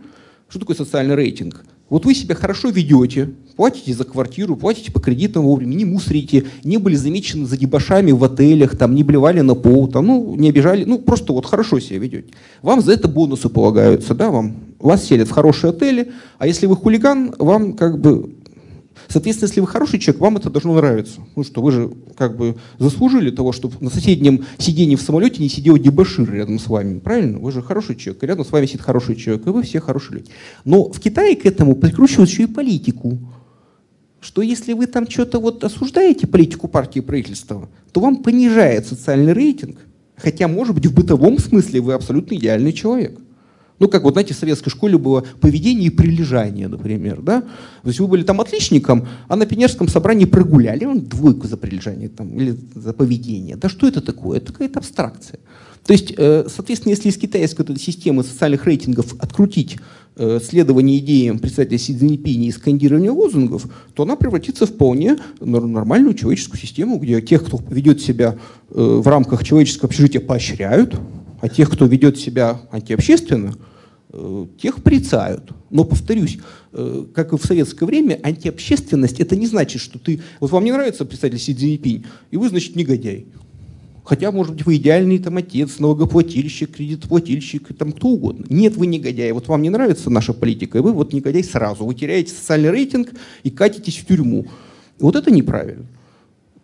[0.49, 1.63] Что такое социальный рейтинг?
[1.93, 6.77] Вот вы себя хорошо ведете, платите за квартиру, платите по кредитам вовремя, не мусорите, не
[6.77, 10.85] были замечены за дебашами в отелях, там, не блевали на пол, там, ну, не обижали,
[10.85, 12.33] ну, просто вот хорошо себя ведете.
[12.63, 16.75] Вам за это бонусы полагаются, да, вам, вас селят в хорошие отели, а если вы
[16.77, 18.37] хулиган, вам как бы
[19.07, 21.21] Соответственно, если вы хороший человек, вам это должно нравиться.
[21.35, 25.49] Ну что, вы же как бы заслужили того, чтобы на соседнем сиденье в самолете не
[25.49, 26.99] сидел дебашир рядом с вами.
[26.99, 27.39] Правильно?
[27.39, 30.19] Вы же хороший человек, и рядом с вами сидит хороший человек, и вы все хорошие
[30.19, 30.31] люди.
[30.65, 33.19] Но в Китае к этому прикручивают еще и политику.
[34.21, 39.79] Что если вы там что-то вот осуждаете политику партии правительства, то вам понижает социальный рейтинг,
[40.15, 43.19] хотя, может быть, в бытовом смысле вы абсолютно идеальный человек.
[43.79, 47.41] Ну, как вот, знаете, в советской школе было поведение и прилежание, например, да?
[47.41, 52.09] То есть вы были там отличником, а на пионерском собрании прогуляли, он двойку за прилежание
[52.09, 53.55] там, или за поведение.
[53.55, 54.37] Да что это такое?
[54.37, 55.39] Это какая-то абстракция.
[55.85, 59.77] То есть, э, соответственно, если из китайской системы социальных рейтингов открутить
[60.15, 66.13] э, следование идеям представителя Си Цзиньпиня и скандирование лозунгов, то она превратится в вполне нормальную
[66.13, 68.37] человеческую систему, где тех, кто ведет себя
[68.69, 70.95] э, в рамках человеческого общежития, поощряют,
[71.43, 73.53] а тех, кто ведет себя антиобщественно,
[74.61, 75.51] тех порицают.
[75.69, 76.37] Но, повторюсь,
[76.71, 80.21] как и в советское время, антиобщественность– это не значит, что ты…
[80.39, 83.25] Вот вам не нравится представитель Си Цзиньпинь, и вы, значит, негодяй.
[84.05, 88.45] Хотя, может быть, вы идеальный там отец, налогоплательщик, кредитоплательщик, там кто угодно.
[88.47, 89.33] Нет, вы негодяй.
[89.33, 91.85] Вот вам не нравится наша политика, и вы вот негодяй сразу.
[91.85, 93.09] Вы теряете социальный рейтинг
[93.43, 94.45] и катитесь в тюрьму.
[94.97, 95.87] Вот это неправильно.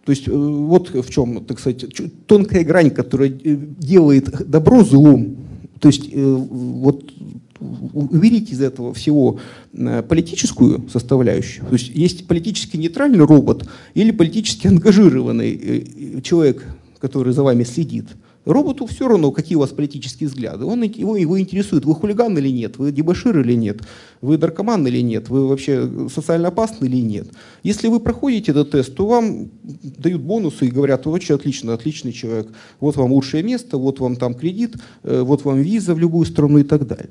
[0.05, 1.85] То есть э, вот в чем, так сказать,
[2.25, 5.37] тонкая грань, которая э, делает добро злом.
[5.79, 7.11] То есть э, вот
[7.59, 9.39] уберите из этого всего
[9.73, 11.65] политическую составляющую.
[11.65, 16.65] То есть есть политически нейтральный робот или политически ангажированный человек,
[16.99, 18.05] который за вами следит.
[18.45, 20.65] Роботу все равно, какие у вас политические взгляды.
[20.65, 23.81] Он, его, его интересует, вы хулиган или нет, вы дебашир или нет,
[24.21, 27.27] вы наркоман или нет, вы вообще социально опасны или нет.
[27.63, 32.47] Если вы проходите этот тест, то вам дают бонусы и говорят, очень отлично, отличный человек,
[32.79, 36.59] вот вам лучшее место, вот вам там кредит, э, вот вам виза в любую страну
[36.59, 37.09] и так далее.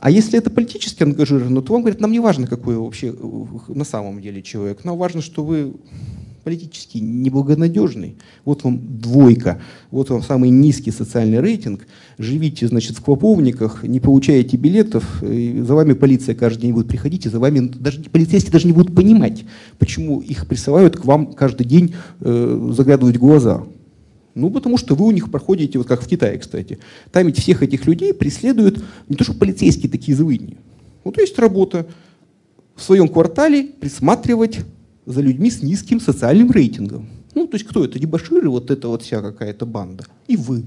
[0.00, 3.44] А если это политически ангажировано, то вам говорят, нам не важно, какой вы вообще э,
[3.68, 5.74] на самом деле человек, нам важно, что вы
[6.42, 8.16] политически неблагонадежный.
[8.44, 9.60] Вот вам двойка,
[9.90, 11.86] вот вам самый низкий социальный рейтинг.
[12.18, 17.26] Живите, значит, в клоповниках, не получаете билетов, и за вами полиция каждый день будет приходить,
[17.26, 19.44] и за вами даже полицейские даже не будут понимать,
[19.78, 23.64] почему их присылают к вам каждый день э, заглядывать глаза.
[24.34, 26.78] Ну, потому что вы у них проходите, вот как в Китае, кстати.
[27.10, 30.56] Там ведь всех этих людей преследуют не то, что полицейские такие злыдни.
[31.04, 31.86] Вот есть работа
[32.74, 34.60] в своем квартале присматривать
[35.06, 37.08] за людьми с низким социальным рейтингом.
[37.34, 37.98] Ну, то есть кто это?
[37.98, 40.04] Дебаширы, вот это вот вся какая-то банда.
[40.28, 40.64] И вы.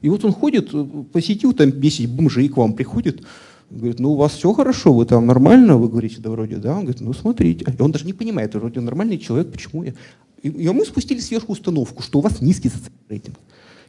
[0.00, 3.22] И вот он ходит, э, посетил там 10 бомжей, к вам приходит,
[3.70, 5.76] говорит, ну у вас все хорошо, вы там нормально?
[5.76, 6.72] Вы говорите, да вроде да.
[6.72, 7.64] Он говорит, ну смотрите.
[7.78, 9.94] И он даже не понимает, вроде нормальный человек, почему я...
[10.42, 13.38] И, и мы спустили сверху установку, что у вас низкий социальный рейтинг.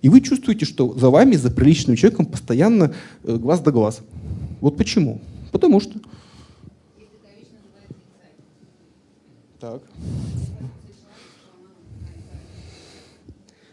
[0.04, 2.94] И вы чувствуете, что за вами, за приличным человеком постоянно
[3.24, 4.02] э, глаз да глаз.
[4.62, 5.20] Вот почему?
[5.52, 6.00] Потому что
[9.64, 9.82] Так.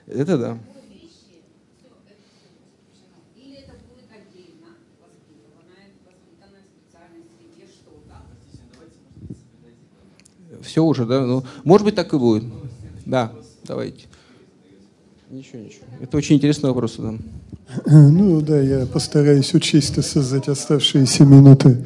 [0.06, 0.58] Это да.
[10.62, 11.26] Все уже, да?
[11.26, 12.44] Ну, может быть, так и будет.
[13.04, 13.32] Да,
[13.64, 14.06] давайте.
[15.28, 15.86] Ничего, ничего.
[16.00, 17.18] Это очень интересный вопрос, да.
[17.86, 21.78] Ну да, я постараюсь учесть создать оставшиеся минуты.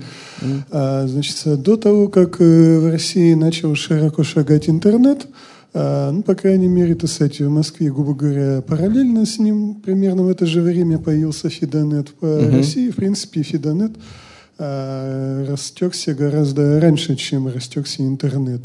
[0.70, 5.27] А, значит, до того, как э, в России начал широко шагать интернет,
[5.73, 10.23] а, ну, по крайней мере, то, кстати, в Москве, грубо говоря, параллельно с ним, примерно
[10.23, 12.56] в это же время появился Фидонет по угу.
[12.56, 12.90] России.
[12.90, 13.93] В принципе, Фидонет
[14.59, 18.62] а, растекся гораздо раньше, чем растекся интернет.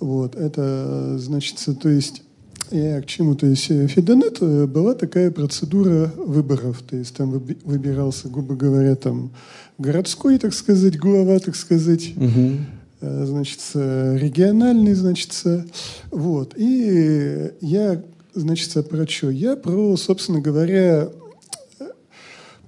[0.00, 2.22] Вот, это, значит, то есть
[2.70, 3.34] я к чему?
[3.34, 6.82] То есть э, Фидонет э, была такая процедура выборов.
[6.82, 9.32] То есть там выбирался, грубо говоря, там
[9.78, 12.58] городской, так сказать, глава, так сказать, угу.
[13.00, 15.32] значит, региональный, значит,
[16.10, 16.54] вот.
[16.56, 18.02] И я,
[18.34, 19.30] значит, про что?
[19.30, 21.08] Я про, собственно говоря,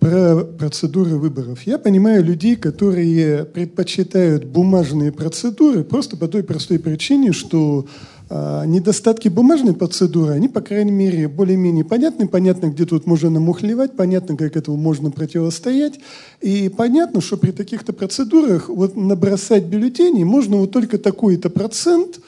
[0.01, 1.63] про процедуры выборов.
[1.65, 7.87] Я понимаю людей, которые предпочитают бумажные процедуры просто по той простой причине, что
[8.31, 12.29] недостатки бумажной процедуры, они, по крайней мере, более-менее понятны.
[12.29, 15.99] Понятно, где тут можно намухлевать, понятно, как этому можно противостоять.
[16.41, 22.21] И понятно, что при таких-то процедурах вот набросать бюллетени можно вот только такой-то процент,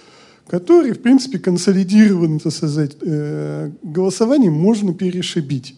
[0.48, 5.76] который, в принципе, консолидированным, так сказать, э, голосованием можно перешибить.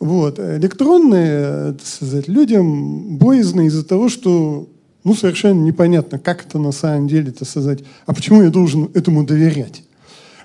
[0.00, 0.38] Вот.
[0.38, 4.68] Электронные, так сказать, людям боязно из-за того, что
[5.08, 9.24] ну, совершенно непонятно, как это на самом деле это сказать, а почему я должен этому
[9.24, 9.82] доверять.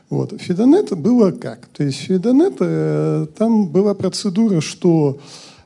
[0.10, 0.34] Вот.
[0.40, 1.66] Фидонет было как?
[1.66, 5.20] То есть Фидонет, э, там была процедура, что,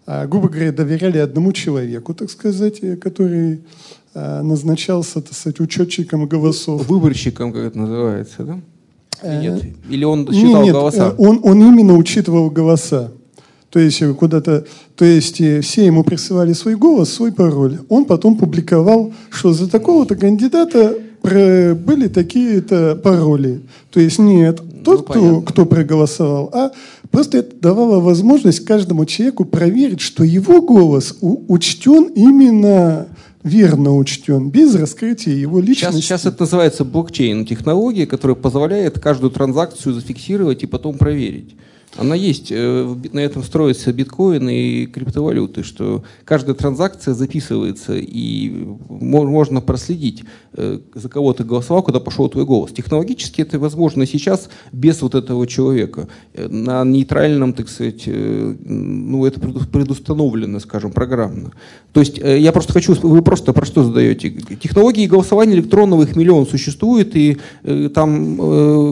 [0.07, 3.61] э, грубо говоря, доверяли одному человеку, так сказать, э, который
[4.15, 6.88] э, назначался, так сказать, учетчиком голосов.
[6.90, 8.60] Выборщиком, как это называется, да?
[9.22, 9.64] Э, нет?
[9.91, 11.14] Или он считал нет, голоса?
[11.19, 13.11] Он, он именно учитывал голоса.
[13.69, 14.65] То есть куда-то,
[14.95, 17.80] то есть э, все ему присылали свой голос, свой пароль.
[17.89, 23.61] Он потом публиковал, что за такого-то кандидата были такие-то пароли.
[23.91, 26.72] То есть нет тот, ну, кто, кто проголосовал, а
[27.11, 33.07] Просто это давало возможность каждому человеку проверить, что его голос учтен именно
[33.44, 36.02] верно учтен, без раскрытия его личности.
[36.02, 41.56] Сейчас, сейчас это называется блокчейн-технология, которая позволяет каждую транзакцию зафиксировать и потом проверить.
[41.98, 42.52] Она есть.
[42.52, 50.80] Э, на этом строятся биткоины и криптовалюты, что каждая транзакция записывается, и можно проследить, э,
[50.94, 52.72] за кого ты голосовал, куда пошел твой голос.
[52.72, 56.07] Технологически это возможно сейчас без вот этого человека.
[56.34, 61.52] Э, на нейтральном, так сказать, ну, это предустановлено, скажем, программно.
[61.94, 64.30] То есть я просто хочу, вы просто про что задаете?
[64.30, 67.38] Технологии голосования электронного, их миллион существует, и
[67.94, 68.36] там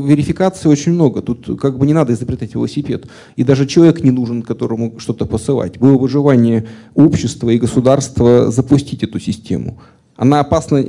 [0.05, 1.21] верификации очень много.
[1.21, 3.11] Тут как бы не надо изобретать велосипед велосипед.
[3.35, 5.77] И даже человек не нужен, которому что-то посылать.
[5.77, 6.65] Было выживание
[6.95, 9.77] общества и государства запустить эту систему.
[10.17, 10.83] Она опасна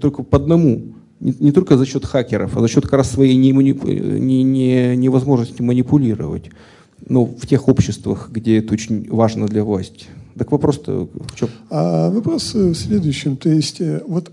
[0.00, 0.94] только по одному.
[1.20, 4.96] Не, не только за счет хакеров, а за счет как раз своей не, не, не,
[4.96, 6.50] невозможности манипулировать.
[7.08, 10.06] Ну, в тех обществах, где это очень важно для власти.
[10.36, 11.48] Так вопрос-то в чем?
[11.70, 13.36] А вопрос в следующем.
[13.36, 14.30] То есть, э, вот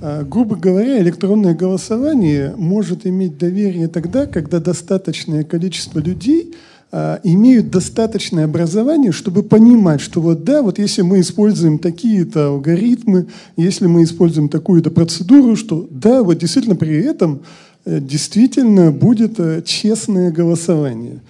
[0.00, 6.52] грубо говоря, электронное голосование может иметь доверие тогда, когда достаточное количество людей
[6.92, 13.26] а, имеют достаточное образование, чтобы понимать, что вот да, вот если мы используем такие-то алгоритмы,
[13.56, 17.42] если мы используем такую-то процедуру, что да, вот действительно при этом
[17.84, 21.20] э, действительно будет э, честное голосование.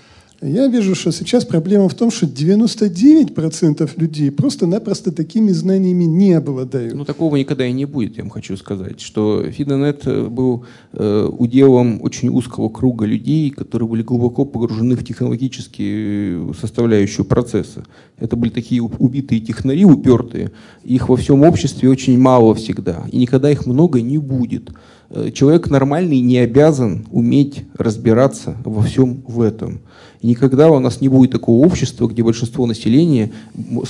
[0.43, 6.95] Я вижу, что сейчас проблема в том, что 99% людей просто-напросто такими знаниями не обладают.
[6.95, 11.29] Ну, такого никогда и не будет, я вам хочу сказать, что Фидонет э, был э,
[11.39, 17.85] уделом очень узкого круга людей, которые были глубоко погружены в технологические составляющую процесса.
[18.19, 20.53] Это были такие убитые технари, упертые.
[20.85, 24.71] Их во всем обществе очень мало всегда, и никогда их много не будет.
[25.09, 29.81] Э, человек нормальный не обязан уметь разбираться во всем в этом.
[30.21, 33.33] И никогда у нас не будет такого общества, где большинство населения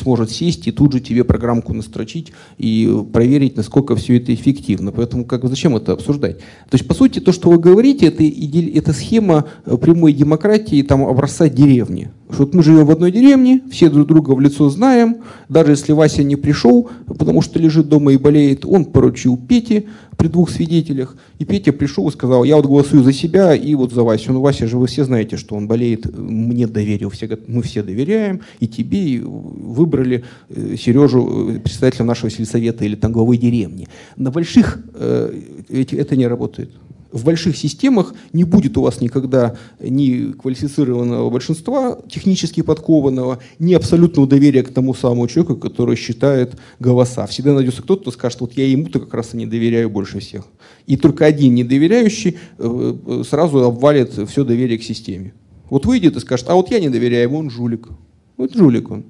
[0.00, 4.92] сможет сесть и тут же тебе программку настрочить и проверить, насколько все это эффективно.
[4.92, 6.38] Поэтому как, зачем это обсуждать?
[6.38, 11.02] То есть, по сути, то, что вы говорите, это, это схема э, прямой демократии там,
[11.02, 12.10] образца деревни.
[12.30, 15.92] Что вот мы живем в одной деревне, все друг друга в лицо знаем, даже если
[15.92, 19.84] Вася не пришел, потому что лежит дома и болеет, он поручил Пете
[20.16, 23.92] при двух свидетелях, и Петя пришел и сказал, я вот голосую за себя и вот
[23.92, 24.32] за Васю.
[24.32, 28.40] Ну, Вася же вы все знаете, что он болеет, мне доверил, все, мы все доверяем,
[28.60, 33.88] и тебе и выбрали э, Сережу э, председателем нашего сельсовета или там главой деревни.
[34.16, 36.70] На больших э, это не работает
[37.16, 44.28] в больших системах не будет у вас никогда ни квалифицированного большинства, технически подкованного, ни абсолютного
[44.28, 47.26] доверия к тому самому человеку, который считает голоса.
[47.26, 50.44] Всегда найдется кто-то, кто скажет, вот я ему-то как раз и не доверяю больше всех.
[50.86, 55.32] И только один недоверяющий э, э, сразу обвалит все доверие к системе.
[55.70, 57.88] Вот выйдет и скажет, а вот я не доверяю ему, он жулик.
[58.36, 59.04] Вот жулик он.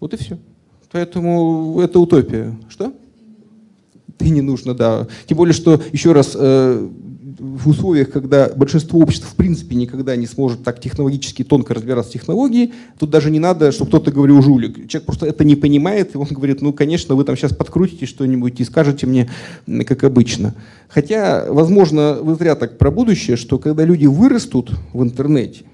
[0.00, 0.38] Вот и все.
[0.90, 2.58] Поэтому это утопия.
[2.68, 2.92] Что?
[4.16, 5.06] Ты не нужно, да.
[5.26, 6.88] Тем более, что, еще раз, э,
[7.38, 12.14] в условиях, когда большинство обществ в принципе никогда не сможет так технологически тонко разбираться в
[12.14, 14.88] технологии, тут даже не надо, чтобы кто-то говорил жулик.
[14.88, 18.60] Человек просто это не понимает, и он говорит, ну, конечно, вы там сейчас подкрутите что-нибудь
[18.60, 19.30] и скажете мне,
[19.86, 20.54] как обычно.
[20.88, 25.64] Хотя, возможно, вы зря так про будущее, что когда люди вырастут в интернете,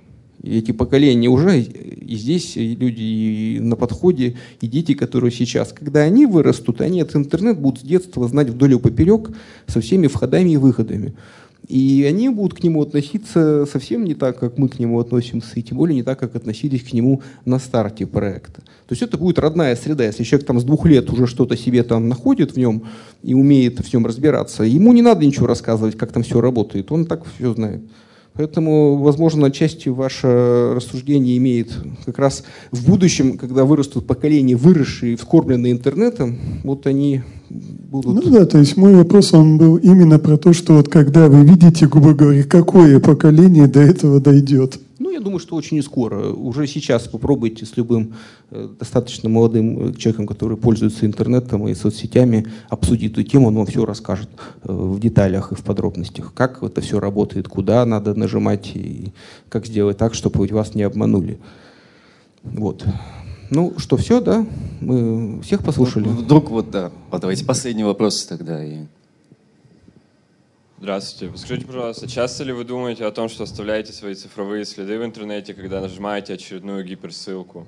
[0.42, 5.72] и эти поколения уже, и здесь и люди и на подходе, и дети, которые сейчас,
[5.72, 9.30] когда они вырастут, они этот интернет будут с детства знать вдоль и поперек
[9.66, 11.14] со всеми входами и выходами.
[11.66, 15.62] И они будут к нему относиться совсем не так, как мы к нему относимся, и
[15.62, 18.60] тем более не так, как относились к нему на старте проекта.
[18.60, 20.04] То есть это будет родная среда.
[20.04, 22.84] Если человек там с двух лет уже что-то себе там находит в нем
[23.22, 27.06] и умеет в нем разбираться, ему не надо ничего рассказывать, как там все работает, он
[27.06, 27.82] так все знает.
[28.36, 31.72] Поэтому, возможно, отчасти ваше рассуждение имеет
[32.04, 32.42] как раз
[32.72, 38.24] в будущем, когда вырастут поколения, выросшие, вскормленные интернетом, вот они будут...
[38.24, 41.44] Ну да, то есть мой вопрос, он был именно про то, что вот когда вы
[41.44, 44.80] видите, грубо говоря, какое поколение до этого дойдет.
[45.14, 46.32] Я думаю, что очень скоро.
[46.32, 48.14] Уже сейчас попробуйте с любым
[48.50, 53.66] э, достаточно молодым э, человеком, который пользуется интернетом и соцсетями, обсудить эту тему, он вам
[53.66, 54.28] все расскажет
[54.64, 59.12] э, в деталях и в подробностях, как это все работает, куда надо нажимать и
[59.48, 61.38] как сделать так, чтобы вас не обманули.
[62.42, 62.84] Вот.
[63.50, 64.44] Ну что, все, да?
[64.80, 66.08] Мы всех послушали?
[66.08, 66.90] Вдруг вот, да.
[67.12, 68.64] Давайте последний вопрос тогда.
[68.64, 68.78] И...
[70.78, 71.36] Здравствуйте.
[71.36, 75.54] Скажите, пожалуйста, часто ли вы думаете о том, что оставляете свои цифровые следы в интернете,
[75.54, 77.66] когда нажимаете очередную гиперссылку?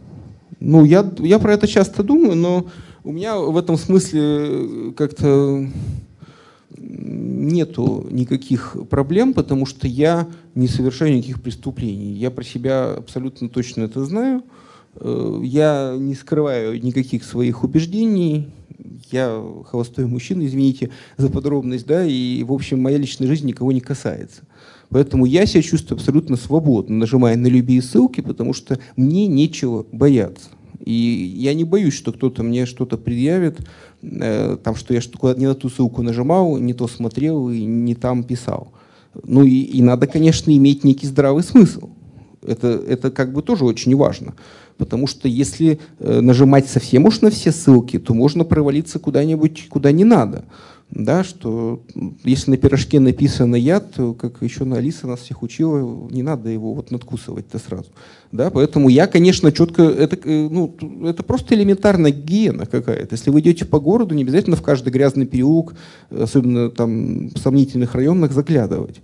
[0.59, 2.67] Ну, я, я про это часто думаю, но
[3.05, 5.67] у меня в этом смысле как-то
[6.77, 12.13] нету никаких проблем, потому что я не совершаю никаких преступлений.
[12.13, 14.43] Я про себя абсолютно точно это знаю.
[14.97, 18.51] Э, я не скрываю никаких своих убеждений.
[19.11, 23.81] Я холостой мужчина, извините за подробность, да, и, в общем, моя личная жизнь никого не
[23.81, 24.43] касается.
[24.89, 30.51] Поэтому я себя чувствую абсолютно свободно, нажимая на любые ссылки, потому что мне нечего бояться.
[30.85, 33.59] И я не боюсь, что кто-то мне что-то предъявит,
[34.03, 37.95] э, там, что я что не на ту ссылку нажимал, не то смотрел и не
[37.95, 38.73] там писал.
[39.25, 41.91] Ну и, и надо, конечно, иметь некий здравый смысл.
[42.43, 44.35] Это, это как бы тоже очень важно.
[44.79, 49.93] Потому что если э, нажимать совсем уж на все ссылки, то можно провалиться куда-нибудь, куда
[49.93, 50.45] не надо
[50.91, 51.83] да, что
[52.25, 56.49] если на пирожке написано яд, то, как еще на Алиса нас всех учила, не надо
[56.49, 57.87] его вот надкусывать-то сразу.
[58.31, 60.75] Да, поэтому я, конечно, четко, это, э, ну,
[61.05, 63.15] это просто элементарная гигиена какая-то.
[63.15, 65.75] Если вы идете по городу, не обязательно в каждый грязный переулок,
[66.11, 69.01] особенно там в сомнительных районах, заглядывать.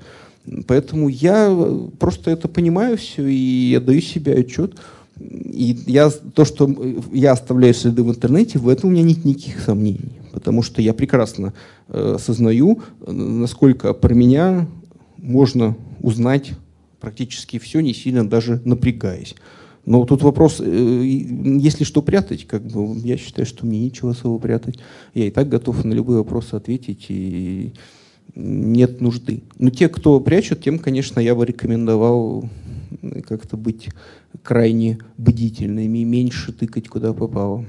[0.66, 1.56] Поэтому я
[1.98, 4.74] просто это понимаю все и я даю себе отчет.
[5.22, 6.68] И я, то, что
[7.12, 10.94] я оставляю следы в интернете, в этом у меня нет никаких сомнений потому что я
[10.94, 11.52] прекрасно
[11.88, 14.66] э, осознаю, насколько про меня
[15.18, 16.52] можно узнать
[17.00, 19.36] практически все, не сильно даже напрягаясь.
[19.84, 24.38] Но тут вопрос, э, если что прятать, как бы, я считаю, что мне нечего особо
[24.38, 24.78] прятать.
[25.14, 27.72] Я и так готов на любые вопросы ответить, и
[28.34, 29.42] нет нужды.
[29.58, 32.48] Но те, кто прячут, тем, конечно, я бы рекомендовал
[33.26, 33.88] как-то быть
[34.42, 37.64] крайне бдительными меньше тыкать, куда попало.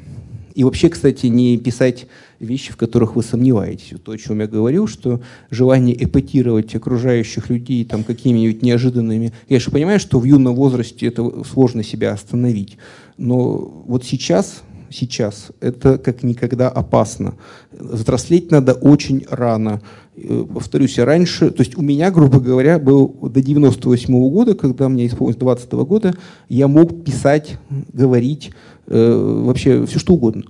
[0.56, 2.06] И вообще, кстати, не писать
[2.40, 4.00] вещи, в которых вы сомневаетесь.
[4.04, 9.34] То, о чем я говорил, что желание эпатировать окружающих людей там какими-нибудь неожиданными...
[9.50, 12.78] Я же понимаю, что в юном возрасте это сложно себя остановить.
[13.18, 13.58] Но
[13.88, 14.62] вот сейчас,
[14.94, 17.36] сейчас это как никогда опасно.
[17.72, 19.82] Взрослеть надо очень рано.
[20.16, 24.56] Э, повторюсь, я раньше, то есть у меня, грубо говоря, был до 98 -го года,
[24.56, 26.14] когда мне исполнилось 20 -го года,
[26.50, 27.58] я мог писать,
[27.92, 28.52] говорить,
[28.88, 30.44] э, вообще все что угодно.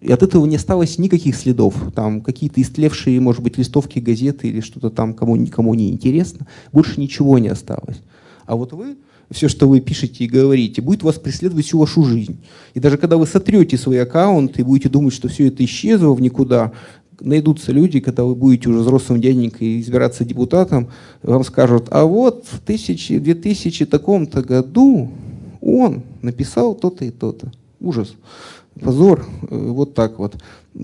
[0.00, 1.74] И от этого не осталось никаких следов.
[1.94, 6.46] Там какие-то истлевшие, может быть, листовки газеты или что-то там, кому никому не интересно.
[6.72, 8.02] Больше ничего не осталось.
[8.46, 8.96] А вот вы,
[9.30, 12.38] все, что вы пишете и говорите, будет вас преследовать всю вашу жизнь.
[12.74, 16.20] И даже когда вы сотрете свой аккаунт и будете думать, что все это исчезло в
[16.20, 16.72] никуда,
[17.20, 20.88] найдутся люди, когда вы будете уже взрослым дяденькой избираться депутатом,
[21.22, 25.10] вам скажут, а вот в 2000 таком-то году
[25.60, 27.52] он написал то-то и то-то.
[27.80, 28.14] Ужас,
[28.80, 30.36] позор, э, вот так вот.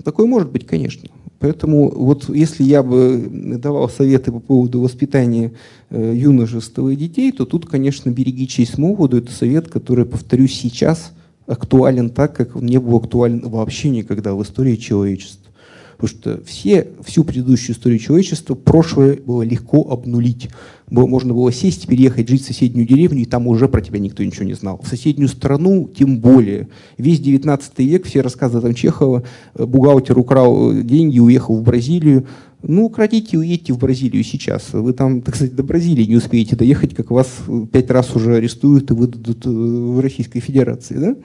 [0.03, 1.09] Такое может быть, конечно.
[1.43, 5.51] Поэтому вот если я бы давал советы по поводу воспитания
[5.89, 9.17] э, юношества и детей, то тут, конечно, береги честь молоду.
[9.17, 11.11] Это совет, который, повторюсь, сейчас
[11.45, 15.51] актуален так, как он не был актуален вообще никогда в истории человечества.
[15.97, 20.47] Потому что все, всю предыдущую историю человечества прошлое было легко обнулить.
[20.93, 24.45] Можно было сесть, переехать, жить в соседнюю деревню, и там уже про тебя никто ничего
[24.45, 24.79] не знал.
[24.83, 26.67] В соседнюю страну тем более.
[26.99, 29.23] Весь 19 век, все рассказы там Чехова,
[29.55, 32.27] э, бухгалтер украл э, деньги, уехал в Бразилию.
[32.61, 34.71] Ну, крадите и уедьте в Бразилию сейчас.
[34.71, 38.35] Вы там, так сказать, до Бразилии не успеете доехать, как вас э, пять раз уже
[38.35, 40.99] арестуют и выдадут в Российской Федерации.
[40.99, 41.15] Да?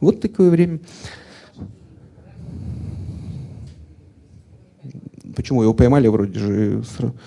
[0.00, 0.80] Вот такое время.
[5.34, 5.62] Почему?
[5.62, 6.82] Его поймали вроде же.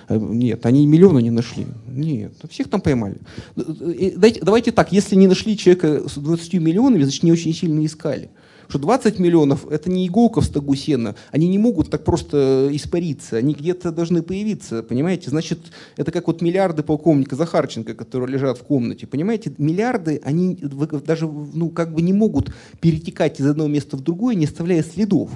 [0.07, 1.67] Э, нет, они миллиона не нашли.
[1.87, 3.17] Нет, всех там поймали.
[3.55, 8.29] Давайте так, если не нашли человека с 20 миллионами, значит, не очень сильно искали.
[8.67, 11.15] Что 20 миллионов– это не иголка в стогу сена.
[11.31, 13.37] Они не могут так просто испариться.
[13.37, 15.29] Они где-то должны появиться, понимаете?
[15.29, 15.59] Значит,
[15.97, 19.07] это как вот миллиарды полковника Захарченко, которые лежат в комнате.
[19.07, 24.35] Понимаете, миллиарды, они даже ну, как бы не могут перетекать из одного места в другое,
[24.35, 25.29] не оставляя следов.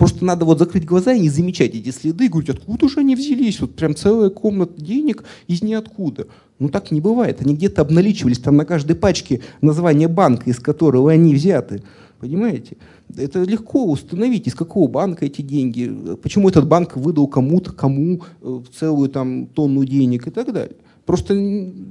[0.00, 3.14] Просто надо вот закрыть глаза и не замечать эти следы, и говорить, откуда же они
[3.14, 3.60] взялись?
[3.60, 6.26] Вот прям целая комната денег из ниоткуда.
[6.58, 7.42] Ну так не бывает.
[7.42, 11.82] Они где-то обналичивались, там на каждой пачке название банка, из которого они взяты.
[12.18, 12.78] Понимаете?
[13.14, 18.60] Это легко установить, из какого банка эти деньги, почему этот банк выдал кому-то, кому э,
[18.74, 20.76] целую там тонну денег и так далее.
[21.10, 21.34] Просто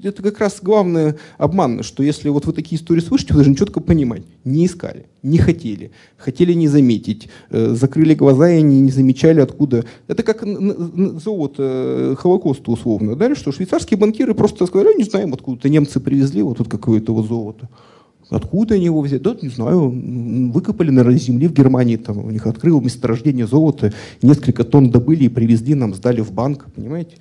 [0.02, 3.82] это как раз главное обман, что если вот вы такие истории слышите, вы должны четко
[3.82, 9.41] понимать, не искали, не хотели, хотели не заметить, э, закрыли глаза и не, не замечали
[9.41, 9.84] откуда.
[10.08, 10.46] Это как
[11.22, 13.18] золото э, Холокоста условно.
[13.18, 13.36] Да?
[13.36, 17.68] Что швейцарские банкиры просто сказали, не знаем, откуда-то немцы привезли вот тут какое-то вот золото.
[18.30, 19.20] Откуда они его взяли?
[19.20, 19.90] Да, не знаю.
[20.54, 21.98] Выкопали, на земли в Германии.
[21.98, 23.91] Там у них открыл месторождение золота.
[24.22, 26.68] Несколько тонн добыли и привезли нам, сдали в банк.
[26.74, 27.18] Понимаете?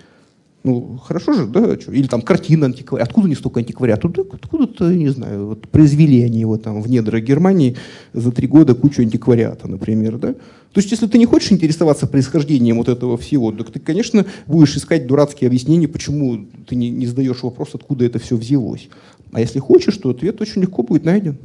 [0.65, 1.79] Ну, хорошо же, да?
[1.81, 1.93] Что?
[1.93, 3.09] Или там картина антиквариат.
[3.09, 4.05] Откуда не столько антиквариат?
[4.05, 7.77] Откуда, откуда-то, не знаю, вот произвели они его там в недрах Германии
[8.13, 10.35] за три года кучу антиквариата, например, да?
[10.35, 14.77] То есть, если ты не хочешь интересоваться происхождением вот этого всего, то ты, конечно, будешь
[14.77, 18.89] искать дурацкие объяснения, почему ты не, не задаешь вопрос, откуда это все взялось.
[19.33, 21.39] А если хочешь, то ответ очень легко будет найден.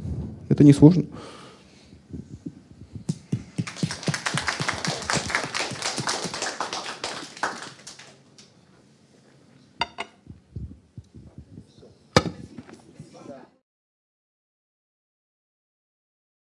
[0.48, 1.04] Это несложно.
[1.04, 1.18] сложно.